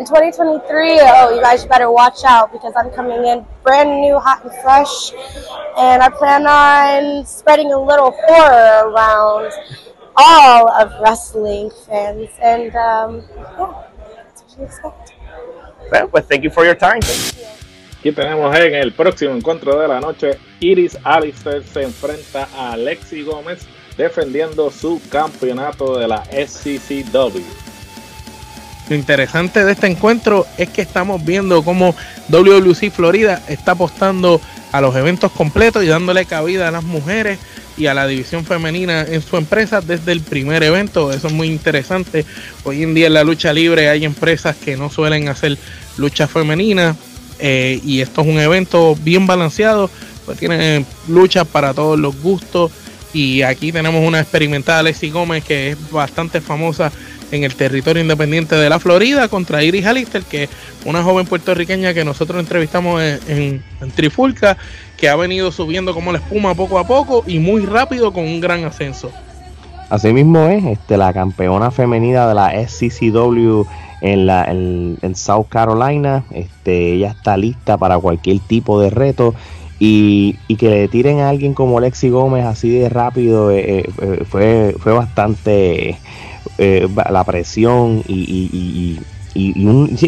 In 0.00 0.06
2023, 0.06 0.98
oh, 1.02 1.34
you 1.34 1.42
guys 1.42 1.66
better 1.66 1.90
watch 1.90 2.24
out 2.24 2.50
because 2.52 2.72
I'm 2.74 2.90
coming 2.90 3.26
in 3.26 3.44
brand 3.62 4.00
new, 4.00 4.18
hot 4.18 4.42
and 4.42 4.52
fresh, 4.64 5.12
and 5.76 6.02
I 6.02 6.08
plan 6.08 6.46
on 6.46 7.26
spreading 7.26 7.70
a 7.70 7.78
little 7.78 8.10
horror 8.10 8.88
around 8.88 9.52
all 10.16 10.70
of 10.72 10.90
wrestling 11.02 11.70
fans, 11.86 12.30
and 12.40 12.74
um, 12.76 13.22
yeah, 13.36 13.84
that's 14.24 14.42
what 14.42 14.54
you 14.56 14.64
expect. 14.64 15.12
Well, 15.92 16.08
pues 16.08 16.24
thank 16.24 16.44
you 16.44 16.50
for 16.50 16.64
your 16.64 16.76
time. 16.76 17.02
Aquí 17.98 18.12
tenemos 18.12 18.56
en 18.56 18.74
el 18.76 18.94
próximo 18.94 19.34
encuentro 19.34 19.78
de 19.78 19.86
la 19.86 20.00
noche, 20.00 20.38
Iris 20.60 20.96
Alistair 21.04 21.62
se 21.62 21.82
enfrenta 21.82 22.48
a 22.56 22.72
Alexi 22.72 23.22
Gómez 23.22 23.66
defendiendo 23.98 24.70
su 24.70 24.98
campeonato 25.10 25.98
de 25.98 26.08
la 26.08 26.24
SCCW. 26.24 27.69
Lo 28.90 28.96
interesante 28.96 29.64
de 29.64 29.70
este 29.70 29.86
encuentro 29.86 30.46
es 30.58 30.68
que 30.68 30.82
estamos 30.82 31.24
viendo 31.24 31.62
cómo 31.62 31.94
WWC 32.28 32.90
Florida 32.90 33.40
está 33.46 33.72
apostando 33.72 34.40
a 34.72 34.80
los 34.80 34.96
eventos 34.96 35.30
completos 35.30 35.84
y 35.84 35.86
dándole 35.86 36.24
cabida 36.24 36.66
a 36.66 36.70
las 36.72 36.82
mujeres 36.82 37.38
y 37.76 37.86
a 37.86 37.94
la 37.94 38.08
división 38.08 38.44
femenina 38.44 39.02
en 39.02 39.22
su 39.22 39.36
empresa 39.36 39.80
desde 39.80 40.10
el 40.10 40.22
primer 40.22 40.64
evento. 40.64 41.12
Eso 41.12 41.28
es 41.28 41.32
muy 41.32 41.46
interesante. 41.46 42.26
Hoy 42.64 42.82
en 42.82 42.92
día 42.92 43.06
en 43.06 43.14
la 43.14 43.22
lucha 43.22 43.52
libre 43.52 43.88
hay 43.88 44.04
empresas 44.04 44.56
que 44.56 44.76
no 44.76 44.90
suelen 44.90 45.28
hacer 45.28 45.56
lucha 45.96 46.26
femenina 46.26 46.96
eh, 47.38 47.80
y 47.84 48.00
esto 48.00 48.22
es 48.22 48.26
un 48.26 48.40
evento 48.40 48.96
bien 48.96 49.24
balanceado. 49.24 49.88
Pues 50.26 50.36
tiene 50.36 50.84
luchas 51.06 51.46
para 51.46 51.74
todos 51.74 51.96
los 51.96 52.20
gustos 52.20 52.72
y 53.12 53.42
aquí 53.42 53.70
tenemos 53.70 54.04
una 54.04 54.18
experimentada 54.18 54.80
Alexi 54.80 55.10
Gómez 55.10 55.44
que 55.44 55.70
es 55.70 55.90
bastante 55.92 56.40
famosa 56.40 56.90
en 57.30 57.44
el 57.44 57.54
territorio 57.54 58.02
independiente 58.02 58.56
de 58.56 58.68
la 58.68 58.78
Florida 58.78 59.28
contra 59.28 59.62
Iris 59.62 59.86
Alister, 59.86 60.22
que 60.22 60.44
es 60.44 60.50
una 60.84 61.02
joven 61.02 61.26
puertorriqueña 61.26 61.94
que 61.94 62.04
nosotros 62.04 62.40
entrevistamos 62.40 63.02
en, 63.02 63.62
Trifulca, 63.94 64.56
que 64.96 65.08
ha 65.08 65.16
venido 65.16 65.52
subiendo 65.52 65.94
como 65.94 66.12
la 66.12 66.18
espuma 66.18 66.54
poco 66.54 66.78
a 66.78 66.86
poco 66.86 67.24
y 67.26 67.38
muy 67.38 67.64
rápido 67.64 68.12
con 68.12 68.24
un 68.24 68.40
gran 68.40 68.64
ascenso. 68.64 69.10
Asimismo 69.88 70.46
es 70.46 70.64
este, 70.64 70.96
la 70.96 71.12
campeona 71.12 71.70
femenina 71.70 72.28
de 72.28 72.34
la 72.34 72.52
SCCW 72.68 73.64
en, 74.00 74.26
la, 74.26 74.44
en, 74.44 75.14
South 75.14 75.46
Carolina. 75.48 76.24
Este, 76.30 76.94
ella 76.94 77.10
está 77.10 77.36
lista 77.36 77.76
para 77.76 77.98
cualquier 77.98 78.38
tipo 78.40 78.80
de 78.80 78.90
reto. 78.90 79.34
Y, 79.82 80.36
que 80.58 80.68
le 80.68 80.88
tiren 80.88 81.20
a 81.20 81.30
alguien 81.30 81.54
como 81.54 81.80
Lexi 81.80 82.10
Gómez 82.10 82.44
así 82.44 82.68
de 82.68 82.90
rápido 82.90 83.50
eh, 83.50 83.88
eh, 84.02 84.24
fue, 84.28 84.76
fue 84.78 84.92
bastante 84.92 85.98
eh, 86.58 86.88
la 87.10 87.24
presión 87.24 88.02
y, 88.06 88.98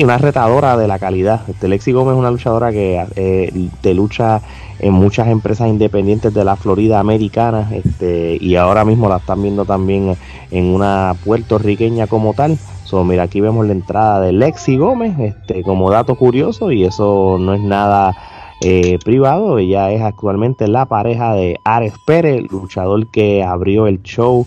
una 0.02 0.18
retadora 0.18 0.76
de 0.76 0.88
la 0.88 0.98
calidad. 0.98 1.42
Este, 1.48 1.68
Lexi 1.68 1.92
Gómez 1.92 2.14
es 2.14 2.18
una 2.18 2.30
luchadora 2.30 2.72
que 2.72 3.04
eh, 3.16 3.68
te 3.80 3.94
lucha 3.94 4.40
en 4.78 4.92
muchas 4.92 5.28
empresas 5.28 5.68
independientes 5.68 6.34
de 6.34 6.44
la 6.44 6.56
Florida 6.56 6.98
americana 6.98 7.70
este, 7.72 8.36
y 8.40 8.56
ahora 8.56 8.84
mismo 8.84 9.08
la 9.08 9.18
están 9.18 9.40
viendo 9.42 9.64
también 9.64 10.16
en 10.50 10.66
una 10.66 11.14
puertorriqueña 11.24 12.08
como 12.08 12.34
tal. 12.34 12.58
So, 12.84 13.04
mira, 13.04 13.22
aquí 13.22 13.40
vemos 13.40 13.64
la 13.66 13.72
entrada 13.72 14.20
de 14.20 14.32
Lexi 14.32 14.76
Gómez 14.76 15.18
este, 15.18 15.62
como 15.62 15.90
dato 15.90 16.16
curioso 16.16 16.72
y 16.72 16.84
eso 16.84 17.38
no 17.40 17.54
es 17.54 17.60
nada 17.60 18.14
eh, 18.60 18.98
privado. 19.04 19.58
Ella 19.58 19.90
es 19.92 20.02
actualmente 20.02 20.68
la 20.68 20.86
pareja 20.86 21.32
de 21.32 21.58
Ares 21.64 21.94
Pérez, 22.06 22.42
luchador 22.50 23.06
que 23.08 23.42
abrió 23.42 23.86
el 23.86 24.02
show 24.02 24.46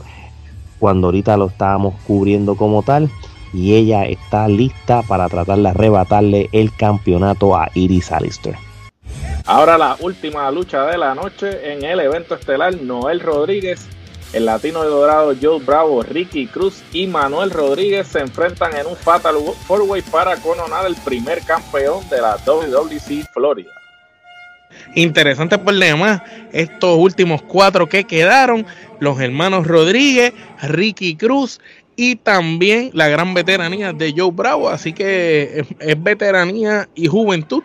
cuando 0.79 1.07
ahorita 1.07 1.37
lo 1.37 1.47
estábamos 1.47 1.95
cubriendo 2.05 2.55
como 2.55 2.83
tal 2.83 3.09
y 3.53 3.75
ella 3.75 4.05
está 4.05 4.47
lista 4.47 5.01
para 5.03 5.29
tratar 5.29 5.59
de 5.59 5.69
arrebatarle 5.69 6.49
el 6.51 6.75
campeonato 6.75 7.55
a 7.55 7.69
Iris 7.73 8.11
Alistair. 8.11 8.55
Ahora 9.45 9.77
la 9.77 9.95
última 10.01 10.49
lucha 10.51 10.85
de 10.85 10.97
la 10.97 11.13
noche 11.13 11.71
en 11.71 11.85
el 11.85 11.99
evento 11.99 12.35
estelar, 12.35 12.81
Noel 12.81 13.19
Rodríguez, 13.19 13.87
el 14.33 14.45
latino 14.45 14.83
de 14.83 14.89
dorado 14.89 15.33
Joe 15.39 15.63
Bravo, 15.63 16.03
Ricky 16.03 16.47
Cruz 16.47 16.83
y 16.91 17.07
Manuel 17.07 17.51
Rodríguez 17.51 18.07
se 18.07 18.19
enfrentan 18.19 18.75
en 18.75 18.87
un 18.87 18.95
Fatal 18.95 19.35
4-Way 19.35 20.01
para 20.11 20.35
coronar 20.37 20.85
el 20.87 20.95
primer 20.95 21.41
campeón 21.43 22.07
de 22.09 22.21
la 22.21 22.37
WWC 22.45 23.31
Florida. 23.31 23.71
Interesante 24.95 25.57
por 25.57 25.75
demás, 25.75 26.21
estos 26.53 26.97
últimos 26.97 27.41
cuatro 27.41 27.87
que 27.87 28.05
quedaron, 28.05 28.65
los 28.99 29.19
hermanos 29.19 29.67
Rodríguez, 29.67 30.33
Ricky 30.61 31.15
Cruz 31.15 31.59
y 31.95 32.17
también 32.17 32.91
la 32.93 33.07
gran 33.07 33.33
veteranía 33.33 33.93
de 33.93 34.13
Joe 34.15 34.31
Bravo. 34.31 34.69
Así 34.69 34.93
que 34.93 35.65
es, 35.79 36.03
veteranía 36.03 36.87
y 36.95 37.07
juventud, 37.07 37.63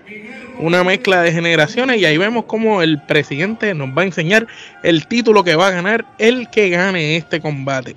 una 0.59 0.85
mezcla 0.85 1.23
de 1.23 1.33
generaciones. 1.33 2.01
Y 2.01 2.05
ahí 2.05 2.17
vemos 2.17 2.45
como 2.45 2.83
el 2.83 3.01
presidente 3.03 3.75
nos 3.75 3.91
va 3.97 4.03
a 4.03 4.07
enseñar 4.07 4.47
el 4.83 5.07
título 5.07 5.45
que 5.45 5.57
va 5.57 5.69
a 5.69 5.71
ganar 5.71 6.05
el 6.19 6.49
que 6.51 6.71
gane 6.71 7.17
este 7.17 7.41
combate. 7.41 7.97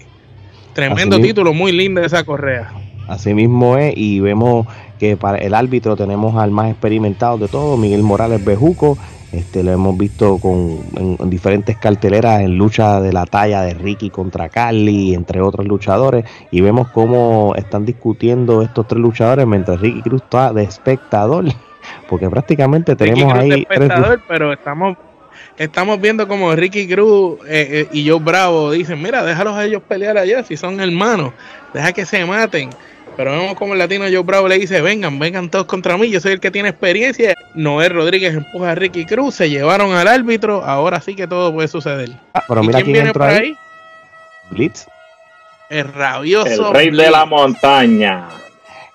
Tremendo 0.73 1.19
título, 1.19 1.53
muy 1.53 1.71
lindo 1.71 2.03
esa 2.03 2.23
correa. 2.23 2.82
Así 3.07 3.33
mismo 3.33 3.77
es, 3.77 3.93
y 3.97 4.19
vemos 4.19 4.67
que 4.99 5.17
para 5.17 5.37
el 5.37 5.53
árbitro 5.53 5.95
tenemos 5.95 6.35
al 6.37 6.51
más 6.51 6.69
experimentado 6.71 7.37
de 7.37 7.47
todos, 7.47 7.77
Miguel 7.77 8.03
Morales 8.03 8.43
Bejuco, 8.43 8.97
este, 9.33 9.63
lo 9.63 9.71
hemos 9.71 9.97
visto 9.97 10.37
con, 10.37 10.79
en, 10.95 11.29
diferentes 11.29 11.75
carteleras 11.77 12.41
en 12.41 12.55
lucha 12.55 13.01
de 13.01 13.11
la 13.11 13.25
talla 13.25 13.63
de 13.63 13.73
Ricky 13.73 14.11
contra 14.11 14.47
Carly, 14.47 15.15
entre 15.15 15.41
otros 15.41 15.65
luchadores, 15.65 16.23
y 16.51 16.61
vemos 16.61 16.89
cómo 16.89 17.53
están 17.55 17.83
discutiendo 17.83 18.61
estos 18.61 18.87
tres 18.87 19.01
luchadores 19.01 19.47
mientras 19.47 19.81
Ricky 19.81 20.03
Cruz 20.03 20.21
está 20.21 20.53
de 20.53 20.63
espectador, 20.63 21.45
porque 22.09 22.29
prácticamente 22.29 22.95
tenemos 22.95 23.33
ahí... 23.33 23.49
De 23.49 23.59
espectador, 23.61 24.21
pero 24.27 24.53
estamos 24.53 24.97
estamos 25.57 25.99
viendo 25.99 26.27
como 26.27 26.55
Ricky 26.55 26.87
Cruz 26.87 27.39
eh, 27.47 27.67
eh, 27.71 27.87
y 27.91 28.07
Joe 28.07 28.19
Bravo 28.19 28.71
dicen, 28.71 29.01
mira, 29.01 29.23
déjalos 29.23 29.55
a 29.55 29.65
ellos 29.65 29.81
pelear 29.87 30.17
allá, 30.17 30.43
si 30.43 30.57
son 30.57 30.79
hermanos, 30.79 31.33
deja 31.73 31.91
que 31.91 32.05
se 32.05 32.23
maten. 32.25 32.69
Pero 33.15 33.31
vemos 33.31 33.55
como 33.55 33.73
el 33.73 33.79
latino 33.79 34.05
Joe 34.05 34.23
Bravo 34.23 34.47
le 34.47 34.57
dice, 34.57 34.81
vengan, 34.81 35.19
vengan 35.19 35.49
todos 35.49 35.65
contra 35.65 35.97
mí, 35.97 36.09
yo 36.09 36.19
soy 36.19 36.33
el 36.33 36.39
que 36.39 36.51
tiene 36.51 36.69
experiencia. 36.69 37.35
Noé 37.53 37.89
Rodríguez 37.89 38.33
empuja 38.33 38.71
a 38.71 38.75
Ricky 38.75 39.05
Cruz, 39.05 39.35
se 39.35 39.49
llevaron 39.49 39.93
al 39.93 40.07
árbitro, 40.07 40.63
ahora 40.63 40.99
sí 40.99 41.15
que 41.15 41.27
todo 41.27 41.53
puede 41.53 41.67
suceder. 41.67 42.09
Ah, 42.33 42.43
pero 42.47 42.63
mira 42.63 42.81
quién, 42.81 42.93
viene 42.93 43.13
por 43.13 43.23
ahí? 43.23 43.55
Blitz. 44.49 44.87
El 45.69 45.93
rabioso. 45.93 46.69
El 46.69 46.73
rey 46.73 46.89
de 46.89 47.11
la 47.11 47.25
montaña. 47.25 48.27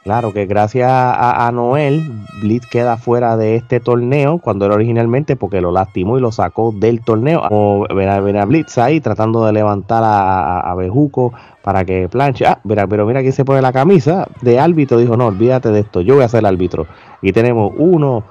Claro 0.08 0.32
que 0.32 0.46
gracias 0.46 0.90
a, 0.90 1.50
Noel, 1.52 2.02
Blitz 2.40 2.66
queda 2.66 2.96
fuera 2.96 3.36
de 3.36 3.56
este 3.56 3.78
torneo 3.78 4.38
cuando 4.38 4.64
era 4.64 4.74
originalmente 4.74 5.36
porque 5.36 5.60
lo 5.60 5.70
lastimó 5.70 6.16
y 6.16 6.22
lo 6.22 6.32
sacó 6.32 6.72
del 6.72 7.02
torneo. 7.02 7.42
Como 7.46 7.86
ver 7.88 8.08
a, 8.08 8.44
Blitz 8.46 8.78
ahí 8.78 9.02
tratando 9.02 9.44
de 9.44 9.52
levantar 9.52 10.02
a, 10.06 10.74
Bejuco 10.78 11.34
para 11.62 11.84
que 11.84 12.08
planche. 12.08 12.46
Ah, 12.46 12.58
mira, 12.64 12.86
pero 12.86 13.04
mira 13.04 13.20
quién 13.20 13.34
se 13.34 13.44
pone 13.44 13.60
la 13.60 13.70
camisa 13.70 14.26
de 14.40 14.58
árbitro. 14.58 14.96
Dijo, 14.96 15.14
no, 15.14 15.26
olvídate 15.26 15.70
de 15.72 15.80
esto, 15.80 16.00
yo 16.00 16.14
voy 16.14 16.24
a 16.24 16.28
ser 16.28 16.38
el 16.38 16.46
árbitro. 16.46 16.86
Y 17.20 17.34
tenemos 17.34 17.74
uno, 17.76 18.24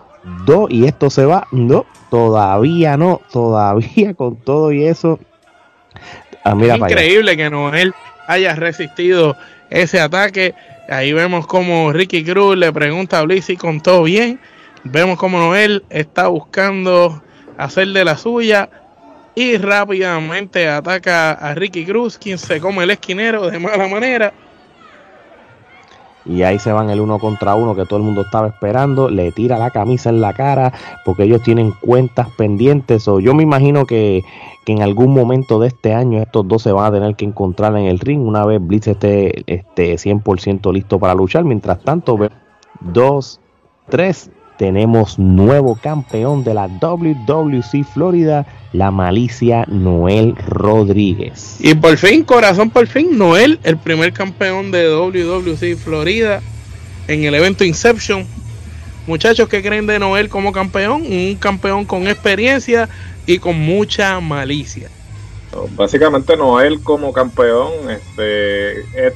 dos, 0.48 0.72
y 0.72 0.88
esto 0.88 1.12
se 1.12 1.26
va. 1.26 1.46
No, 1.52 1.86
todavía 2.10 2.98
no, 2.98 3.22
todavía 3.32 4.16
con 4.16 4.38
todo 4.38 4.72
y 4.72 4.84
eso. 4.84 5.20
Ah, 6.44 6.56
increíble 6.56 7.38
que 7.38 7.52
Noel 7.52 7.94
haya 8.26 8.56
resistido 8.56 9.36
ese 9.70 10.00
ataque 10.00 10.56
Ahí 10.90 11.12
vemos 11.12 11.48
como 11.48 11.92
Ricky 11.92 12.24
Cruz 12.24 12.58
le 12.58 12.72
pregunta 12.72 13.20
a 13.20 13.24
Bliss 13.24 13.46
si 13.46 13.58
contó 13.58 14.04
bien. 14.04 14.40
Vemos 14.84 15.18
como 15.18 15.38
Noel 15.38 15.84
está 15.90 16.28
buscando 16.28 17.22
hacer 17.58 17.90
de 17.90 18.06
la 18.06 18.18
suya 18.18 18.70
y 19.36 19.58
rápidamente 19.58 20.68
ataca 20.70 21.34
a 21.34 21.54
Ricky 21.54 21.86
Cruz, 21.86 22.18
quien 22.18 22.38
se 22.38 22.62
come 22.62 22.84
el 22.84 22.92
esquinero 22.92 23.50
de 23.50 23.60
mala 23.60 23.88
manera. 23.88 24.34
Y 26.28 26.44
ahí 26.44 26.60
se 26.60 26.72
van 26.72 26.90
el 26.90 27.00
uno 27.00 27.20
contra 27.20 27.56
uno 27.56 27.76
que 27.76 27.86
todo 27.86 27.98
el 27.98 28.06
mundo 28.06 28.22
estaba 28.22 28.48
esperando. 28.48 29.10
Le 29.10 29.32
tira 29.32 29.58
la 29.58 29.72
camisa 29.72 30.10
en 30.10 30.22
la 30.22 30.34
cara 30.34 30.74
porque 31.06 31.24
ellos 31.24 31.42
tienen 31.42 31.72
cuentas 31.72 32.28
pendientes. 32.38 33.08
O 33.08 33.20
yo 33.20 33.34
me 33.34 33.44
imagino 33.44 33.86
que, 33.86 34.24
que 34.66 34.74
en 34.74 34.82
algún 34.82 35.14
momento 35.14 35.60
de 35.60 35.68
este 35.70 35.94
año 35.94 36.22
estos 36.22 36.48
dos 36.48 36.64
se 36.64 36.72
van 36.72 36.86
a 36.86 36.92
tener 36.92 37.16
que 37.16 37.26
encontrar 37.26 37.76
en 37.78 37.86
el 37.86 38.00
ring 38.00 38.26
una 38.28 38.46
vez 38.46 38.60
Blitz 38.66 38.88
esté, 38.88 39.44
esté 39.48 39.96
100% 39.96 40.74
listo 40.74 41.00
para 41.00 41.16
luchar. 41.16 41.46
Mientras 41.46 41.80
tanto, 41.80 42.18
dos, 42.82 43.40
tres, 43.90 44.30
tenemos 44.58 45.20
nuevo 45.20 45.76
campeón 45.76 46.44
de 46.44 46.54
la 46.54 46.68
WWC 46.68 47.84
Florida, 47.94 48.46
la 48.74 48.92
malicia 48.92 49.66
Noel 49.68 50.36
Rodríguez. 50.36 51.58
Y 51.60 51.76
por 51.76 51.98
fin, 51.98 52.24
corazón, 52.24 52.70
por 52.70 52.88
fin, 52.88 53.18
Noel, 53.18 53.60
el 53.64 53.78
primer 53.78 54.14
campeón 54.14 54.72
de 54.72 54.88
WWC 54.90 55.78
Florida 55.78 56.42
en 57.08 57.24
el 57.24 57.36
evento 57.36 57.64
Inception. 57.64 58.26
Muchachos, 59.06 59.48
¿qué 59.48 59.62
creen 59.62 59.88
de 59.88 60.00
Noel 60.00 60.28
como 60.28 60.52
campeón? 60.52 61.04
Un 61.04 61.36
campeón 61.36 61.86
con 61.86 62.08
experiencia, 62.08 62.90
y 63.28 63.38
con 63.38 63.60
mucha 63.60 64.20
malicia. 64.20 64.90
Básicamente 65.76 66.36
Noel 66.36 66.82
como 66.82 67.14
campeón 67.14 67.72
este, 67.90 69.14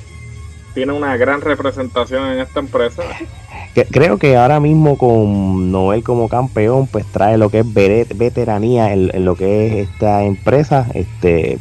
tiene 0.75 0.91
una 0.91 1.17
gran 1.17 1.41
representación 1.41 2.27
en 2.27 2.39
esta 2.41 2.59
empresa. 2.59 3.03
Creo 3.73 4.17
que 4.17 4.35
ahora 4.35 4.59
mismo 4.59 4.97
con 4.97 5.71
Noel 5.71 6.03
como 6.03 6.27
campeón, 6.27 6.87
pues 6.87 7.05
trae 7.05 7.37
lo 7.37 7.49
que 7.49 7.59
es 7.59 8.17
veteranía 8.17 8.91
en, 8.91 9.23
lo 9.23 9.35
que 9.35 9.67
es 9.67 9.89
esta 9.89 10.23
empresa, 10.23 10.87
este, 10.93 11.57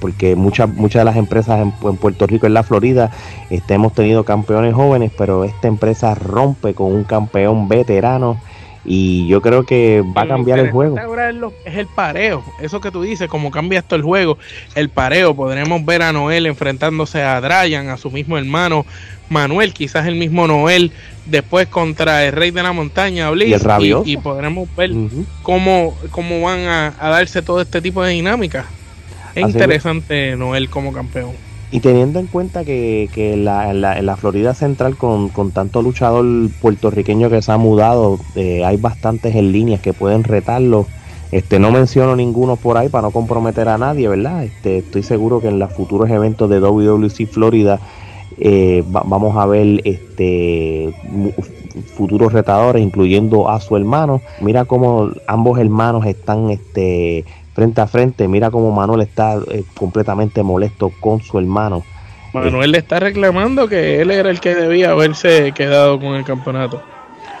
porque 0.00 0.36
muchas 0.36 0.70
muchas 0.70 1.00
de 1.00 1.04
las 1.04 1.16
empresas 1.16 1.60
en, 1.60 1.96
Puerto 1.96 2.26
Rico, 2.26 2.46
en 2.46 2.54
la 2.54 2.62
Florida, 2.62 3.10
este, 3.50 3.74
hemos 3.74 3.92
tenido 3.92 4.24
campeones 4.24 4.72
jóvenes, 4.72 5.12
pero 5.18 5.44
esta 5.44 5.68
empresa 5.68 6.14
rompe 6.14 6.72
con 6.72 6.92
un 6.92 7.04
campeón 7.04 7.68
veterano 7.68 8.38
y 8.84 9.26
yo 9.28 9.40
creo 9.40 9.64
que 9.64 10.02
va 10.16 10.22
a 10.22 10.28
cambiar 10.28 10.58
el 10.58 10.70
juego. 10.70 10.98
Ahora 10.98 11.30
es, 11.30 11.34
lo- 11.36 11.52
es 11.64 11.74
el 11.76 11.86
pareo, 11.86 12.44
eso 12.60 12.80
que 12.80 12.90
tú 12.90 13.02
dices, 13.02 13.28
como 13.28 13.50
cambia 13.50 13.78
esto 13.80 13.96
el 13.96 14.02
juego, 14.02 14.38
el 14.74 14.88
pareo, 14.90 15.34
podremos 15.34 15.84
ver 15.84 16.02
a 16.02 16.12
Noel 16.12 16.46
enfrentándose 16.46 17.22
a 17.22 17.40
Dryan, 17.40 17.88
a 17.88 17.96
su 17.96 18.10
mismo 18.10 18.36
hermano 18.38 18.84
Manuel, 19.30 19.72
quizás 19.72 20.06
el 20.06 20.16
mismo 20.16 20.46
Noel, 20.46 20.92
después 21.24 21.66
contra 21.68 22.24
el 22.26 22.32
Rey 22.32 22.50
de 22.50 22.62
la 22.62 22.72
Montaña, 22.72 23.30
Bliss, 23.30 23.48
Y 23.48 23.54
el 23.54 23.60
Rabioso. 23.60 24.02
y 24.06 24.16
podremos 24.18 24.68
ver 24.76 24.90
cómo, 25.42 25.96
cómo 26.10 26.42
van 26.42 26.60
a, 26.60 26.94
a 26.98 27.08
darse 27.08 27.40
todo 27.40 27.62
este 27.62 27.80
tipo 27.80 28.02
de 28.02 28.12
dinámicas. 28.12 28.66
Es 29.34 29.42
Así 29.44 29.50
es. 29.50 29.54
interesante 29.54 30.36
Noel 30.36 30.68
como 30.68 30.92
campeón. 30.92 31.32
Y 31.74 31.80
teniendo 31.80 32.20
en 32.20 32.28
cuenta 32.28 32.64
que, 32.64 33.10
que 33.12 33.36
la, 33.36 33.72
en, 33.72 33.80
la, 33.80 34.16
Florida 34.16 34.54
Central, 34.54 34.96
con, 34.96 35.28
con 35.28 35.50
tanto 35.50 35.82
luchador 35.82 36.24
puertorriqueño 36.62 37.30
que 37.30 37.42
se 37.42 37.50
ha 37.50 37.56
mudado, 37.56 38.20
eh, 38.36 38.64
hay 38.64 38.76
bastantes 38.76 39.34
en 39.34 39.50
líneas 39.50 39.80
que 39.80 39.92
pueden 39.92 40.22
retarlo. 40.22 40.86
Este, 41.32 41.58
no 41.58 41.72
menciono 41.72 42.14
ninguno 42.14 42.54
por 42.54 42.76
ahí 42.76 42.88
para 42.88 43.02
no 43.02 43.10
comprometer 43.10 43.68
a 43.68 43.76
nadie, 43.76 44.06
¿verdad? 44.06 44.44
Este, 44.44 44.78
estoy 44.78 45.02
seguro 45.02 45.40
que 45.40 45.48
en 45.48 45.58
los 45.58 45.72
futuros 45.72 46.08
eventos 46.10 46.48
de 46.48 46.60
WWC 46.60 47.26
Florida 47.26 47.80
eh, 48.38 48.84
va- 48.94 49.02
vamos 49.04 49.36
a 49.36 49.44
ver 49.46 49.80
este 49.84 50.94
futuros 51.96 52.32
retadores, 52.32 52.84
incluyendo 52.84 53.48
a 53.50 53.58
su 53.60 53.76
hermano. 53.76 54.20
Mira 54.40 54.64
cómo 54.64 55.10
ambos 55.26 55.58
hermanos 55.58 56.06
están 56.06 56.50
este, 56.50 57.24
frente 57.54 57.80
a 57.80 57.86
frente. 57.86 58.28
Mira 58.28 58.50
cómo 58.50 58.70
Manuel 58.70 59.00
está 59.00 59.36
eh, 59.50 59.64
completamente 59.74 60.42
molesto 60.42 60.92
con 61.00 61.22
su 61.22 61.38
hermano. 61.38 61.82
Manuel 62.32 62.72
le 62.72 62.78
está 62.78 62.98
reclamando 62.98 63.68
que 63.68 64.00
él 64.00 64.10
era 64.10 64.28
el 64.28 64.40
que 64.40 64.54
debía 64.54 64.90
haberse 64.90 65.52
quedado 65.52 66.00
con 66.00 66.14
el 66.14 66.24
campeonato. 66.24 66.82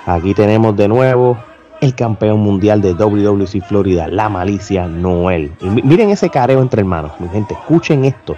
Aquí 0.06 0.34
tenemos 0.34 0.76
de 0.76 0.86
nuevo 0.86 1.36
el 1.80 1.94
campeón 1.94 2.40
mundial 2.40 2.80
de 2.80 2.94
WWC 2.94 3.66
Florida, 3.66 4.06
la 4.06 4.28
malicia 4.28 4.86
Noel. 4.86 5.52
Y 5.60 5.68
miren 5.68 6.10
ese 6.10 6.30
careo 6.30 6.62
entre 6.62 6.80
hermanos, 6.80 7.12
mi 7.18 7.28
gente, 7.28 7.54
escuchen 7.54 8.04
esto. 8.04 8.36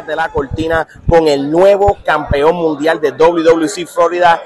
De 0.00 0.16
la 0.16 0.30
cortina 0.30 0.86
con 1.06 1.28
el 1.28 1.50
nuevo 1.50 1.98
campeón 2.02 2.56
mundial 2.56 3.00
de 3.00 3.10
WWC 3.10 3.86
Florida, 3.86 4.42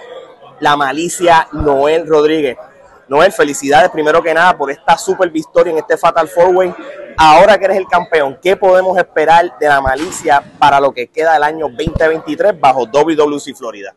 la 0.59 0.77
malicia 0.77 1.47
Noel 1.53 2.07
Rodríguez. 2.09 2.59
Noel, 3.07 3.31
felicidades 3.31 3.91
primero 3.91 4.21
que 4.21 4.35
nada 4.35 4.59
por 4.59 4.71
esta 4.71 4.99
super 4.99 5.31
victoria 5.31 5.71
en 5.71 5.79
este 5.79 5.97
Fatal 5.97 6.27
Four 6.27 6.57
Way. 6.57 6.75
Ahora 7.17 7.57
que 7.57 7.67
eres 7.67 7.77
el 7.77 7.87
campeón, 7.87 8.39
¿qué 8.43 8.57
podemos 8.57 8.99
esperar 8.99 9.57
de 9.59 9.69
la 9.69 9.81
malicia 9.81 10.43
para 10.59 10.81
lo 10.81 10.93
que 10.93 11.07
queda 11.07 11.35
del 11.35 11.45
año 11.45 11.69
2023 11.69 12.59
bajo 12.59 12.85
WWC 12.87 13.55
Florida? 13.57 13.95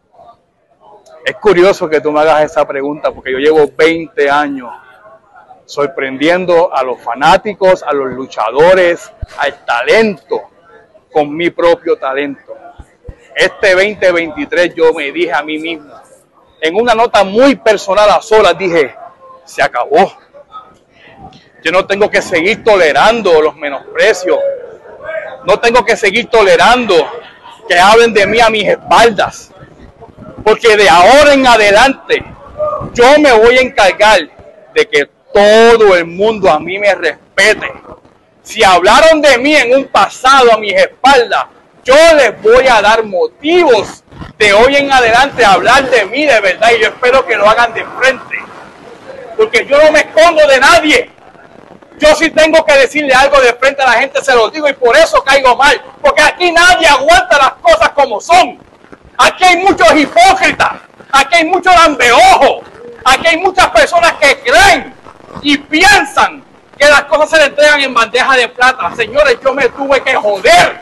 Es 1.25 1.35
curioso 1.37 1.89
que 1.89 1.99
tú 1.99 2.11
me 2.11 2.19
hagas 2.19 2.43
esa 2.43 2.67
pregunta 2.67 3.11
porque 3.11 3.31
yo 3.31 3.39
llevo 3.39 3.69
20 3.75 4.29
años 4.29 4.69
sorprendiendo 5.69 6.75
a 6.75 6.83
los 6.83 6.99
fanáticos, 6.99 7.83
a 7.83 7.93
los 7.93 8.11
luchadores, 8.13 9.11
al 9.37 9.65
talento, 9.65 10.41
con 11.12 11.36
mi 11.36 11.49
propio 11.49 11.97
talento. 11.97 12.55
Este 13.36 13.74
2023 13.74 14.76
yo 14.76 14.93
me 14.93 15.12
dije 15.12 15.34
a 15.34 15.41
mí 15.43 15.57
mismo, 15.57 15.93
en 16.62 16.76
una 16.76 16.93
nota 16.93 17.24
muy 17.24 17.55
personal 17.55 18.10
a 18.10 18.22
solas, 18.22 18.57
dije, 18.57 18.93
se 19.45 19.62
acabó. 19.62 20.12
Yo 21.64 21.72
no 21.72 21.86
tengo 21.86 22.10
que 22.10 22.22
seguir 22.22 22.64
tolerando 22.64 23.41
los 23.41 23.55
menosprecios. 23.55 24.38
No 25.45 25.60
tengo 25.60 25.84
que 25.84 25.95
seguir 25.95 26.28
tolerando 26.28 26.95
que 27.68 27.80
hablen 27.80 28.14
de 28.14 28.28
mí 28.28 28.39
a 28.39 28.49
mis 28.49 28.68
espaldas 28.68 29.51
porque 30.49 30.76
de 30.76 30.89
ahora 30.89 31.34
en 31.34 31.45
adelante 31.45 32.24
yo 32.93 33.20
me 33.20 33.32
voy 33.34 33.57
a 33.57 33.62
encargar 33.62 34.20
de 34.74 34.88
que 34.88 35.10
todo 35.34 35.95
el 35.95 36.05
mundo 36.05 36.49
a 36.49 36.60
mí 36.60 36.80
me 36.80 36.95
respete. 36.95 37.72
Si 38.49 38.63
hablaron 38.63 39.21
de 39.21 39.37
mí 39.37 39.55
en 39.55 39.75
un 39.75 39.85
pasado 39.85 40.51
a 40.51 40.57
mis 40.57 40.73
espaldas, 40.73 41.45
yo 41.83 41.93
les 42.15 42.41
voy 42.41 42.67
a 42.67 42.81
dar 42.81 43.03
motivos 43.03 44.03
de 44.39 44.53
hoy 44.53 44.75
en 44.75 44.91
adelante 44.91 45.45
a 45.45 45.53
hablar 45.53 45.87
de 45.87 46.07
mí 46.07 46.25
de 46.25 46.39
verdad 46.39 46.71
y 46.75 46.81
yo 46.81 46.87
espero 46.87 47.23
que 47.27 47.35
lo 47.35 47.47
hagan 47.47 47.75
de 47.75 47.85
frente. 47.99 48.37
Porque 49.37 49.67
yo 49.67 49.77
no 49.77 49.91
me 49.91 49.99
escondo 49.99 50.47
de 50.47 50.59
nadie. 50.59 51.11
Yo 51.99 52.15
sí 52.15 52.31
tengo 52.31 52.65
que 52.65 52.73
decirle 52.73 53.13
algo 53.13 53.39
de 53.39 53.53
frente 53.53 53.83
a 53.83 53.85
la 53.85 53.99
gente, 53.99 54.19
se 54.23 54.33
lo 54.33 54.49
digo 54.49 54.67
y 54.67 54.73
por 54.73 54.97
eso 54.97 55.23
caigo 55.23 55.55
mal. 55.55 55.79
Porque 56.01 56.23
aquí 56.23 56.51
nadie 56.51 56.87
aguanta 56.87 57.37
las 57.37 57.53
cosas 57.61 57.89
como 57.89 58.19
son. 58.19 58.57
Aquí 59.15 59.43
hay 59.43 59.57
muchos 59.57 59.95
hipócritas, 59.95 60.71
aquí 61.11 61.35
hay 61.35 61.45
muchos 61.45 61.75
lambeojos, 61.75 62.63
aquí 63.05 63.27
hay 63.27 63.37
muchas 63.37 63.67
personas 63.67 64.13
que 64.13 64.39
creen 64.39 64.91
y 65.43 65.55
piensan 65.55 66.48
que 66.80 66.86
las 66.88 67.03
cosas 67.03 67.30
se 67.30 67.38
le 67.38 67.45
entregan 67.45 67.82
en 67.82 67.93
bandeja 67.93 68.36
de 68.38 68.47
plata. 68.47 68.95
Señores, 68.95 69.38
yo 69.43 69.53
me 69.53 69.67
tuve 69.69 70.01
que 70.01 70.15
joder 70.15 70.82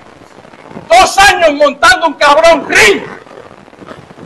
dos 0.88 1.18
años 1.18 1.54
montando 1.54 2.08
un 2.08 2.14
cabrón 2.14 2.68
ring 2.70 3.04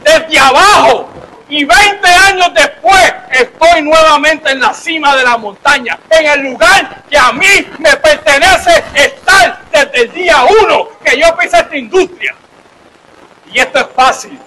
desde 0.03 0.39
abajo 0.39 1.09
y 1.47 1.65
20 1.65 2.07
años 2.07 2.49
después 2.53 3.13
estoy 3.31 3.81
nuevamente 3.81 4.51
en 4.51 4.59
la 4.59 4.73
cima 4.73 5.15
de 5.15 5.23
la 5.23 5.37
montaña, 5.37 5.99
en 6.09 6.25
el 6.25 6.41
lugar 6.51 7.03
que 7.09 7.17
a 7.17 7.31
mí 7.33 7.67
me 7.77 7.95
pertenece 7.97 8.83
estar 8.95 9.61
desde 9.71 10.03
el 10.03 10.13
día 10.13 10.43
uno 10.63 10.89
que 11.03 11.19
yo 11.19 11.35
pisé 11.37 11.57
esta 11.59 11.75
industria. 11.75 12.35
Y 13.51 13.59
esto 13.59 13.79
es 13.79 13.87
fácil. 13.93 14.39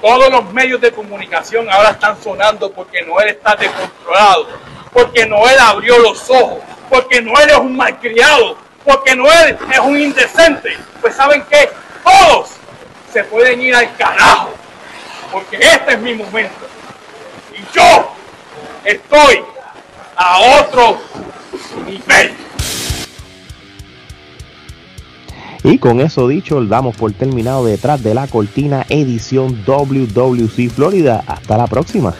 Todos 0.00 0.30
los 0.30 0.52
medios 0.52 0.80
de 0.80 0.92
comunicación 0.92 1.68
ahora 1.70 1.90
están 1.90 2.20
sonando 2.22 2.72
porque 2.72 3.02
Noel 3.02 3.28
está 3.28 3.54
descontrolado, 3.54 4.48
porque 4.92 5.26
Noel 5.26 5.58
abrió 5.58 5.98
los 5.98 6.28
ojos, 6.30 6.58
porque 6.88 7.20
Noel 7.20 7.50
es 7.50 7.58
un 7.58 7.76
malcriado, 7.76 8.56
porque 8.84 9.14
Noel 9.14 9.56
es 9.72 9.78
un 9.78 9.98
indecente. 9.98 10.76
Pues 11.00 11.14
saben 11.14 11.44
qué, 11.50 11.70
todos 12.02 12.50
se 13.12 13.24
pueden 13.24 13.60
ir 13.60 13.74
al 13.74 13.94
carajo, 13.96 14.50
porque 15.32 15.56
este 15.56 15.92
es 15.92 16.00
mi 16.00 16.14
momento. 16.14 16.66
Y 17.52 17.76
yo 17.76 18.12
estoy 18.84 19.44
a 20.16 20.38
otro 20.60 20.98
nivel. 21.86 22.34
Y 25.64 25.78
con 25.78 26.00
eso 26.00 26.28
dicho, 26.28 26.64
damos 26.64 26.96
por 26.96 27.12
terminado 27.12 27.64
detrás 27.64 28.02
de 28.02 28.14
la 28.14 28.26
cortina 28.26 28.86
edición 28.88 29.64
WWC 29.66 30.70
Florida. 30.70 31.24
Hasta 31.26 31.58
la 31.58 31.66
próxima. 31.66 32.14